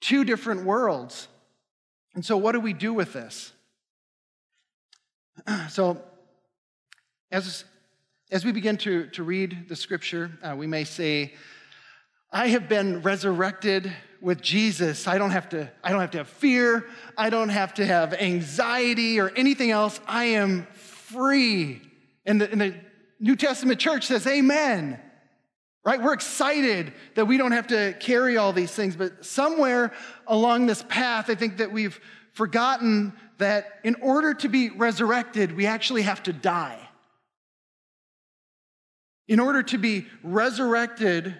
two 0.00 0.24
different 0.24 0.64
worlds. 0.64 1.26
And 2.14 2.24
so, 2.24 2.36
what 2.36 2.52
do 2.52 2.60
we 2.60 2.72
do 2.72 2.94
with 2.94 3.12
this? 3.12 3.52
So, 5.68 6.00
as, 7.32 7.64
as 8.30 8.44
we 8.44 8.52
begin 8.52 8.76
to, 8.78 9.08
to 9.08 9.24
read 9.24 9.68
the 9.68 9.74
scripture, 9.74 10.30
uh, 10.40 10.54
we 10.56 10.68
may 10.68 10.84
say, 10.84 11.32
I 12.34 12.48
have 12.48 12.68
been 12.68 13.00
resurrected 13.02 13.92
with 14.20 14.42
Jesus. 14.42 15.06
I 15.06 15.18
don't, 15.18 15.30
have 15.30 15.48
to, 15.50 15.70
I 15.84 15.90
don't 15.90 16.00
have 16.00 16.10
to 16.10 16.18
have 16.18 16.28
fear. 16.28 16.84
I 17.16 17.30
don't 17.30 17.50
have 17.50 17.74
to 17.74 17.86
have 17.86 18.12
anxiety 18.12 19.20
or 19.20 19.30
anything 19.30 19.70
else. 19.70 20.00
I 20.08 20.24
am 20.24 20.66
free. 20.72 21.80
And 22.26 22.40
the, 22.40 22.50
and 22.50 22.60
the 22.60 22.74
New 23.20 23.36
Testament 23.36 23.78
church 23.78 24.06
says, 24.06 24.26
Amen 24.26 25.00
right? 25.84 26.02
We're 26.02 26.14
excited 26.14 26.94
that 27.14 27.26
we 27.26 27.36
don't 27.36 27.52
have 27.52 27.66
to 27.66 27.94
carry 28.00 28.38
all 28.38 28.54
these 28.54 28.72
things, 28.72 28.96
but 28.96 29.24
somewhere 29.24 29.92
along 30.26 30.64
this 30.64 30.82
path, 30.88 31.28
I 31.28 31.34
think 31.34 31.58
that 31.58 31.72
we've 31.72 32.00
forgotten 32.32 33.12
that 33.36 33.80
in 33.84 33.96
order 33.96 34.32
to 34.32 34.48
be 34.48 34.70
resurrected, 34.70 35.54
we 35.54 35.66
actually 35.66 36.00
have 36.00 36.22
to 36.22 36.32
die. 36.32 36.78
In 39.28 39.40
order 39.40 39.62
to 39.62 39.76
be 39.76 40.06
resurrected 40.22 41.34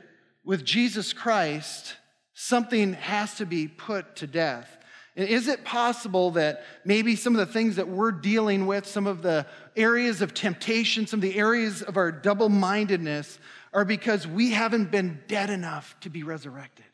with 0.45 0.65
Jesus 0.65 1.13
Christ, 1.13 1.97
something 2.35 2.95
has 2.95 3.35
to 3.37 3.47
be 3.47 3.69
put 3.69 4.17
to 4.17 4.27
death. 4.27 4.79
And 5.17 5.29
is 5.29 5.47
it 5.47 5.65
possible 5.65 6.33
that 6.33 6.65
maybe 6.85 7.15
some 7.15 7.37
of 7.37 7.47
the 7.47 7.53
things 7.53 7.77
that 7.77 7.89
we're 7.89 8.11
dealing 8.11 8.67
with, 8.67 8.85
some 8.85 9.07
of 9.07 9.23
the 9.23 9.47
areas 9.77 10.23
of 10.23 10.35
temptation, 10.35 11.07
some 11.07 11.19
of 11.19 11.23
the 11.23 11.37
areas 11.37 11.83
of 11.83 11.97
our 11.97 12.11
double 12.11 12.49
mindedness, 12.49 13.39
are 13.73 13.85
because 13.85 14.27
we 14.27 14.51
haven't 14.51 14.91
been 14.91 15.21
dead 15.29 15.51
enough 15.51 15.97
to 16.01 16.11
be 16.11 16.25
resurrected. 16.25 16.85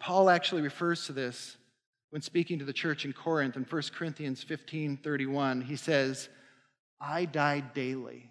Paul 0.00 0.30
actually 0.30 0.62
refers 0.62 1.06
to 1.06 1.12
this 1.12 1.56
when 2.10 2.22
speaking 2.22 2.60
to 2.60 2.64
the 2.64 2.72
church 2.72 3.04
in 3.04 3.12
Corinth 3.12 3.56
in 3.56 3.64
1 3.64 3.82
Corinthians 3.94 4.42
15 4.42 4.98
31. 4.98 5.62
He 5.62 5.76
says, 5.76 6.28
I 7.00 7.24
die 7.24 7.60
daily. 7.60 8.30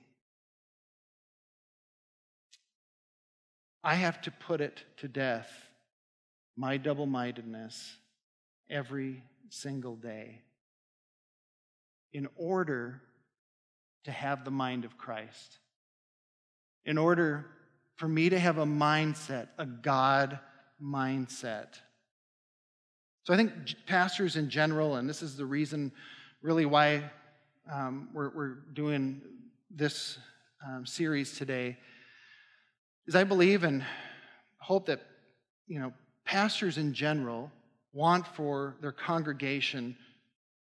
I 3.83 3.95
have 3.95 4.21
to 4.21 4.31
put 4.31 4.61
it 4.61 4.83
to 4.97 5.07
death, 5.07 5.51
my 6.57 6.77
double 6.77 7.05
mindedness, 7.05 7.97
every 8.69 9.23
single 9.49 9.95
day 9.95 10.41
in 12.15 12.27
order 12.37 13.01
to 14.05 14.11
have 14.11 14.45
the 14.45 14.51
mind 14.51 14.85
of 14.85 14.97
Christ. 14.97 15.59
In 16.85 16.97
order 16.97 17.45
for 17.97 18.07
me 18.07 18.29
to 18.29 18.39
have 18.39 18.57
a 18.57 18.65
mindset, 18.65 19.49
a 19.57 19.65
God 19.65 20.39
mindset. 20.81 21.75
So 23.23 23.33
I 23.33 23.37
think 23.37 23.51
pastors 23.85 24.37
in 24.37 24.49
general, 24.49 24.95
and 24.95 25.09
this 25.09 25.21
is 25.21 25.35
the 25.35 25.45
reason 25.45 25.91
really 26.41 26.65
why 26.65 27.11
um, 27.71 28.09
we're, 28.13 28.29
we're, 28.29 28.57
doing 28.73 29.21
this 29.69 30.17
um, 30.65 30.85
series 30.85 31.37
today, 31.37 31.77
is 33.07 33.15
I 33.15 33.23
believe 33.23 33.63
and 33.63 33.83
hope 34.59 34.87
that, 34.87 35.01
you 35.67 35.79
know, 35.79 35.93
pastors 36.25 36.77
in 36.77 36.93
general 36.93 37.51
want 37.93 38.27
for 38.27 38.75
their 38.81 38.91
congregation 38.91 39.95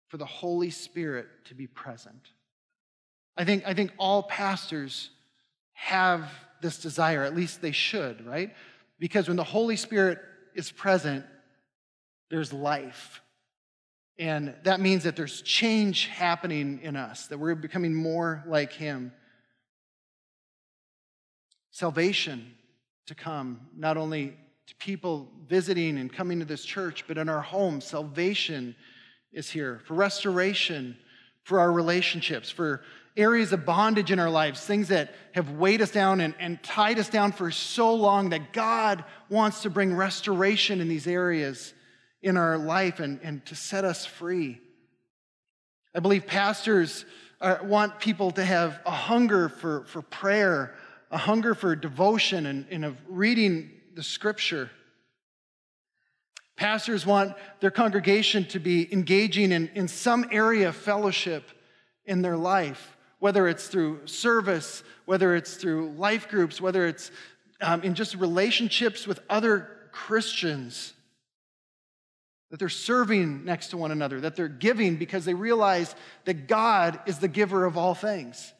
for 0.09 0.17
the 0.17 0.25
Holy 0.25 0.69
Spirit 0.69 1.27
to 1.45 1.55
be 1.55 1.67
present. 1.67 2.29
I 3.37 3.45
think, 3.45 3.63
I 3.65 3.73
think 3.73 3.91
all 3.97 4.23
pastors 4.23 5.09
have 5.73 6.29
this 6.61 6.79
desire, 6.79 7.23
at 7.23 7.35
least 7.35 7.61
they 7.61 7.71
should, 7.71 8.25
right? 8.25 8.53
Because 8.99 9.27
when 9.27 9.37
the 9.37 9.43
Holy 9.43 9.75
Spirit 9.75 10.19
is 10.55 10.71
present, 10.71 11.25
there's 12.29 12.53
life. 12.53 13.21
And 14.17 14.53
that 14.63 14.79
means 14.79 15.03
that 15.03 15.15
there's 15.15 15.41
change 15.41 16.07
happening 16.07 16.79
in 16.81 16.95
us, 16.95 17.27
that 17.27 17.37
we're 17.37 17.55
becoming 17.55 17.93
more 17.93 18.43
like 18.47 18.71
Him. 18.71 19.11
Salvation 21.71 22.53
to 23.07 23.15
come, 23.15 23.67
not 23.75 23.97
only 23.97 24.37
to 24.67 24.75
people 24.75 25.29
visiting 25.47 25.97
and 25.97 26.11
coming 26.11 26.39
to 26.39 26.45
this 26.45 26.63
church, 26.63 27.05
but 27.07 27.17
in 27.17 27.27
our 27.27 27.41
homes, 27.41 27.85
salvation 27.85 28.75
is 29.33 29.49
here, 29.49 29.81
for 29.85 29.93
restoration, 29.95 30.97
for 31.43 31.59
our 31.59 31.71
relationships, 31.71 32.49
for 32.49 32.81
areas 33.17 33.53
of 33.53 33.65
bondage 33.65 34.11
in 34.11 34.19
our 34.19 34.29
lives, 34.29 34.61
things 34.61 34.87
that 34.87 35.13
have 35.33 35.51
weighed 35.51 35.81
us 35.81 35.91
down 35.91 36.21
and, 36.21 36.33
and 36.39 36.61
tied 36.63 36.99
us 36.99 37.09
down 37.09 37.31
for 37.31 37.51
so 37.51 37.93
long 37.93 38.29
that 38.29 38.53
God 38.53 39.03
wants 39.29 39.61
to 39.61 39.69
bring 39.69 39.93
restoration 39.93 40.81
in 40.81 40.87
these 40.87 41.07
areas 41.07 41.73
in 42.25 42.37
our 42.37 42.57
life 42.57 42.99
and, 42.99 43.19
and 43.21 43.45
to 43.45 43.55
set 43.55 43.85
us 43.85 44.03
free. 44.03 44.59
I 45.93 45.99
believe 45.99 46.25
pastors 46.25 47.05
are, 47.39 47.63
want 47.63 47.99
people 47.99 48.31
to 48.31 48.43
have 48.43 48.79
a 48.83 48.91
hunger 48.91 49.47
for, 49.47 49.85
for 49.85 50.01
prayer, 50.01 50.73
a 51.11 51.19
hunger 51.19 51.53
for 51.53 51.75
devotion 51.75 52.47
and, 52.47 52.65
and 52.71 52.83
of 52.83 52.97
reading 53.07 53.69
the 53.93 54.01
scripture. 54.01 54.71
Pastors 56.57 57.05
want 57.05 57.35
their 57.59 57.69
congregation 57.69 58.43
to 58.45 58.59
be 58.59 58.91
engaging 58.91 59.51
in, 59.51 59.69
in 59.75 59.87
some 59.87 60.25
area 60.31 60.69
of 60.69 60.75
fellowship 60.75 61.51
in 62.05 62.23
their 62.23 62.37
life, 62.37 62.97
whether 63.19 63.47
it's 63.47 63.67
through 63.67 64.07
service, 64.07 64.83
whether 65.05 65.35
it's 65.35 65.57
through 65.57 65.91
life 65.91 66.27
groups, 66.27 66.59
whether 66.59 66.87
it's 66.87 67.11
um, 67.61 67.83
in 67.83 67.93
just 67.93 68.15
relationships 68.15 69.05
with 69.05 69.19
other 69.29 69.69
Christians. 69.91 70.94
That 72.51 72.59
they're 72.59 72.69
serving 72.69 73.43
next 73.43 73.69
to 73.69 73.77
one 73.77 73.91
another, 73.91 74.21
that 74.21 74.35
they're 74.35 74.47
giving 74.47 74.97
because 74.97 75.25
they 75.25 75.33
realize 75.33 75.95
that 76.25 76.47
God 76.47 76.99
is 77.05 77.19
the 77.19 77.27
giver 77.27 77.65
of 77.65 77.77
all 77.77 77.95
things. 77.95 78.53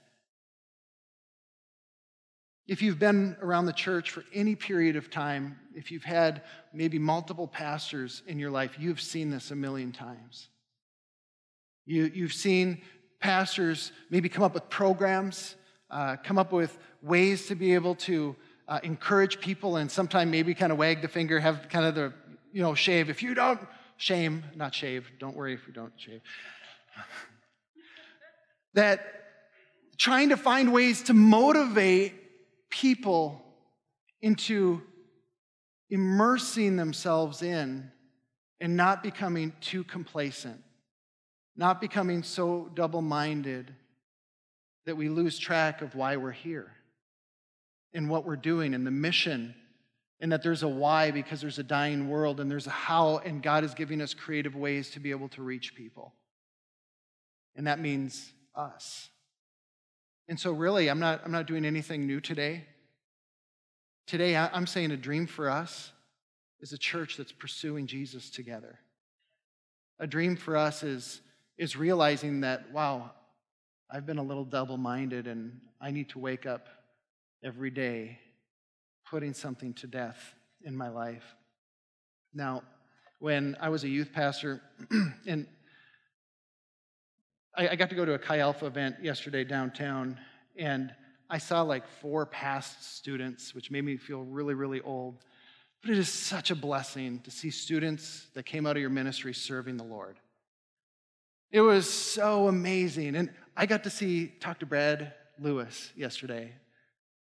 If 2.67 2.81
you've 2.81 2.97
been 2.97 3.37
around 3.41 3.67
the 3.67 3.73
church 3.73 4.09
for 4.09 4.23
any 4.33 4.55
period 4.55 4.95
of 4.95 5.11
time, 5.11 5.59
if 5.75 5.91
you've 5.91 6.03
had 6.03 6.41
maybe 6.73 6.97
multiple 6.97 7.47
pastors 7.47 8.23
in 8.25 8.39
your 8.39 8.49
life, 8.49 8.77
you've 8.79 9.01
seen 9.01 9.29
this 9.29 9.51
a 9.51 9.55
million 9.55 9.91
times. 9.91 10.49
You, 11.85 12.11
you've 12.11 12.33
seen 12.33 12.81
pastors 13.19 13.91
maybe 14.09 14.29
come 14.29 14.43
up 14.43 14.55
with 14.55 14.67
programs, 14.69 15.55
uh, 15.91 16.15
come 16.23 16.39
up 16.39 16.51
with 16.51 16.75
ways 17.03 17.45
to 17.47 17.55
be 17.55 17.75
able 17.75 17.95
to 17.95 18.35
uh, 18.67 18.79
encourage 18.81 19.39
people 19.39 19.77
and 19.77 19.91
sometimes 19.91 20.31
maybe 20.31 20.55
kind 20.55 20.71
of 20.71 20.79
wag 20.79 21.03
the 21.03 21.07
finger, 21.07 21.39
have 21.39 21.69
kind 21.69 21.85
of 21.85 21.93
the, 21.93 22.13
you 22.55 22.61
know, 22.61 22.73
shave. 22.73 23.09
If 23.09 23.21
you 23.21 23.33
don't, 23.33 23.59
shame, 23.97 24.45
not 24.55 24.73
shave. 24.73 25.11
Don't 25.19 25.35
worry 25.35 25.53
if 25.53 25.67
you 25.67 25.73
don't 25.73 25.91
shave. 25.97 26.21
that 28.75 29.01
trying 29.97 30.29
to 30.29 30.37
find 30.37 30.71
ways 30.71 31.01
to 31.03 31.13
motivate 31.13 32.13
people 32.69 33.43
into 34.21 34.81
immersing 35.89 36.77
themselves 36.77 37.41
in 37.41 37.91
and 38.61 38.77
not 38.77 39.03
becoming 39.03 39.51
too 39.59 39.83
complacent, 39.83 40.63
not 41.57 41.81
becoming 41.81 42.23
so 42.23 42.71
double 42.73 43.01
minded 43.01 43.75
that 44.85 44.95
we 44.95 45.09
lose 45.09 45.37
track 45.37 45.81
of 45.81 45.93
why 45.93 46.15
we're 46.15 46.31
here 46.31 46.71
and 47.93 48.09
what 48.09 48.25
we're 48.25 48.37
doing 48.37 48.73
and 48.73 48.87
the 48.87 48.91
mission, 48.91 49.53
and 50.25 50.31
that 50.31 50.41
there's 50.41 50.63
a 50.63 50.67
why 50.67 51.11
because 51.11 51.39
there's 51.39 51.59
a 51.59 51.63
dying 51.63 52.09
world 52.09 52.39
and 52.39 52.49
there's 52.49 52.65
a 52.65 52.71
how, 52.71 53.19
and 53.19 53.43
God 53.43 53.63
is 53.63 53.75
giving 53.75 54.01
us 54.01 54.15
creative 54.15 54.55
ways 54.55 54.89
to 54.89 54.99
be 54.99 55.11
able 55.11 55.29
to 55.29 55.43
reach 55.43 55.75
people. 55.75 56.15
And 57.55 57.67
that 57.67 57.79
means 57.79 58.33
us. 58.55 59.09
And 60.27 60.39
so, 60.39 60.51
really, 60.51 60.89
I'm 60.89 60.97
not, 60.97 61.21
I'm 61.23 61.31
not 61.31 61.45
doing 61.45 61.63
anything 61.63 62.07
new 62.07 62.19
today. 62.19 62.65
Today, 64.07 64.35
I'm 64.35 64.65
saying 64.65 64.89
a 64.89 64.97
dream 64.97 65.27
for 65.27 65.47
us 65.47 65.91
is 66.59 66.73
a 66.73 66.77
church 66.79 67.17
that's 67.17 67.31
pursuing 67.31 67.85
Jesus 67.85 68.31
together. 68.31 68.79
A 69.99 70.07
dream 70.07 70.37
for 70.37 70.57
us 70.57 70.81
is, 70.81 71.21
is 71.59 71.75
realizing 71.75 72.41
that, 72.41 72.71
wow, 72.71 73.11
I've 73.91 74.07
been 74.07 74.17
a 74.17 74.23
little 74.23 74.43
double 74.43 74.77
minded 74.77 75.27
and 75.27 75.59
I 75.79 75.91
need 75.91 76.09
to 76.09 76.19
wake 76.19 76.47
up 76.47 76.65
every 77.43 77.69
day 77.69 78.17
putting 79.15 79.33
something 79.33 79.73
to 79.73 79.87
death 79.87 80.35
in 80.65 80.75
my 80.75 80.89
life. 80.89 81.23
Now, 82.33 82.63
when 83.19 83.55
I 83.61 83.69
was 83.69 83.85
a 83.85 83.87
youth 83.87 84.11
pastor, 84.11 84.61
and 85.25 85.47
I, 87.55 87.69
I 87.69 87.75
got 87.77 87.89
to 87.91 87.95
go 87.95 88.03
to 88.03 88.15
a 88.15 88.19
Chi 88.19 88.39
Alpha 88.39 88.65
event 88.65 88.97
yesterday 89.01 89.45
downtown, 89.45 90.19
and 90.57 90.93
I 91.29 91.37
saw 91.37 91.61
like 91.61 91.87
four 92.01 92.25
past 92.25 92.97
students, 92.97 93.55
which 93.55 93.71
made 93.71 93.85
me 93.85 93.95
feel 93.95 94.21
really, 94.21 94.53
really 94.53 94.81
old. 94.81 95.19
But 95.81 95.91
it 95.91 95.97
is 95.97 96.09
such 96.09 96.51
a 96.51 96.55
blessing 96.55 97.21
to 97.21 97.31
see 97.31 97.51
students 97.51 98.27
that 98.33 98.45
came 98.45 98.67
out 98.67 98.75
of 98.75 98.81
your 98.81 98.89
ministry 98.89 99.33
serving 99.33 99.77
the 99.77 99.85
Lord. 99.85 100.19
It 101.51 101.61
was 101.61 101.89
so 101.89 102.49
amazing. 102.49 103.15
And 103.15 103.31
I 103.55 103.65
got 103.65 103.85
to 103.85 103.89
see, 103.89 104.27
talk 104.41 104.59
to 104.59 104.65
Brad 104.65 105.13
Lewis 105.39 105.93
yesterday, 105.95 106.51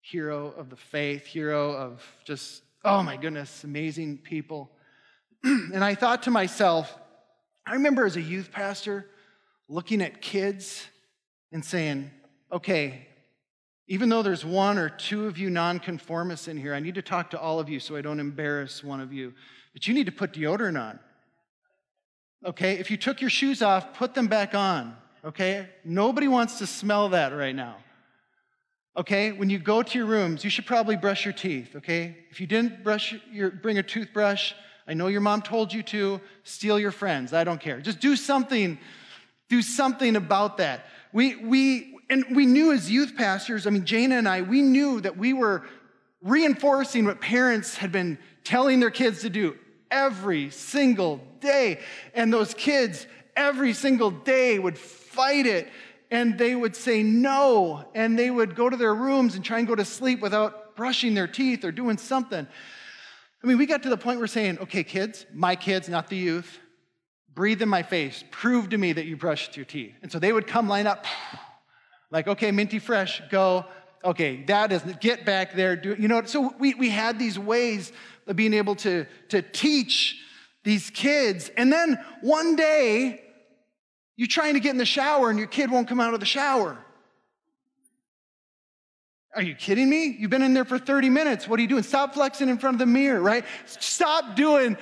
hero 0.06 0.54
of 0.56 0.70
the 0.70 0.76
faith, 0.76 1.26
hero 1.26 1.72
of 1.72 2.04
just, 2.26 2.62
oh 2.84 3.02
my 3.02 3.18
goodness, 3.18 3.64
amazing 3.64 4.20
people. 4.20 4.70
and 5.44 5.84
I 5.84 5.96
thought 5.96 6.24
to 6.24 6.32
myself, 6.32 6.96
I 7.66 7.74
remember 7.74 8.06
as 8.06 8.16
a 8.16 8.22
youth 8.22 8.52
pastor 8.52 9.10
looking 9.68 10.04
at 10.04 10.22
kids 10.22 10.86
and 11.52 11.66
saying, 11.66 12.12
okay, 12.52 13.08
even 13.88 14.10
though 14.10 14.22
there's 14.22 14.46
one 14.46 14.78
or 14.78 14.90
two 14.90 15.26
of 15.26 15.40
you 15.40 15.50
nonconformists 15.50 16.48
in 16.48 16.58
here, 16.58 16.76
I 16.76 16.80
need 16.80 16.96
to 16.96 17.02
talk 17.02 17.32
to 17.32 17.40
all 17.40 17.60
of 17.60 17.68
you 17.68 17.80
so 17.80 17.96
I 17.96 18.02
don't 18.02 18.20
embarrass 18.20 18.84
one 18.84 19.02
of 19.02 19.12
you. 19.12 19.34
But 19.74 19.88
you 19.88 19.96
need 19.96 20.06
to 20.06 20.12
put 20.12 20.34
deodorant 20.34 20.80
on. 20.80 21.00
Okay? 22.46 22.74
If 22.74 22.92
you 22.92 22.98
took 22.98 23.22
your 23.22 23.32
shoes 23.32 23.64
off, 23.64 23.96
put 23.96 24.14
them 24.14 24.28
back 24.28 24.54
on. 24.54 24.96
Okay? 25.24 25.68
Nobody 25.84 26.28
wants 26.28 26.60
to 26.60 26.68
smell 26.68 27.10
that 27.10 27.30
right 27.30 27.56
now. 27.56 27.78
Okay? 28.98 29.32
When 29.32 29.50
you 29.50 29.60
go 29.60 29.84
to 29.84 29.98
your 29.98 30.08
rooms, 30.08 30.44
you 30.44 30.50
should 30.50 30.66
probably 30.66 30.96
brush 30.96 31.26
your 31.26 31.34
teeth. 31.34 31.76
Okay? 31.76 32.18
If 32.30 32.40
you 32.40 32.48
didn't 32.48 32.84
brush 32.84 33.16
your, 33.32 33.52
bring 33.52 33.78
a 33.78 33.84
toothbrush, 33.84 34.54
I 34.88 34.94
know 34.94 35.08
your 35.08 35.22
mom 35.22 35.42
told 35.42 35.74
you 35.74 35.84
to, 35.84 36.22
steal 36.44 36.80
your 36.80 36.92
friends. 36.92 37.34
I 37.34 37.44
don't 37.44 37.60
care. 37.60 37.80
Just 37.82 38.00
do 38.00 38.16
something. 38.16 38.78
Do 39.50 39.62
something 39.62 40.16
about 40.16 40.58
that. 40.58 40.86
We, 41.12 41.36
we, 41.36 41.98
and 42.10 42.26
we 42.36 42.46
knew 42.46 42.72
as 42.72 42.90
youth 42.90 43.16
pastors, 43.16 43.66
I 43.66 43.70
mean, 43.72 43.86
Jana 43.86 44.18
and 44.18 44.28
I, 44.28 44.42
we 44.42 44.62
knew 44.62 45.02
that 45.02 45.18
we 45.18 45.34
were 45.34 45.64
reinforcing 46.22 47.06
what 47.06 47.22
parents 47.22 47.76
had 47.76 47.92
been 47.92 48.18
telling 48.44 48.80
their 48.80 48.92
kids 48.92 49.22
to 49.22 49.30
do 49.30 49.58
every 49.92 50.50
single 50.50 51.22
day. 51.40 51.80
And 52.14 52.32
those 52.34 52.54
kids, 52.54 53.08
every 53.36 53.74
single 53.74 54.12
day, 54.12 54.60
would 54.60 54.78
fight 54.78 55.46
it 55.46 55.70
and 56.12 56.38
they 56.38 56.56
would 56.56 56.76
say 56.76 57.04
no 57.04 57.86
and 57.94 58.18
they 58.18 58.30
would 58.30 58.56
go 58.56 58.70
to 58.70 58.78
their 58.78 58.94
rooms 58.94 59.36
and 59.36 59.44
try 59.44 59.60
and 59.60 59.68
go 59.68 59.76
to 59.76 59.86
sleep 59.86 60.22
without 60.22 60.76
brushing 60.76 61.14
their 61.14 61.28
teeth 61.28 61.64
or 61.64 61.72
doing 61.72 61.98
something. 61.98 62.48
I 63.44 63.48
mean, 63.48 63.58
we 63.58 63.66
got 63.66 63.84
to 63.84 63.90
the 63.90 63.98
point 63.98 64.20
where 64.20 64.28
saying, 64.28 64.60
okay, 64.60 64.84
kids, 64.84 65.26
my 65.34 65.56
kids, 65.56 65.88
not 65.88 66.08
the 66.08 66.16
youth, 66.16 66.60
breathe 67.34 67.62
in 67.62 67.70
my 67.70 67.84
face, 67.84 68.24
prove 68.32 68.70
to 68.70 68.78
me 68.78 68.94
that 68.94 69.06
you 69.06 69.18
brushed 69.18 69.56
your 69.56 69.66
teeth. 69.66 69.94
And 70.02 70.12
so 70.12 70.20
they 70.20 70.34
would 70.34 70.48
come 70.48 70.68
line 70.68 70.88
up 70.88 71.06
like, 72.12 72.28
okay, 72.28 72.52
Minty 72.52 72.80
Fresh, 72.80 73.22
go. 73.30 73.66
Okay, 74.04 74.44
that 74.46 74.72
is, 74.72 74.84
get 75.00 75.26
back 75.26 75.54
there. 75.54 75.76
Do, 75.76 75.96
you 75.98 76.08
know, 76.08 76.24
so 76.26 76.54
we, 76.60 76.76
we 76.76 76.90
had 76.90 77.18
these 77.18 77.40
ways 77.40 77.92
of 78.28 78.36
being 78.36 78.54
able 78.54 78.76
to, 78.78 79.06
to 79.30 79.42
teach 79.42 80.22
these 80.64 80.90
kids. 80.90 81.50
And 81.58 81.72
then 81.72 82.04
one 82.22 82.56
day, 82.56 83.25
you're 84.18 84.28
trying 84.28 84.54
to 84.54 84.60
get 84.60 84.72
in 84.72 84.78
the 84.78 84.86
shower 84.86 85.30
and 85.30 85.38
your 85.38 85.48
kid 85.48 85.70
won't 85.70 85.88
come 85.88 86.00
out 86.00 86.14
of 86.14 86.20
the 86.20 86.26
shower. 86.26 86.78
Are 89.36 89.42
you 89.42 89.54
kidding 89.54 89.90
me? 89.90 90.16
You've 90.18 90.30
been 90.30 90.42
in 90.42 90.54
there 90.54 90.64
for 90.64 90.80
30 90.80 91.10
minutes. 91.10 91.46
What 91.46 91.60
are 91.60 91.62
you 91.62 91.68
doing? 91.68 91.84
Stop 91.84 92.14
flexing 92.14 92.48
in 92.48 92.58
front 92.58 92.76
of 92.76 92.80
the 92.80 92.86
mirror, 92.86 93.22
right? 93.22 93.44
Stop 93.66 94.38
doing 94.38 94.78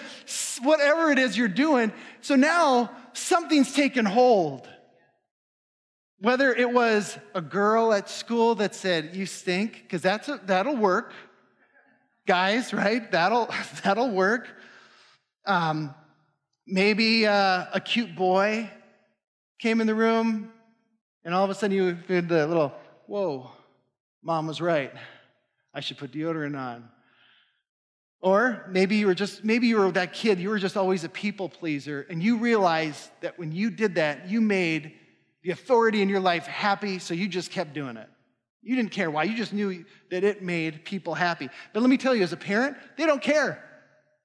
whatever 0.62 1.12
it 1.12 1.18
is 1.18 1.36
you're 1.36 1.48
doing. 1.48 1.92
So 2.22 2.36
now 2.36 2.92
something's 3.14 3.74
taken 3.74 4.06
hold. 4.06 4.70
Whether 6.20 6.54
it 6.54 6.72
was 6.72 7.18
a 7.34 7.42
girl 7.42 7.92
at 7.92 8.10
school 8.10 8.54
that 8.56 8.76
said, 8.76 9.16
You 9.16 9.26
stink, 9.26 9.82
because 9.82 10.04
that's 10.04 10.30
that'll 10.46 10.78
work. 10.78 11.14
Guys, 12.28 12.74
right? 12.74 13.12
That'll, 13.12 13.50
that'll 13.84 14.12
work. 14.12 14.48
Um, 15.48 15.96
maybe 16.68 17.26
uh, 17.26 17.66
a 17.74 17.82
cute 17.84 18.16
boy 18.16 18.70
came 19.64 19.80
in 19.80 19.88
the 19.88 19.96
room, 19.96 20.52
and 21.24 21.34
all 21.34 21.46
of 21.46 21.50
a 21.50 21.56
sudden 21.56 21.74
you 21.74 21.94
did 21.94 22.28
the 22.28 22.46
little, 22.46 22.74
Whoa, 23.08 23.50
mom 24.22 24.46
was 24.46 24.60
right. 24.60 24.92
I 25.74 25.80
should 25.80 25.98
put 25.98 26.12
deodorant 26.12 26.60
on. 26.60 26.90
Or 28.20 28.66
maybe 28.70 28.98
you 28.98 29.08
were 29.08 29.16
just, 29.16 29.46
maybe 29.46 29.68
you 29.68 29.78
were 29.78 29.90
that 29.94 30.12
kid, 30.12 30.38
you 30.38 30.50
were 30.50 30.60
just 30.60 30.76
always 30.76 31.06
a 31.06 31.10
people 31.10 31.48
pleaser, 31.48 32.06
and 32.10 32.22
you 32.22 32.40
realized 32.40 33.10
that 33.22 33.40
when 33.40 33.54
you 33.54 33.70
did 33.70 33.96
that, 33.96 34.28
you 34.28 34.42
made 34.42 34.96
the 35.44 35.52
authority 35.52 36.02
in 36.02 36.10
your 36.10 36.20
life 36.20 36.46
happy, 36.46 37.00
so 37.00 37.14
you 37.14 37.30
just 37.30 37.50
kept 37.50 37.74
doing 37.74 37.96
it. 37.96 38.10
You 38.64 38.76
didn't 38.76 38.92
care 38.92 39.10
why, 39.10 39.24
you 39.24 39.38
just 39.38 39.54
knew 39.54 39.86
that 40.12 40.26
it 40.26 40.44
made 40.44 40.84
people 40.84 41.14
happy. 41.14 41.50
But 41.72 41.80
let 41.80 41.90
me 41.90 41.98
tell 41.98 42.14
you, 42.14 42.24
as 42.24 42.34
a 42.34 42.38
parent, 42.38 42.76
they 42.98 43.06
don't 43.06 43.22
care. 43.22 43.64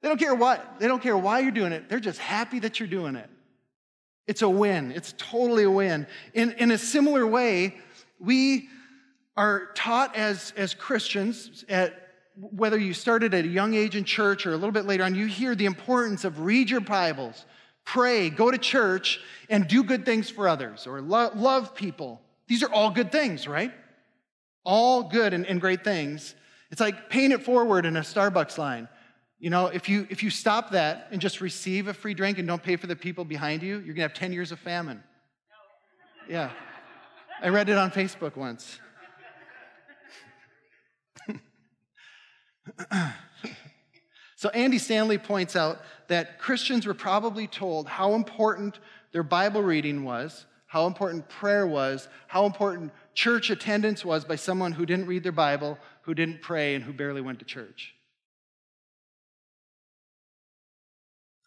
They 0.02 0.08
don't 0.08 0.18
care 0.18 0.34
what, 0.34 0.80
they 0.80 0.88
don't 0.88 1.00
care 1.00 1.16
why 1.16 1.38
you're 1.38 1.52
doing 1.52 1.70
it. 1.70 1.88
They're 1.88 2.00
just 2.00 2.18
happy 2.18 2.58
that 2.58 2.80
you're 2.80 2.88
doing 2.88 3.14
it. 3.14 3.30
It's 4.28 4.42
a 4.42 4.48
win. 4.48 4.92
It's 4.92 5.14
totally 5.16 5.64
a 5.64 5.70
win. 5.70 6.06
In, 6.34 6.52
in 6.52 6.70
a 6.70 6.78
similar 6.78 7.26
way, 7.26 7.78
we 8.20 8.68
are 9.36 9.70
taught 9.74 10.14
as, 10.14 10.52
as 10.54 10.74
Christians, 10.74 11.64
at, 11.68 12.10
whether 12.36 12.78
you 12.78 12.92
started 12.92 13.32
at 13.32 13.46
a 13.46 13.48
young 13.48 13.72
age 13.72 13.96
in 13.96 14.04
church 14.04 14.46
or 14.46 14.50
a 14.50 14.56
little 14.56 14.70
bit 14.70 14.84
later 14.84 15.02
on, 15.02 15.14
you 15.14 15.26
hear 15.26 15.54
the 15.54 15.64
importance 15.64 16.24
of 16.24 16.40
read 16.40 16.68
your 16.68 16.80
Bibles, 16.80 17.46
pray, 17.84 18.28
go 18.28 18.50
to 18.50 18.58
church, 18.58 19.18
and 19.48 19.66
do 19.66 19.82
good 19.82 20.04
things 20.04 20.28
for 20.28 20.46
others 20.46 20.86
or 20.86 21.00
lo- 21.00 21.30
love 21.34 21.74
people. 21.74 22.20
These 22.48 22.62
are 22.62 22.70
all 22.70 22.90
good 22.90 23.10
things, 23.10 23.48
right? 23.48 23.72
All 24.62 25.04
good 25.04 25.32
and, 25.32 25.46
and 25.46 25.58
great 25.58 25.84
things. 25.84 26.34
It's 26.70 26.82
like 26.82 27.08
paying 27.08 27.32
it 27.32 27.44
forward 27.44 27.86
in 27.86 27.96
a 27.96 28.02
Starbucks 28.02 28.58
line. 28.58 28.88
You 29.38 29.50
know, 29.50 29.66
if 29.66 29.88
you 29.88 30.06
if 30.10 30.22
you 30.22 30.30
stop 30.30 30.70
that 30.70 31.08
and 31.10 31.20
just 31.20 31.40
receive 31.40 31.86
a 31.88 31.94
free 31.94 32.14
drink 32.14 32.38
and 32.38 32.48
don't 32.48 32.62
pay 32.62 32.76
for 32.76 32.86
the 32.88 32.96
people 32.96 33.24
behind 33.24 33.62
you, 33.62 33.78
you're 33.78 33.94
gonna 33.94 34.02
have 34.02 34.14
10 34.14 34.32
years 34.32 34.50
of 34.52 34.58
famine. 34.58 35.02
Yeah. 36.28 36.50
I 37.40 37.48
read 37.48 37.68
it 37.68 37.78
on 37.78 37.90
Facebook 37.90 38.36
once. 38.36 38.80
So 44.38 44.50
Andy 44.50 44.78
Stanley 44.78 45.18
points 45.18 45.56
out 45.56 45.80
that 46.06 46.38
Christians 46.38 46.86
were 46.86 46.94
probably 46.94 47.48
told 47.48 47.88
how 47.88 48.14
important 48.14 48.78
their 49.10 49.24
Bible 49.24 49.64
reading 49.64 50.04
was, 50.04 50.46
how 50.66 50.86
important 50.86 51.28
prayer 51.28 51.66
was, 51.66 52.06
how 52.28 52.46
important 52.46 52.92
church 53.14 53.50
attendance 53.50 54.04
was 54.04 54.24
by 54.24 54.36
someone 54.36 54.70
who 54.70 54.86
didn't 54.86 55.06
read 55.06 55.24
their 55.24 55.32
Bible, 55.32 55.76
who 56.02 56.14
didn't 56.14 56.40
pray, 56.40 56.76
and 56.76 56.84
who 56.84 56.92
barely 56.92 57.20
went 57.20 57.40
to 57.40 57.44
church. 57.44 57.96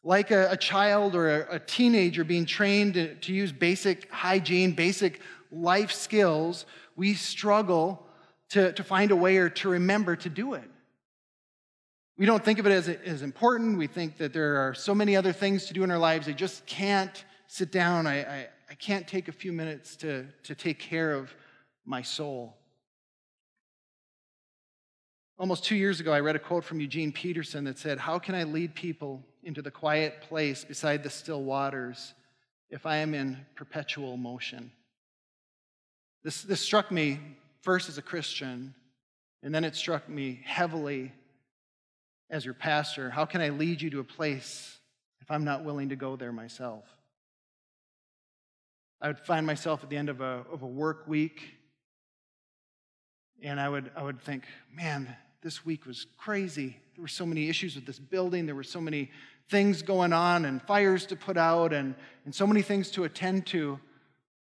Like 0.03 0.31
a, 0.31 0.51
a 0.51 0.57
child 0.57 1.15
or 1.15 1.41
a, 1.41 1.55
a 1.55 1.59
teenager 1.59 2.23
being 2.23 2.45
trained 2.45 2.95
to, 3.21 3.33
use 3.33 3.51
basic 3.51 4.09
hygiene, 4.11 4.71
basic 4.71 5.21
life 5.51 5.91
skills, 5.91 6.65
we 6.95 7.13
struggle 7.13 8.05
to, 8.49 8.73
to 8.73 8.83
find 8.83 9.11
a 9.11 9.15
way 9.15 9.37
or 9.37 9.49
to 9.49 9.69
remember 9.69 10.15
to 10.15 10.29
do 10.29 10.53
it. 10.55 10.69
We 12.17 12.25
don't 12.25 12.43
think 12.43 12.59
of 12.59 12.67
it 12.67 12.71
as, 12.71 12.87
as 12.87 13.21
important. 13.21 13.77
We 13.77 13.87
think 13.87 14.17
that 14.17 14.33
there 14.33 14.57
are 14.57 14.73
so 14.73 14.93
many 14.93 15.15
other 15.15 15.33
things 15.33 15.65
to 15.65 15.73
do 15.73 15.83
in 15.83 15.91
our 15.91 15.97
lives. 15.97 16.27
I 16.27 16.33
just 16.33 16.65
can't 16.65 17.23
sit 17.47 17.71
down. 17.71 18.07
I, 18.07 18.21
I, 18.21 18.47
I 18.69 18.73
can't 18.75 19.07
take 19.07 19.27
a 19.27 19.31
few 19.31 19.51
minutes 19.51 19.95
to, 19.97 20.27
to 20.43 20.55
take 20.55 20.79
care 20.79 21.13
of 21.13 21.33
my 21.85 22.01
soul. 22.01 22.57
Almost 25.39 25.65
two 25.65 25.75
years 25.75 25.99
ago, 25.99 26.13
I 26.13 26.19
read 26.19 26.35
a 26.35 26.39
quote 26.39 26.63
from 26.63 26.79
Eugene 26.79 27.11
Peterson 27.11 27.63
that 27.63 27.79
said, 27.79 27.97
How 27.97 28.19
can 28.19 28.35
I 28.35 28.43
lead 28.43 28.75
people 28.75 29.23
into 29.43 29.61
the 29.61 29.71
quiet 29.71 30.21
place 30.21 30.63
beside 30.63 31.03
the 31.03 31.09
still 31.09 31.43
waters 31.43 32.13
if 32.69 32.85
I 32.85 32.97
am 32.97 33.13
in 33.13 33.37
perpetual 33.55 34.17
motion? 34.17 34.71
This, 36.23 36.43
this 36.43 36.61
struck 36.61 36.91
me 36.91 37.19
first 37.61 37.89
as 37.89 37.97
a 37.97 38.01
Christian, 38.01 38.75
and 39.43 39.53
then 39.53 39.63
it 39.63 39.75
struck 39.75 40.07
me 40.07 40.41
heavily 40.45 41.11
as 42.29 42.45
your 42.45 42.53
pastor. 42.53 43.09
How 43.09 43.25
can 43.25 43.41
I 43.41 43.49
lead 43.49 43.81
you 43.81 43.89
to 43.91 43.99
a 43.99 44.03
place 44.03 44.77
if 45.19 45.31
I'm 45.31 45.43
not 45.43 45.63
willing 45.63 45.89
to 45.89 45.95
go 45.95 46.15
there 46.15 46.31
myself? 46.31 46.85
I 49.01 49.07
would 49.07 49.19
find 49.19 49.47
myself 49.47 49.83
at 49.83 49.89
the 49.89 49.97
end 49.97 50.09
of 50.09 50.21
a, 50.21 50.45
of 50.51 50.61
a 50.61 50.67
work 50.67 51.07
week, 51.07 51.55
and 53.41 53.59
I 53.59 53.67
would, 53.67 53.89
I 53.95 54.03
would 54.03 54.21
think, 54.21 54.43
man, 54.71 55.15
this 55.41 55.65
week 55.65 55.87
was 55.87 56.05
crazy. 56.17 56.77
There 56.95 57.01
were 57.01 57.07
so 57.07 57.25
many 57.25 57.49
issues 57.49 57.73
with 57.73 57.87
this 57.87 57.97
building. 57.97 58.45
There 58.45 58.53
were 58.53 58.61
so 58.61 58.79
many 58.79 59.09
things 59.51 59.81
going 59.81 60.13
on 60.13 60.45
and 60.45 60.61
fires 60.61 61.05
to 61.07 61.15
put 61.17 61.37
out 61.37 61.73
and, 61.73 61.93
and 62.23 62.33
so 62.33 62.47
many 62.47 62.61
things 62.61 62.89
to 62.91 63.03
attend 63.03 63.45
to 63.47 63.79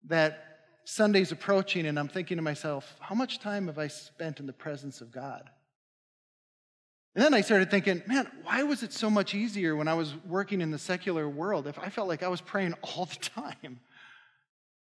that 0.07 0.41
Sunday's 0.83 1.31
approaching 1.31 1.85
and 1.85 1.97
I'm 1.97 2.07
thinking 2.07 2.37
to 2.37 2.43
myself, 2.43 2.95
how 2.99 3.13
much 3.13 3.39
time 3.39 3.67
have 3.67 3.77
I 3.77 3.87
spent 3.87 4.39
in 4.39 4.47
the 4.47 4.53
presence 4.53 5.01
of 5.01 5.11
God? 5.11 5.49
And 7.13 7.23
then 7.23 7.33
I 7.33 7.41
started 7.41 7.71
thinking, 7.71 8.01
man, 8.07 8.29
why 8.43 8.63
was 8.63 8.83
it 8.83 8.91
so 8.91 9.09
much 9.09 9.35
easier 9.35 9.75
when 9.75 9.87
I 9.87 9.93
was 9.93 10.13
working 10.25 10.59
in 10.59 10.71
the 10.71 10.79
secular 10.79 11.29
world 11.29 11.67
if 11.67 11.79
I 11.79 11.89
felt 11.89 12.07
like 12.07 12.23
I 12.23 12.27
was 12.27 12.41
praying 12.41 12.73
all 12.81 13.05
the 13.05 13.15
time? 13.15 13.79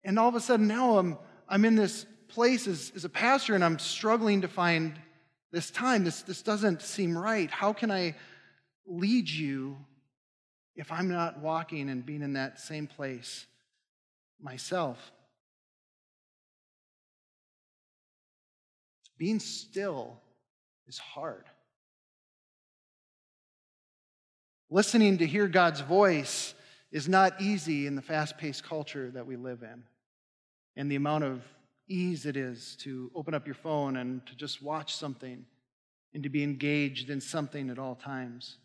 And 0.04 0.20
all 0.20 0.28
of 0.28 0.36
a 0.36 0.42
sudden 0.42 0.68
now 0.68 0.98
I'm, 0.98 1.18
I'm 1.48 1.64
in 1.64 1.76
this 1.76 2.06
place 2.28 2.68
as, 2.68 2.92
as 2.96 3.06
a 3.06 3.10
pastor 3.10 3.56
and 3.56 3.64
I'm 3.64 3.80
struggling 3.80 4.42
to 4.42 4.50
find 4.50 5.00
this 5.52 5.72
time. 5.72 6.04
This, 6.04 6.22
this 6.24 6.42
doesn't 6.42 6.82
seem 6.82 7.18
right. 7.18 7.50
How 7.50 7.74
can 7.74 7.90
I 7.90 8.16
lead 8.86 9.30
you 9.30 9.78
if 10.80 10.94
I'm 10.94 11.10
not 11.10 11.40
walking 11.40 11.90
and 11.90 12.06
being 12.06 12.22
in 12.22 12.34
that 12.34 12.58
same 12.58 12.88
place 12.88 13.46
myself? 14.42 15.12
Being 19.18 19.40
still 19.40 20.18
is 20.88 20.98
hard. 20.98 21.44
Listening 24.70 25.18
to 25.18 25.28
hear 25.28 25.50
God's 25.50 25.82
voice 25.82 26.54
is 26.94 27.10
not 27.10 27.42
easy 27.42 27.86
in 27.86 27.96
the 27.96 28.02
fast 28.02 28.38
paced 28.38 28.64
culture 28.64 29.12
that 29.12 29.28
we 29.28 29.36
live 29.36 29.64
in. 29.64 29.84
And 30.78 30.90
the 30.90 30.96
amount 30.96 31.26
of 31.26 31.42
ease 31.90 32.26
it 32.26 32.38
is 32.38 32.78
to 32.84 33.12
open 33.14 33.34
up 33.34 33.46
your 33.46 33.56
phone 33.56 33.98
and 33.98 34.26
to 34.28 34.34
just 34.34 34.64
watch 34.64 34.96
something 34.96 35.46
and 36.14 36.24
to 36.24 36.30
be 36.30 36.42
engaged 36.42 37.10
in 37.10 37.20
something 37.20 37.70
at 37.70 37.78
all 37.78 37.96
times. 37.96 38.60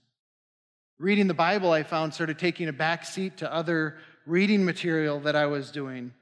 Reading 0.98 1.26
the 1.26 1.34
Bible, 1.34 1.72
I 1.72 1.82
found, 1.82 2.14
sort 2.14 2.30
of 2.30 2.38
taking 2.38 2.68
a 2.68 2.72
back 2.72 3.04
seat 3.04 3.38
to 3.38 3.52
other 3.52 3.96
reading 4.26 4.64
material 4.64 5.18
that 5.20 5.34
I 5.34 5.46
was 5.46 5.70
doing 5.72 6.12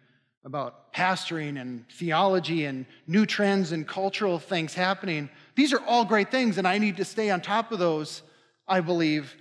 about 0.45 0.93
pastoring 0.93 1.61
and 1.61 1.85
theology 1.91 2.65
and 2.65 2.87
new 3.07 3.27
trends 3.27 3.73
and 3.73 3.87
cultural 3.87 4.39
things 4.39 4.75
happening. 4.75 5.29
These 5.55 5.73
are 5.73 5.81
all 5.87 6.05
great 6.05 6.31
things, 6.31 6.59
and 6.59 6.67
I 6.67 6.79
need 6.79 6.97
to 6.97 7.05
stay 7.05 7.31
on 7.31 7.43
top 7.43 7.71
of 7.71 7.79
those, 7.79 8.23
I 8.67 8.81
believe, 8.81 9.37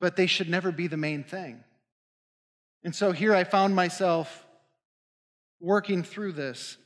but 0.00 0.16
they 0.16 0.26
should 0.26 0.48
never 0.48 0.72
be 0.72 0.86
the 0.86 0.96
main 0.96 1.24
thing. 1.24 1.62
And 2.84 2.94
so 2.94 3.12
here 3.12 3.34
I 3.34 3.44
found 3.44 3.76
myself 3.76 4.46
working 5.60 6.02
through 6.02 6.32
this. 6.32 6.78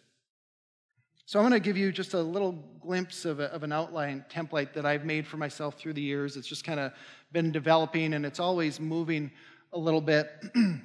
So 1.26 1.38
I'm 1.38 1.48
going 1.48 1.58
to 1.58 1.64
give 1.64 1.76
you 1.76 1.92
just 1.92 2.14
a 2.14 2.20
little 2.20 2.52
glimpse 2.80 3.24
of, 3.24 3.40
a, 3.40 3.44
of 3.44 3.62
an 3.62 3.72
outline 3.72 4.24
template 4.30 4.74
that 4.74 4.84
I've 4.84 5.04
made 5.04 5.26
for 5.26 5.36
myself 5.36 5.78
through 5.78 5.94
the 5.94 6.02
years. 6.02 6.36
It's 6.36 6.48
just 6.48 6.64
kind 6.64 6.80
of 6.80 6.92
been 7.32 7.52
developing 7.52 8.14
and 8.14 8.26
it's 8.26 8.40
always 8.40 8.78
moving 8.78 9.30
a 9.72 9.78
little 9.78 10.00
bit. 10.00 10.30
and 10.54 10.80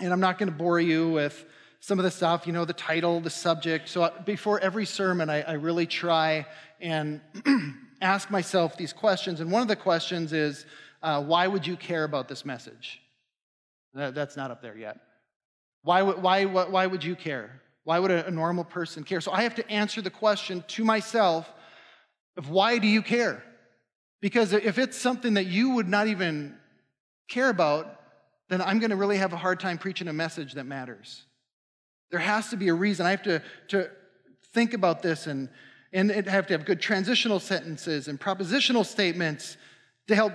I'm 0.00 0.20
not 0.20 0.38
going 0.38 0.50
to 0.50 0.54
bore 0.54 0.80
you 0.80 1.10
with 1.10 1.44
some 1.80 1.98
of 1.98 2.04
the 2.04 2.10
stuff, 2.10 2.46
you 2.46 2.52
know, 2.52 2.64
the 2.64 2.72
title, 2.72 3.20
the 3.20 3.30
subject. 3.30 3.88
So 3.88 4.10
before 4.24 4.58
every 4.60 4.86
sermon, 4.86 5.28
I, 5.28 5.42
I 5.42 5.52
really 5.52 5.86
try 5.86 6.46
and 6.80 7.20
ask 8.00 8.30
myself 8.30 8.76
these 8.76 8.92
questions. 8.92 9.40
And 9.40 9.50
one 9.50 9.62
of 9.62 9.68
the 9.68 9.76
questions 9.76 10.32
is, 10.32 10.64
uh, 11.02 11.22
why 11.22 11.46
would 11.46 11.66
you 11.66 11.76
care 11.76 12.04
about 12.04 12.28
this 12.28 12.44
message? 12.44 13.00
That's 13.92 14.36
not 14.36 14.50
up 14.50 14.62
there 14.62 14.76
yet. 14.76 14.98
Why, 15.82 16.00
why, 16.00 16.46
why 16.46 16.86
would 16.86 17.04
you 17.04 17.14
care? 17.14 17.60
Why 17.84 17.98
would 17.98 18.10
a, 18.10 18.30
normal 18.30 18.64
person 18.64 19.04
care? 19.04 19.20
So 19.20 19.30
I 19.30 19.42
have 19.42 19.54
to 19.56 19.70
answer 19.70 20.00
the 20.00 20.10
question 20.10 20.64
to 20.68 20.84
myself 20.84 21.52
of 22.38 22.48
why 22.48 22.78
do 22.78 22.86
you 22.86 23.02
care? 23.02 23.44
Because 24.24 24.54
if 24.54 24.78
it's 24.78 24.96
something 24.96 25.34
that 25.34 25.48
you 25.48 25.74
would 25.74 25.86
not 25.86 26.06
even 26.06 26.54
care 27.28 27.50
about, 27.50 28.00
then 28.48 28.62
I'm 28.62 28.78
going 28.78 28.88
to 28.88 28.96
really 28.96 29.18
have 29.18 29.34
a 29.34 29.36
hard 29.36 29.60
time 29.60 29.76
preaching 29.76 30.08
a 30.08 30.14
message 30.14 30.54
that 30.54 30.64
matters. 30.64 31.26
There 32.10 32.20
has 32.20 32.48
to 32.48 32.56
be 32.56 32.68
a 32.68 32.74
reason. 32.74 33.04
I 33.04 33.10
have 33.10 33.22
to, 33.24 33.42
to 33.68 33.90
think 34.54 34.72
about 34.72 35.02
this 35.02 35.26
and, 35.26 35.50
and 35.92 36.10
have 36.10 36.46
to 36.46 36.54
have 36.54 36.64
good 36.64 36.80
transitional 36.80 37.38
sentences 37.38 38.08
and 38.08 38.18
propositional 38.18 38.86
statements 38.86 39.58
to 40.08 40.14
help 40.14 40.32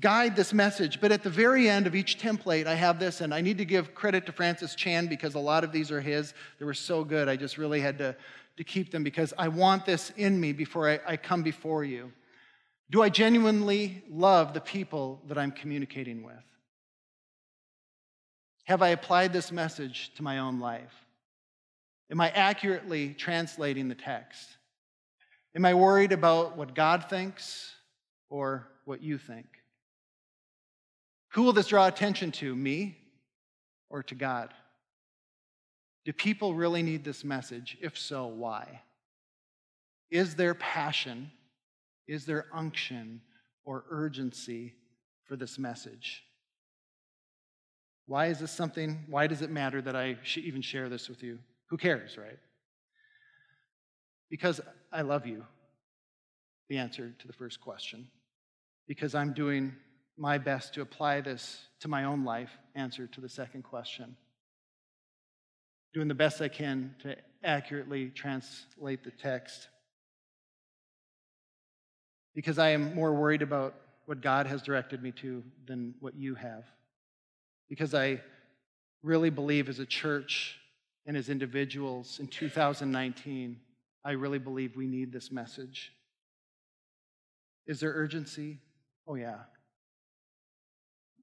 guide 0.00 0.34
this 0.34 0.54
message. 0.54 0.98
But 0.98 1.12
at 1.12 1.22
the 1.22 1.28
very 1.28 1.68
end 1.68 1.86
of 1.86 1.94
each 1.94 2.18
template, 2.18 2.66
I 2.66 2.76
have 2.76 2.98
this, 2.98 3.20
and 3.20 3.34
I 3.34 3.42
need 3.42 3.58
to 3.58 3.66
give 3.66 3.94
credit 3.94 4.24
to 4.24 4.32
Francis 4.32 4.74
Chan 4.74 5.08
because 5.08 5.34
a 5.34 5.38
lot 5.38 5.64
of 5.64 5.70
these 5.70 5.90
are 5.90 6.00
his. 6.00 6.32
They 6.58 6.64
were 6.64 6.72
so 6.72 7.04
good. 7.04 7.28
I 7.28 7.36
just 7.36 7.58
really 7.58 7.82
had 7.82 7.98
to, 7.98 8.16
to 8.56 8.64
keep 8.64 8.90
them 8.90 9.04
because 9.04 9.34
I 9.36 9.48
want 9.48 9.84
this 9.84 10.14
in 10.16 10.40
me 10.40 10.54
before 10.54 10.88
I, 10.88 11.00
I 11.06 11.16
come 11.18 11.42
before 11.42 11.84
you. 11.84 12.10
Do 12.92 13.00
I 13.02 13.08
genuinely 13.08 14.04
love 14.10 14.52
the 14.52 14.60
people 14.60 15.22
that 15.26 15.38
I'm 15.38 15.50
communicating 15.50 16.22
with? 16.22 16.34
Have 18.64 18.82
I 18.82 18.88
applied 18.88 19.32
this 19.32 19.50
message 19.50 20.12
to 20.16 20.22
my 20.22 20.40
own 20.40 20.60
life? 20.60 20.92
Am 22.10 22.20
I 22.20 22.28
accurately 22.28 23.14
translating 23.14 23.88
the 23.88 23.94
text? 23.94 24.46
Am 25.56 25.64
I 25.64 25.72
worried 25.72 26.12
about 26.12 26.58
what 26.58 26.74
God 26.74 27.06
thinks 27.08 27.74
or 28.28 28.68
what 28.84 29.02
you 29.02 29.16
think? 29.16 29.46
Who 31.30 31.44
will 31.44 31.54
this 31.54 31.68
draw 31.68 31.86
attention 31.86 32.30
to, 32.32 32.54
me 32.54 32.98
or 33.88 34.02
to 34.02 34.14
God? 34.14 34.52
Do 36.04 36.12
people 36.12 36.52
really 36.52 36.82
need 36.82 37.04
this 37.04 37.24
message? 37.24 37.78
If 37.80 37.96
so, 37.96 38.26
why? 38.26 38.82
Is 40.10 40.34
there 40.34 40.52
passion, 40.52 41.30
is 42.06 42.26
there 42.26 42.46
unction 42.52 43.20
or 43.64 43.84
urgency 43.90 44.74
for 45.24 45.36
this 45.36 45.58
message? 45.58 46.24
Why 48.06 48.26
is 48.26 48.40
this 48.40 48.50
something? 48.50 49.04
Why 49.08 49.26
does 49.26 49.42
it 49.42 49.50
matter 49.50 49.80
that 49.82 49.96
I 49.96 50.18
should 50.22 50.44
even 50.44 50.62
share 50.62 50.88
this 50.88 51.08
with 51.08 51.22
you? 51.22 51.38
Who 51.70 51.76
cares, 51.76 52.18
right? 52.18 52.38
Because 54.28 54.60
I 54.92 55.02
love 55.02 55.26
you, 55.26 55.44
the 56.68 56.78
answer 56.78 57.14
to 57.18 57.26
the 57.26 57.32
first 57.32 57.60
question. 57.60 58.08
Because 58.88 59.14
I'm 59.14 59.32
doing 59.32 59.72
my 60.18 60.38
best 60.38 60.74
to 60.74 60.82
apply 60.82 61.20
this 61.20 61.66
to 61.80 61.88
my 61.88 62.04
own 62.04 62.24
life, 62.24 62.50
answer 62.74 63.06
to 63.06 63.20
the 63.20 63.28
second 63.28 63.62
question. 63.62 64.16
Doing 65.94 66.08
the 66.08 66.14
best 66.14 66.40
I 66.40 66.48
can 66.48 66.94
to 67.02 67.16
accurately 67.44 68.10
translate 68.10 69.04
the 69.04 69.10
text. 69.10 69.68
Because 72.34 72.58
I 72.58 72.70
am 72.70 72.94
more 72.94 73.12
worried 73.12 73.42
about 73.42 73.74
what 74.06 74.20
God 74.20 74.46
has 74.46 74.62
directed 74.62 75.02
me 75.02 75.12
to 75.12 75.42
than 75.66 75.94
what 76.00 76.14
you 76.14 76.34
have. 76.34 76.64
Because 77.68 77.94
I 77.94 78.20
really 79.02 79.30
believe 79.30 79.68
as 79.68 79.78
a 79.78 79.86
church 79.86 80.58
and 81.06 81.16
as 81.16 81.28
individuals 81.28 82.18
in 82.20 82.28
2019, 82.28 83.58
I 84.04 84.12
really 84.12 84.38
believe 84.38 84.76
we 84.76 84.86
need 84.86 85.12
this 85.12 85.30
message. 85.30 85.92
Is 87.66 87.80
there 87.80 87.92
urgency? 87.92 88.58
Oh, 89.06 89.14
yeah 89.14 89.36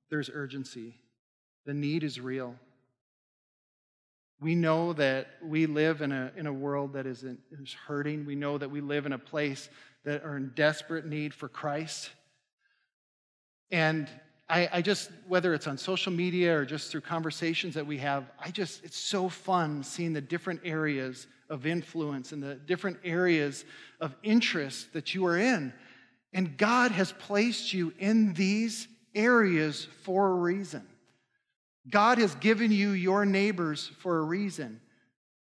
there's 0.10 0.30
urgency. 0.34 0.96
The 1.66 1.74
need 1.74 2.04
is 2.04 2.20
real. 2.20 2.56
We 4.42 4.56
know 4.56 4.94
that 4.94 5.28
we 5.44 5.66
live 5.66 6.02
in 6.02 6.12
a, 6.12 6.32
in 6.36 6.48
a 6.48 6.54
world 6.54 6.94
that 6.94 7.06
is, 7.06 7.24
in, 7.24 7.38
is 7.52 7.74
hurting. 7.74 8.26
We 8.26 8.36
know 8.36 8.58
that 8.58 8.72
we 8.72 8.82
live 8.82 9.06
in 9.06 9.14
a 9.14 9.20
place 9.20 9.70
that 10.06 10.24
are 10.24 10.38
in 10.38 10.52
desperate 10.56 11.06
need 11.06 11.34
for 11.34 11.48
Christ. 11.48 12.10
And 13.72 14.10
I, 14.50 14.68
I, 14.74 14.82
just, 14.82 15.12
whether 15.28 15.54
it's 15.54 15.68
on 15.68 15.78
social 15.78 16.12
media 16.12 16.58
or 16.58 16.66
just 16.66 16.92
through 16.92 17.02
conversations 17.02 17.76
that 17.76 17.86
we 17.86 17.98
have, 18.00 18.32
I 18.40 18.50
just, 18.50 18.84
it's 18.84 18.98
so 18.98 19.30
fun 19.30 19.84
seeing 19.84 20.14
the 20.14 20.22
different 20.22 20.62
areas 20.64 21.28
of 21.50 21.66
influence 21.66 22.32
and 22.32 22.42
the 22.42 22.56
different 22.56 22.98
areas 23.04 23.66
of 24.00 24.16
interest 24.24 24.94
that 24.94 25.14
you 25.14 25.26
are 25.26 25.38
in. 25.38 25.72
And 26.34 26.58
God 26.58 26.92
has 26.92 27.12
placed 27.12 27.74
you 27.74 27.94
in 28.00 28.34
these 28.34 28.88
areas 29.14 29.88
for 30.04 30.30
a 30.30 30.36
reason. 30.36 30.88
God 31.90 32.18
has 32.18 32.36
given 32.36 32.72
you 32.72 32.92
your 32.92 33.26
neighbors 33.26 33.92
for 34.00 34.20
a 34.20 34.24
reason. 34.24 34.80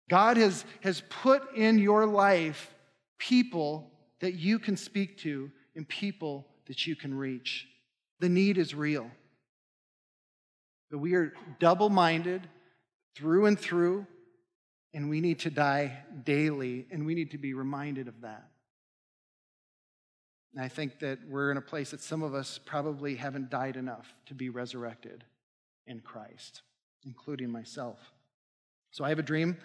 God 0.08 0.36
has, 0.36 0.64
has 0.80 1.02
put 1.08 1.56
in 1.56 1.78
your 1.78 2.06
life 2.06 2.72
people 3.18 3.90
that 4.20 4.34
you 4.34 4.58
can 4.58 4.76
speak 4.76 5.18
to 5.18 5.50
and 5.74 5.88
people 5.88 6.46
that 6.66 6.86
you 6.86 6.96
can 6.96 7.14
reach. 7.14 7.66
The 8.20 8.28
need 8.28 8.58
is 8.58 8.74
real. 8.74 9.10
But 10.90 10.98
we 10.98 11.14
are 11.14 11.32
double 11.58 11.88
minded 11.88 12.48
through 13.14 13.46
and 13.46 13.58
through, 13.58 14.06
and 14.94 15.10
we 15.10 15.20
need 15.20 15.40
to 15.40 15.50
die 15.50 15.98
daily, 16.24 16.86
and 16.90 17.06
we 17.06 17.14
need 17.14 17.32
to 17.32 17.38
be 17.38 17.54
reminded 17.54 18.08
of 18.08 18.20
that. 18.22 18.48
And 20.54 20.64
I 20.64 20.68
think 20.68 21.00
that 21.00 21.18
we're 21.28 21.50
in 21.50 21.58
a 21.58 21.62
place 21.62 21.90
that 21.90 22.00
some 22.00 22.22
of 22.22 22.34
us 22.34 22.58
probably 22.64 23.16
haven't 23.16 23.50
died 23.50 23.76
enough 23.76 24.14
to 24.26 24.34
be 24.34 24.48
resurrected 24.48 25.24
in 25.86 26.00
Christ, 26.00 26.62
including 27.04 27.50
myself. 27.50 27.98
So 28.90 29.04
I 29.04 29.10
have 29.10 29.18
a 29.18 29.22
dream 29.22 29.58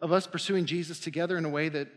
of 0.00 0.10
us 0.10 0.26
pursuing 0.26 0.66
Jesus 0.66 0.98
together 0.98 1.38
in 1.38 1.44
a 1.44 1.48
way 1.48 1.68
that, 1.68 1.88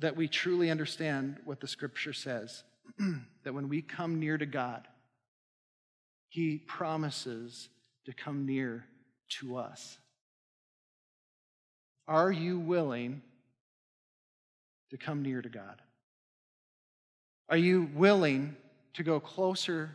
that 0.00 0.16
we 0.16 0.28
truly 0.28 0.70
understand 0.70 1.36
what 1.44 1.60
the 1.60 1.68
scripture 1.68 2.12
says. 2.12 2.64
that 3.44 3.54
when 3.54 3.68
we 3.68 3.82
come 3.82 4.18
near 4.18 4.36
to 4.36 4.46
God, 4.46 4.86
He 6.28 6.58
promises 6.58 7.68
to 8.06 8.12
come 8.12 8.46
near 8.46 8.84
to 9.40 9.56
us. 9.56 9.98
Are 12.08 12.32
you 12.32 12.58
willing 12.58 13.22
to 14.90 14.96
come 14.96 15.22
near 15.22 15.40
to 15.40 15.48
God? 15.48 15.80
Are 17.48 17.56
you 17.56 17.88
willing 17.94 18.56
to 18.94 19.02
go 19.02 19.20
closer 19.20 19.94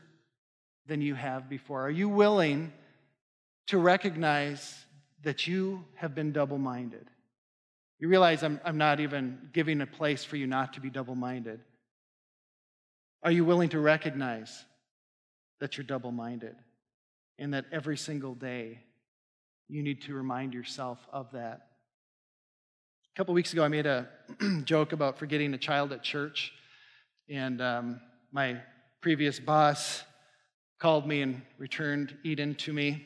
than 0.87 1.01
you 1.01 1.15
have 1.15 1.49
before? 1.49 1.83
Are 1.85 1.91
you 1.91 2.07
willing 2.07 2.71
to 3.67 3.77
recognize 3.77 4.85
that 5.23 5.47
you 5.47 5.83
have 5.95 6.13
been 6.13 6.31
double 6.31 6.57
minded? 6.57 7.09
You 7.99 8.09
realize 8.09 8.43
I'm, 8.43 8.59
I'm 8.65 8.77
not 8.77 8.99
even 8.99 9.49
giving 9.53 9.81
a 9.81 9.87
place 9.87 10.23
for 10.23 10.35
you 10.35 10.47
not 10.47 10.73
to 10.73 10.81
be 10.81 10.89
double 10.89 11.15
minded. 11.15 11.61
Are 13.23 13.31
you 13.31 13.45
willing 13.45 13.69
to 13.69 13.79
recognize 13.79 14.65
that 15.59 15.77
you're 15.77 15.85
double 15.85 16.11
minded 16.11 16.55
and 17.39 17.53
that 17.53 17.65
every 17.71 17.97
single 17.97 18.35
day 18.35 18.79
you 19.67 19.81
need 19.81 20.03
to 20.03 20.13
remind 20.13 20.53
yourself 20.53 20.99
of 21.11 21.31
that? 21.31 21.67
A 23.13 23.17
couple 23.17 23.33
weeks 23.33 23.53
ago, 23.53 23.63
I 23.63 23.69
made 23.69 23.85
a 23.85 24.09
joke 24.65 24.91
about 24.91 25.17
forgetting 25.17 25.53
a 25.53 25.57
child 25.57 25.93
at 25.93 26.03
church. 26.03 26.51
And 27.29 27.61
um, 27.61 28.01
my 28.31 28.61
previous 29.01 29.39
boss 29.39 30.03
called 30.79 31.07
me 31.07 31.21
and 31.21 31.41
returned 31.57 32.17
Eden 32.25 32.55
to 32.55 32.73
me. 32.73 33.05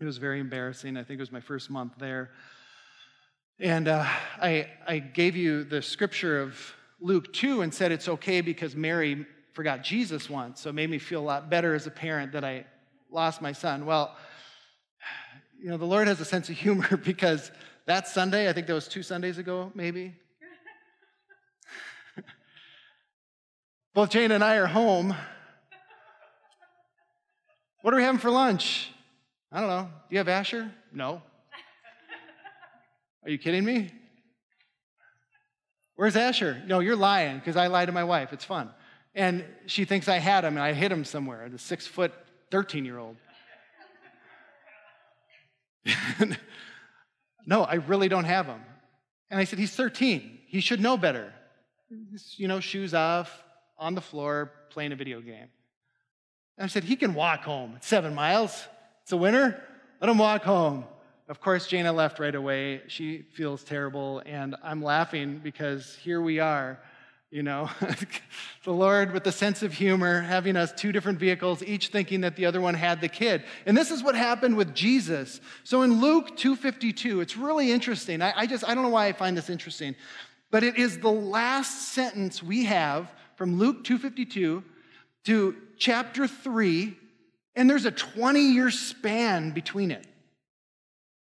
It 0.00 0.04
was 0.04 0.18
very 0.18 0.40
embarrassing. 0.40 0.96
I 0.96 1.04
think 1.04 1.18
it 1.18 1.22
was 1.22 1.30
my 1.30 1.40
first 1.40 1.70
month 1.70 1.92
there. 1.98 2.30
And 3.62 3.88
uh, 3.88 4.06
I, 4.40 4.68
I 4.86 5.00
gave 5.00 5.36
you 5.36 5.64
the 5.64 5.82
scripture 5.82 6.40
of 6.40 6.58
Luke 6.98 7.30
2 7.34 7.60
and 7.60 7.74
said 7.74 7.92
it's 7.92 8.08
okay 8.08 8.40
because 8.40 8.74
Mary 8.74 9.26
forgot 9.52 9.82
Jesus 9.82 10.30
once. 10.30 10.62
So 10.62 10.70
it 10.70 10.72
made 10.72 10.88
me 10.88 10.98
feel 10.98 11.20
a 11.20 11.28
lot 11.28 11.50
better 11.50 11.74
as 11.74 11.86
a 11.86 11.90
parent 11.90 12.32
that 12.32 12.42
I 12.42 12.64
lost 13.10 13.42
my 13.42 13.52
son. 13.52 13.84
Well, 13.84 14.16
you 15.60 15.68
know, 15.68 15.76
the 15.76 15.84
Lord 15.84 16.08
has 16.08 16.18
a 16.20 16.24
sense 16.24 16.48
of 16.48 16.56
humor 16.56 16.96
because 17.04 17.50
that 17.84 18.08
Sunday, 18.08 18.48
I 18.48 18.54
think 18.54 18.66
that 18.66 18.72
was 18.72 18.88
two 18.88 19.02
Sundays 19.02 19.36
ago, 19.36 19.70
maybe, 19.74 20.14
Both 23.92 24.08
Jane 24.08 24.32
and 24.32 24.42
I 24.42 24.56
are 24.56 24.68
home. 24.68 25.14
What 27.82 27.92
are 27.92 27.98
we 27.98 28.04
having 28.04 28.20
for 28.20 28.30
lunch? 28.30 28.90
I 29.52 29.60
don't 29.60 29.68
know. 29.68 29.82
Do 29.82 30.14
you 30.14 30.18
have 30.18 30.28
Asher? 30.28 30.72
No. 30.94 31.20
Are 33.24 33.30
you 33.30 33.38
kidding 33.38 33.64
me? 33.64 33.90
Where's 35.96 36.16
Asher? 36.16 36.62
No, 36.66 36.80
you're 36.80 36.96
lying 36.96 37.38
because 37.38 37.56
I 37.56 37.66
lie 37.66 37.84
to 37.84 37.92
my 37.92 38.04
wife. 38.04 38.32
It's 38.32 38.44
fun. 38.44 38.70
And 39.14 39.44
she 39.66 39.84
thinks 39.84 40.08
I 40.08 40.16
had 40.16 40.44
him 40.44 40.56
and 40.56 40.62
I 40.62 40.72
hid 40.72 40.90
him 40.90 41.04
somewhere, 41.04 41.48
the 41.48 41.58
six 41.58 41.86
foot 41.86 42.12
13 42.50 42.84
year 42.84 42.98
old. 42.98 43.16
no, 47.46 47.64
I 47.64 47.74
really 47.74 48.08
don't 48.08 48.24
have 48.24 48.46
him. 48.46 48.60
And 49.30 49.38
I 49.38 49.44
said, 49.44 49.58
He's 49.58 49.74
13. 49.74 50.38
He 50.46 50.60
should 50.60 50.80
know 50.80 50.96
better. 50.96 51.32
You 52.36 52.48
know, 52.48 52.60
shoes 52.60 52.94
off, 52.94 53.42
on 53.78 53.94
the 53.94 54.00
floor 54.00 54.52
playing 54.70 54.92
a 54.92 54.96
video 54.96 55.20
game. 55.20 55.48
And 56.56 56.64
I 56.64 56.66
said, 56.68 56.84
He 56.84 56.96
can 56.96 57.14
walk 57.14 57.42
home. 57.42 57.74
It's 57.76 57.86
seven 57.86 58.14
miles. 58.14 58.66
It's 59.02 59.12
a 59.12 59.16
winter. 59.16 59.62
Let 60.00 60.10
him 60.10 60.18
walk 60.18 60.44
home. 60.44 60.84
Of 61.30 61.40
course, 61.40 61.68
Jana 61.68 61.92
left 61.92 62.18
right 62.18 62.34
away. 62.34 62.82
She 62.88 63.22
feels 63.22 63.62
terrible, 63.62 64.20
and 64.26 64.56
I'm 64.64 64.82
laughing 64.82 65.40
because 65.40 65.94
here 66.02 66.20
we 66.20 66.40
are, 66.40 66.80
you 67.30 67.44
know, 67.44 67.70
the 68.64 68.72
Lord 68.72 69.12
with 69.12 69.22
the 69.22 69.30
sense 69.30 69.62
of 69.62 69.72
humor, 69.72 70.22
having 70.22 70.56
us 70.56 70.72
two 70.72 70.90
different 70.90 71.20
vehicles, 71.20 71.62
each 71.62 71.90
thinking 71.90 72.22
that 72.22 72.34
the 72.34 72.46
other 72.46 72.60
one 72.60 72.74
had 72.74 73.00
the 73.00 73.08
kid. 73.08 73.44
And 73.64 73.76
this 73.76 73.92
is 73.92 74.02
what 74.02 74.16
happened 74.16 74.56
with 74.56 74.74
Jesus. 74.74 75.40
So 75.62 75.82
in 75.82 76.00
Luke 76.00 76.36
2:52, 76.36 77.22
it's 77.22 77.36
really 77.36 77.70
interesting. 77.70 78.22
I, 78.22 78.32
I 78.36 78.46
just 78.48 78.68
I 78.68 78.74
don't 78.74 78.82
know 78.82 78.90
why 78.90 79.06
I 79.06 79.12
find 79.12 79.36
this 79.36 79.50
interesting, 79.50 79.94
but 80.50 80.64
it 80.64 80.78
is 80.78 80.98
the 80.98 81.12
last 81.12 81.92
sentence 81.92 82.42
we 82.42 82.64
have 82.64 83.08
from 83.36 83.56
Luke 83.56 83.84
2:52 83.84 84.64
to 85.26 85.56
chapter 85.78 86.26
3 86.26 86.96
and 87.54 87.70
there's 87.70 87.84
a 87.84 87.92
20 87.92 88.40
year 88.40 88.72
span 88.72 89.52
between 89.52 89.92
it. 89.92 90.08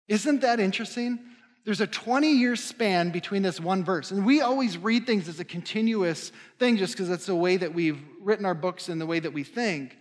Isn't 0.09 0.41
that 0.41 0.59
interesting? 0.59 1.21
There's 1.65 1.83
a 1.83 1.87
20 1.87 2.33
year 2.33 2.57
span 2.57 3.11
between 3.11 3.43
this 3.43 3.61
one 3.61 3.85
verse. 3.85 4.11
And 4.11 4.25
we 4.25 4.41
always 4.41 4.79
read 4.79 5.07
things 5.07 5.29
as 5.29 5.39
a 5.39 5.45
continuous 5.45 6.33
thing 6.59 6.79
just 6.79 6.95
because 6.95 7.11
that's 7.11 7.27
the 7.27 7.37
way 7.37 7.59
that 7.59 7.75
we've 7.75 8.01
written 8.23 8.47
our 8.47 8.55
books 8.55 8.89
and 8.89 8.99
the 8.99 9.07
way 9.07 9.21
that 9.21 9.35
we 9.35 9.45
think. 9.45 9.97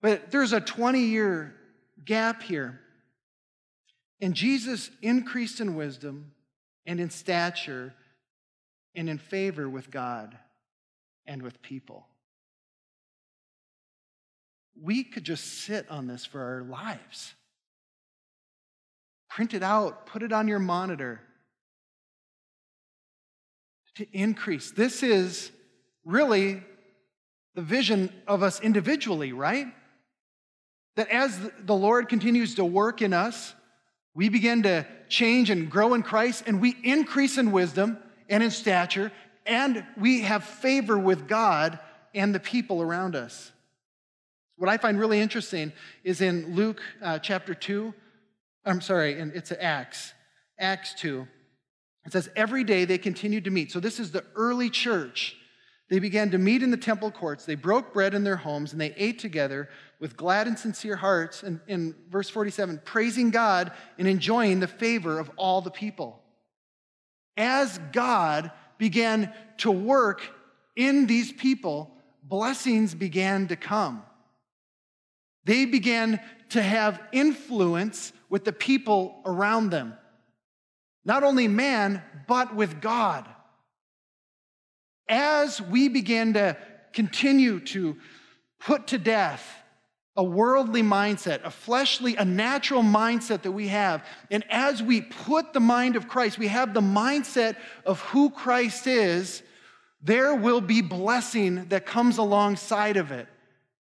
But 0.00 0.30
there's 0.30 0.52
a 0.52 0.60
20 0.60 1.00
year 1.00 1.54
gap 2.04 2.42
here. 2.42 2.78
And 4.20 4.34
Jesus 4.34 4.88
increased 5.02 5.60
in 5.60 5.74
wisdom 5.74 6.30
and 6.86 7.00
in 7.00 7.10
stature 7.10 7.92
and 8.94 9.10
in 9.10 9.18
favor 9.18 9.68
with 9.68 9.90
God 9.90 10.38
and 11.26 11.42
with 11.42 11.60
people. 11.60 12.06
We 14.80 15.02
could 15.02 15.24
just 15.24 15.64
sit 15.64 15.90
on 15.90 16.06
this 16.06 16.24
for 16.24 16.40
our 16.40 16.62
lives. 16.62 17.34
Print 19.34 19.54
it 19.54 19.62
out, 19.62 20.06
put 20.06 20.22
it 20.22 20.32
on 20.32 20.48
your 20.48 20.58
monitor 20.58 21.20
to 23.96 24.06
increase. 24.12 24.70
This 24.70 25.02
is 25.02 25.50
really 26.04 26.62
the 27.54 27.62
vision 27.62 28.12
of 28.26 28.42
us 28.42 28.60
individually, 28.60 29.32
right? 29.32 29.66
That 30.96 31.08
as 31.08 31.38
the 31.64 31.74
Lord 31.74 32.08
continues 32.08 32.54
to 32.56 32.64
work 32.64 33.02
in 33.02 33.12
us, 33.12 33.54
we 34.14 34.28
begin 34.28 34.62
to 34.64 34.86
change 35.08 35.50
and 35.50 35.70
grow 35.70 35.94
in 35.94 36.02
Christ, 36.02 36.44
and 36.46 36.60
we 36.60 36.76
increase 36.82 37.38
in 37.38 37.52
wisdom 37.52 37.98
and 38.28 38.42
in 38.42 38.50
stature 38.50 39.12
and 39.46 39.84
we 39.96 40.22
have 40.22 40.44
favor 40.44 40.98
with 40.98 41.26
God 41.26 41.78
and 42.14 42.34
the 42.34 42.40
people 42.40 42.82
around 42.82 43.16
us. 43.16 43.52
What 44.56 44.68
I 44.68 44.76
find 44.76 44.98
really 44.98 45.20
interesting 45.20 45.72
is 46.04 46.20
in 46.20 46.54
Luke 46.54 46.80
uh, 47.02 47.18
chapter 47.18 47.54
2, 47.54 47.92
I'm 48.64 48.80
sorry, 48.80 49.18
and 49.18 49.32
it's 49.34 49.52
Acts, 49.58 50.12
Acts 50.58 50.94
2. 50.94 51.26
It 52.04 52.12
says, 52.12 52.28
Every 52.36 52.64
day 52.64 52.84
they 52.84 52.98
continued 52.98 53.44
to 53.44 53.50
meet. 53.50 53.72
So 53.72 53.80
this 53.80 53.98
is 54.00 54.10
the 54.12 54.24
early 54.34 54.70
church. 54.70 55.36
They 55.88 55.98
began 55.98 56.30
to 56.30 56.38
meet 56.38 56.62
in 56.62 56.70
the 56.70 56.76
temple 56.76 57.10
courts. 57.10 57.44
They 57.44 57.54
broke 57.54 57.92
bread 57.92 58.14
in 58.14 58.24
their 58.24 58.36
homes 58.36 58.72
and 58.72 58.80
they 58.80 58.94
ate 58.96 59.18
together 59.18 59.68
with 60.00 60.16
glad 60.16 60.46
and 60.46 60.58
sincere 60.58 60.96
hearts. 60.96 61.42
And 61.42 61.60
in 61.66 61.94
verse 62.08 62.30
47, 62.30 62.80
praising 62.84 63.30
God 63.30 63.72
and 63.98 64.08
enjoying 64.08 64.60
the 64.60 64.66
favor 64.66 65.18
of 65.18 65.30
all 65.36 65.60
the 65.60 65.70
people. 65.70 66.22
As 67.36 67.78
God 67.92 68.52
began 68.78 69.32
to 69.58 69.70
work 69.70 70.22
in 70.76 71.06
these 71.06 71.30
people, 71.30 71.94
blessings 72.22 72.94
began 72.94 73.48
to 73.48 73.56
come. 73.56 74.02
They 75.44 75.66
began 75.66 76.20
to 76.50 76.62
have 76.62 77.02
influence 77.12 78.12
with 78.32 78.44
the 78.46 78.52
people 78.52 79.20
around 79.26 79.68
them. 79.68 79.92
Not 81.04 81.22
only 81.22 81.48
man, 81.48 82.02
but 82.26 82.56
with 82.56 82.80
God. 82.80 83.28
As 85.06 85.60
we 85.60 85.90
begin 85.90 86.32
to 86.32 86.56
continue 86.94 87.60
to 87.60 87.98
put 88.58 88.86
to 88.86 88.96
death 88.96 89.46
a 90.16 90.24
worldly 90.24 90.82
mindset, 90.82 91.44
a 91.44 91.50
fleshly, 91.50 92.16
a 92.16 92.24
natural 92.24 92.82
mindset 92.82 93.42
that 93.42 93.52
we 93.52 93.68
have. 93.68 94.02
And 94.30 94.44
as 94.48 94.82
we 94.82 95.02
put 95.02 95.52
the 95.52 95.60
mind 95.60 95.96
of 95.96 96.08
Christ, 96.08 96.38
we 96.38 96.48
have 96.48 96.72
the 96.72 96.80
mindset 96.80 97.56
of 97.84 98.00
who 98.00 98.30
Christ 98.30 98.86
is, 98.86 99.42
there 100.00 100.34
will 100.34 100.62
be 100.62 100.80
blessing 100.80 101.66
that 101.66 101.84
comes 101.84 102.16
alongside 102.16 102.96
of 102.96 103.12
it 103.12 103.28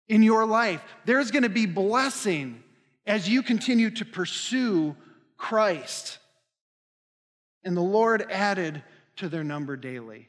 in 0.07 0.23
your 0.23 0.47
life. 0.47 0.81
There's 1.05 1.29
to 1.43 1.49
be 1.49 1.67
blessing 1.67 2.63
as 3.09 3.27
you 3.27 3.41
continue 3.41 3.89
to 3.89 4.05
pursue 4.05 4.95
Christ. 5.35 6.19
And 7.63 7.75
the 7.75 7.81
Lord 7.81 8.23
added 8.29 8.83
to 9.15 9.27
their 9.27 9.43
number 9.43 9.75
daily. 9.75 10.27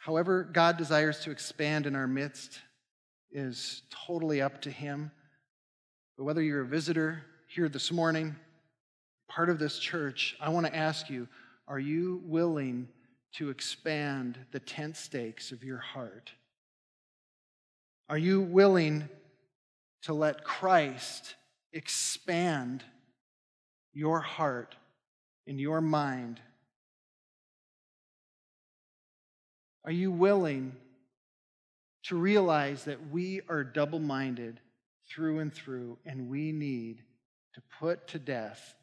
However, 0.00 0.42
God 0.42 0.76
desires 0.76 1.20
to 1.20 1.30
expand 1.30 1.86
in 1.86 1.94
our 1.94 2.08
midst 2.08 2.58
is 3.30 3.82
totally 4.06 4.42
up 4.42 4.60
to 4.62 4.70
Him. 4.70 5.12
But 6.18 6.24
whether 6.24 6.42
you're 6.42 6.62
a 6.62 6.66
visitor 6.66 7.22
here 7.46 7.68
this 7.68 7.92
morning, 7.92 8.34
part 9.28 9.50
of 9.50 9.60
this 9.60 9.78
church, 9.78 10.36
I 10.40 10.48
want 10.48 10.66
to 10.66 10.74
ask 10.74 11.08
you 11.08 11.28
are 11.68 11.78
you 11.78 12.22
willing 12.24 12.88
to 13.34 13.50
expand 13.50 14.36
the 14.50 14.60
tent 14.60 14.96
stakes 14.96 15.52
of 15.52 15.62
your 15.62 15.78
heart? 15.78 16.32
Are 18.08 18.18
you 18.18 18.40
willing 18.40 19.08
to 20.02 20.14
let 20.14 20.44
Christ 20.44 21.34
expand 21.72 22.84
your 23.92 24.20
heart 24.20 24.76
and 25.46 25.60
your 25.60 25.80
mind? 25.80 26.40
Are 29.84 29.92
you 29.92 30.10
willing 30.10 30.76
to 32.04 32.16
realize 32.16 32.84
that 32.84 33.10
we 33.10 33.40
are 33.48 33.64
double 33.64 33.98
minded 33.98 34.60
through 35.08 35.38
and 35.40 35.52
through, 35.52 35.98
and 36.04 36.28
we 36.28 36.52
need 36.52 37.02
to 37.54 37.62
put 37.80 38.06
to 38.08 38.18
death 38.18 38.74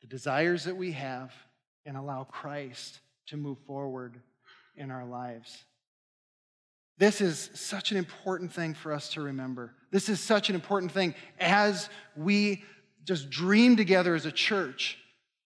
the 0.00 0.06
desires 0.06 0.64
that 0.64 0.76
we 0.76 0.92
have 0.92 1.32
and 1.84 1.96
allow 1.96 2.24
Christ 2.24 3.00
to 3.26 3.36
move 3.36 3.58
forward 3.66 4.20
in 4.76 4.90
our 4.90 5.04
lives. 5.04 5.64
This 6.98 7.20
is 7.20 7.50
such 7.54 7.92
an 7.92 7.98
important 7.98 8.52
thing 8.52 8.74
for 8.74 8.92
us 8.92 9.10
to 9.10 9.20
remember. 9.20 9.74
This 9.90 10.08
is 10.08 10.20
such 10.20 10.48
an 10.48 10.54
important 10.54 10.92
thing 10.92 11.14
as 11.38 11.88
we 12.16 12.64
just 13.04 13.30
dream 13.30 13.76
together 13.76 14.14
as 14.14 14.26
a 14.26 14.32
church 14.32 14.98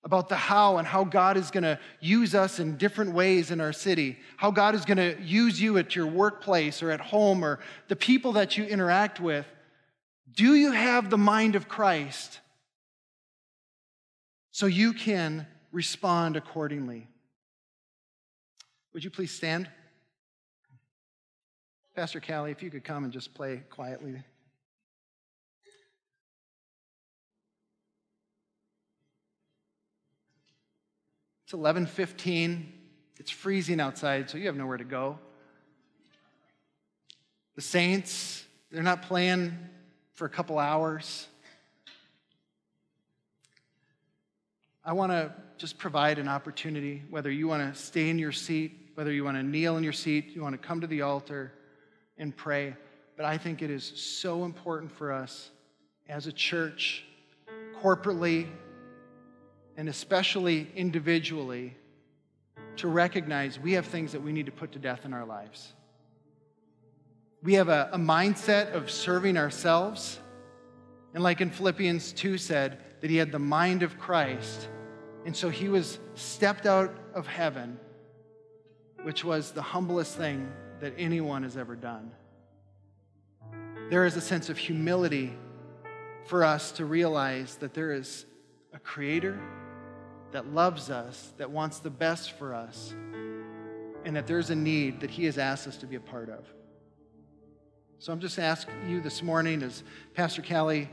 about 0.05 0.29
the 0.29 0.37
how 0.37 0.77
and 0.77 0.87
how 0.87 1.03
God 1.03 1.39
is 1.39 1.51
going 1.51 1.65
to 1.65 1.79
use 1.99 2.35
us 2.35 2.61
in 2.61 2.77
different 2.77 3.13
ways 3.13 3.51
in 3.51 3.61
our 3.61 3.73
city, 3.73 4.19
how 4.37 4.51
God 4.51 4.75
is 4.75 4.85
going 4.85 4.99
to 4.99 5.17
use 5.23 5.59
you 5.59 5.79
at 5.79 5.97
your 5.97 6.07
workplace 6.07 6.83
or 6.83 6.91
at 6.91 7.01
home 7.01 7.43
or 7.43 7.59
the 7.89 7.97
people 7.97 8.33
that 8.33 8.59
you 8.59 8.65
interact 8.65 9.19
with. 9.19 9.47
Do 10.31 10.55
you 10.55 10.73
have 10.73 11.09
the 11.09 11.17
mind 11.17 11.55
of 11.57 11.69
Christ 11.69 12.41
so 14.51 14.67
you 14.67 14.93
can 14.93 15.47
respond 15.73 16.37
accordingly? 16.37 17.09
Would 18.93 19.05
you 19.05 19.11
please 19.11 19.31
stand? 19.31 19.71
Pastor 21.97 22.21
Callie, 22.21 22.51
if 22.51 22.63
you 22.63 22.71
could 22.71 22.85
come 22.85 23.05
and 23.05 23.13
just 23.13 23.33
play 23.33 23.63
quietly. 23.71 24.23
11:15. 31.55 32.73
It's 33.19 33.31
freezing 33.31 33.81
outside, 33.81 34.29
so 34.29 34.39
you 34.39 34.47
have 34.47 34.57
nowhere 34.57 34.77
to 34.77 34.85
go. 34.85 35.19
The 37.55 37.63
saints, 37.63 38.45
they're 38.71 38.83
not 38.83 39.03
playing 39.03 39.57
for 40.15 40.27
a 40.27 40.29
couple 40.29 40.59
hours. 40.59 41.29
I 44.85 44.93
want 44.93 45.13
to 45.13 45.33
just 45.57 45.79
provide 45.79 46.19
an 46.19 46.29
opportunity, 46.29 47.03
whether 47.09 47.31
you 47.31 47.49
want 47.49 47.73
to 47.73 47.81
stay 47.81 48.11
in 48.11 48.19
your 48.19 48.33
seat, 48.33 48.91
whether 48.97 49.13
you 49.13 49.25
want 49.25 49.37
to 49.37 49.43
kneel 49.43 49.77
in 49.77 49.85
your 49.85 49.93
seat, 49.93 50.35
you 50.35 50.43
want 50.43 50.61
to 50.61 50.67
come 50.67 50.81
to 50.81 50.87
the 50.87 51.03
altar 51.03 51.53
and 52.19 52.37
pray. 52.37 52.77
But 53.17 53.25
I 53.27 53.39
think 53.39 53.63
it 53.63 53.71
is 53.71 53.85
so 53.85 54.45
important 54.45 54.91
for 54.91 55.13
us 55.13 55.51
as 56.09 56.27
a 56.27 56.33
church, 56.33 57.05
corporately, 57.81 58.49
and 59.77 59.89
especially 59.89 60.69
individually, 60.77 61.77
to 62.77 62.89
recognize 62.89 63.59
we 63.59 63.73
have 63.73 63.87
things 63.87 64.13
that 64.13 64.23
we 64.23 64.33
need 64.33 64.47
to 64.47 64.53
put 64.53 64.73
to 64.73 64.79
death 64.79 65.05
in 65.05 65.13
our 65.13 65.25
lives. 65.25 65.73
We 67.43 67.55
have 67.55 67.69
a, 67.69 67.91
a 67.93 67.99
mindset 67.99 68.73
of 68.73 68.91
serving 68.91 69.37
ourselves. 69.37 70.19
And 71.13 71.23
like 71.23 71.41
in 71.41 71.51
Philippians 71.51 72.13
2 72.13 72.39
said, 72.39 72.79
that 73.01 73.11
he 73.11 73.17
had 73.17 73.31
the 73.31 73.39
mind 73.39 73.83
of 73.83 73.99
Christ. 73.99 74.69
And 75.27 75.37
so 75.37 75.51
he 75.51 75.69
was 75.69 75.99
stepped 76.15 76.65
out 76.65 76.97
of 77.13 77.27
heaven, 77.27 77.79
which 79.03 79.25
was 79.25 79.53
the 79.53 79.61
humblest 79.61 80.17
thing 80.17 80.51
that 80.81 80.95
anyone 80.97 81.43
has 81.43 81.57
ever 81.59 81.77
done. 81.77 82.11
There 83.91 84.07
is 84.07 84.17
a 84.17 84.23
sense 84.23 84.49
of 84.49 84.57
humility 84.57 85.37
for 86.25 86.45
us 86.45 86.73
to 86.73 86.87
realize 86.87 87.57
that 87.57 87.75
there 87.75 87.93
is 87.93 88.25
a 88.73 88.79
creator 88.79 89.39
that 90.35 90.53
loves 90.53 90.91
us, 90.91 91.33
that 91.37 91.49
wants 91.49 91.79
the 91.79 91.89
best 91.89 92.33
for 92.33 92.55
us, 92.55 92.93
and 94.05 94.17
that 94.17 94.27
there's 94.27 94.51
a 94.51 94.55
need 94.55 94.99
that 94.99 95.09
He 95.09 95.27
has 95.27 95.39
asked 95.39 95.69
us 95.69 95.77
to 95.77 95.87
be 95.87 95.95
a 95.95 96.01
part 96.01 96.29
of. 96.29 96.45
So 98.01 98.13
I'm 98.13 98.19
just 98.19 98.41
asking 98.41 98.75
you 98.89 99.01
this 99.01 99.23
morning 99.23 99.63
as 99.63 99.85
Pastor 100.13 100.43
Callie 100.43 100.91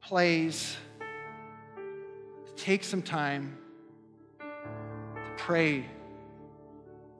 plays, 0.00 0.76
take 2.56 2.82
some 2.82 3.00
time 3.00 3.56
to 4.40 4.44
pray. 5.36 5.86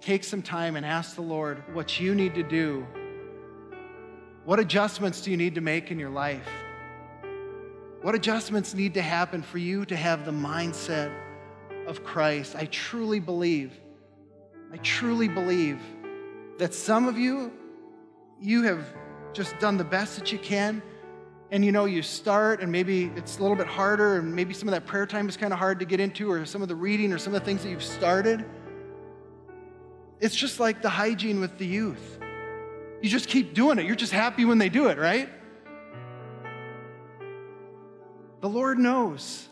Take 0.01 0.25
some 0.25 0.43
time 0.43 0.75
and 0.75 0.85
ask 0.85 1.15
the 1.15 1.23
Lord 1.23 1.63
what 1.73 2.01
you 2.01 2.17
need 2.17 2.35
to 2.35 2.43
do. 2.43 2.85
What 4.45 4.59
adjustments 4.59 5.21
do 5.21 5.31
you 5.31 5.37
need 5.37 5.55
to 5.55 5.61
make 5.61 5.93
in 5.93 6.01
your 6.01 6.11
life? 6.11 6.49
What 8.07 8.15
adjustments 8.15 8.73
need 8.73 8.95
to 8.95 9.03
happen 9.03 9.43
for 9.43 9.59
you 9.59 9.85
to 9.87 9.97
have 9.97 10.25
the 10.25 10.31
mindset 10.31 11.13
of 11.89 12.05
Christ? 12.05 12.55
I 12.55 12.67
truly 12.67 13.19
believe, 13.19 13.73
I 14.73 14.77
truly 14.77 15.27
believe 15.27 15.81
that 16.59 16.73
some 16.73 17.09
of 17.09 17.19
you, 17.19 17.53
you 18.41 18.63
have 18.63 18.87
just 19.33 19.59
done 19.59 19.77
the 19.77 19.83
best 19.83 20.17
that 20.21 20.31
you 20.31 20.39
can. 20.39 20.85
And 21.51 21.65
you 21.65 21.73
know, 21.73 21.87
you 21.87 22.01
start, 22.01 22.61
and 22.61 22.71
maybe 22.71 23.11
it's 23.17 23.39
a 23.39 23.43
little 23.43 23.57
bit 23.57 23.67
harder, 23.67 24.21
and 24.21 24.33
maybe 24.33 24.55
some 24.55 24.69
of 24.69 24.73
that 24.73 24.87
prayer 24.87 25.07
time 25.07 25.29
is 25.29 25.37
kind 25.37 25.53
of 25.53 25.59
hard 25.59 25.81
to 25.81 25.85
get 25.85 25.99
into, 25.99 26.31
or 26.31 26.47
some 26.47 26.63
of 26.63 26.69
the 26.69 26.77
reading, 26.77 27.13
or 27.13 27.19
some 27.19 27.35
of 27.35 27.41
the 27.41 27.45
things 27.45 27.65
that 27.65 27.71
you've 27.71 27.83
started. 27.83 28.45
It's 30.21 30.37
just 30.37 30.61
like 30.61 30.81
the 30.81 30.91
hygiene 30.91 31.41
with 31.41 31.59
the 31.59 31.67
youth. 31.67 32.21
You 33.03 33.11
just 33.11 33.27
keep 33.27 33.53
doing 33.53 33.81
it. 33.81 33.85
You're 33.85 33.97
just 33.97 34.13
happy 34.13 34.45
when 34.45 34.59
they 34.59 34.69
do 34.69 34.91
it, 34.91 34.97
right? 34.97 35.29
The 38.47 38.53
Lord 38.53 38.79
knows. 38.79 39.49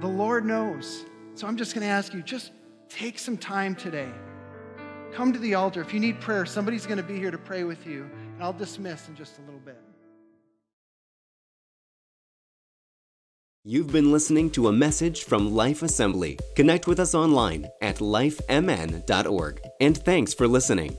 The 0.00 0.06
Lord 0.06 0.44
knows. 0.44 1.04
So 1.34 1.48
I'm 1.48 1.56
just 1.56 1.74
going 1.74 1.82
to 1.84 1.90
ask 1.90 2.14
you 2.14 2.22
just 2.22 2.52
take 2.88 3.18
some 3.18 3.36
time 3.36 3.74
today. 3.74 4.08
Come 5.12 5.32
to 5.32 5.38
the 5.40 5.54
altar. 5.54 5.80
If 5.80 5.92
you 5.92 5.98
need 5.98 6.20
prayer, 6.20 6.46
somebody's 6.46 6.86
going 6.86 6.98
to 6.98 7.02
be 7.02 7.18
here 7.18 7.32
to 7.32 7.38
pray 7.38 7.64
with 7.64 7.88
you. 7.88 8.08
And 8.34 8.40
I'll 8.40 8.52
dismiss 8.52 9.08
in 9.08 9.16
just 9.16 9.38
a 9.38 9.40
little 9.40 9.58
bit. 9.58 9.80
You've 13.64 13.90
been 13.90 14.12
listening 14.12 14.48
to 14.50 14.68
a 14.68 14.72
message 14.72 15.24
from 15.24 15.52
Life 15.52 15.82
Assembly. 15.82 16.38
Connect 16.54 16.86
with 16.86 17.00
us 17.00 17.16
online 17.16 17.66
at 17.82 17.96
lifemn.org. 17.96 19.60
And 19.80 19.98
thanks 19.98 20.32
for 20.32 20.46
listening. 20.46 20.96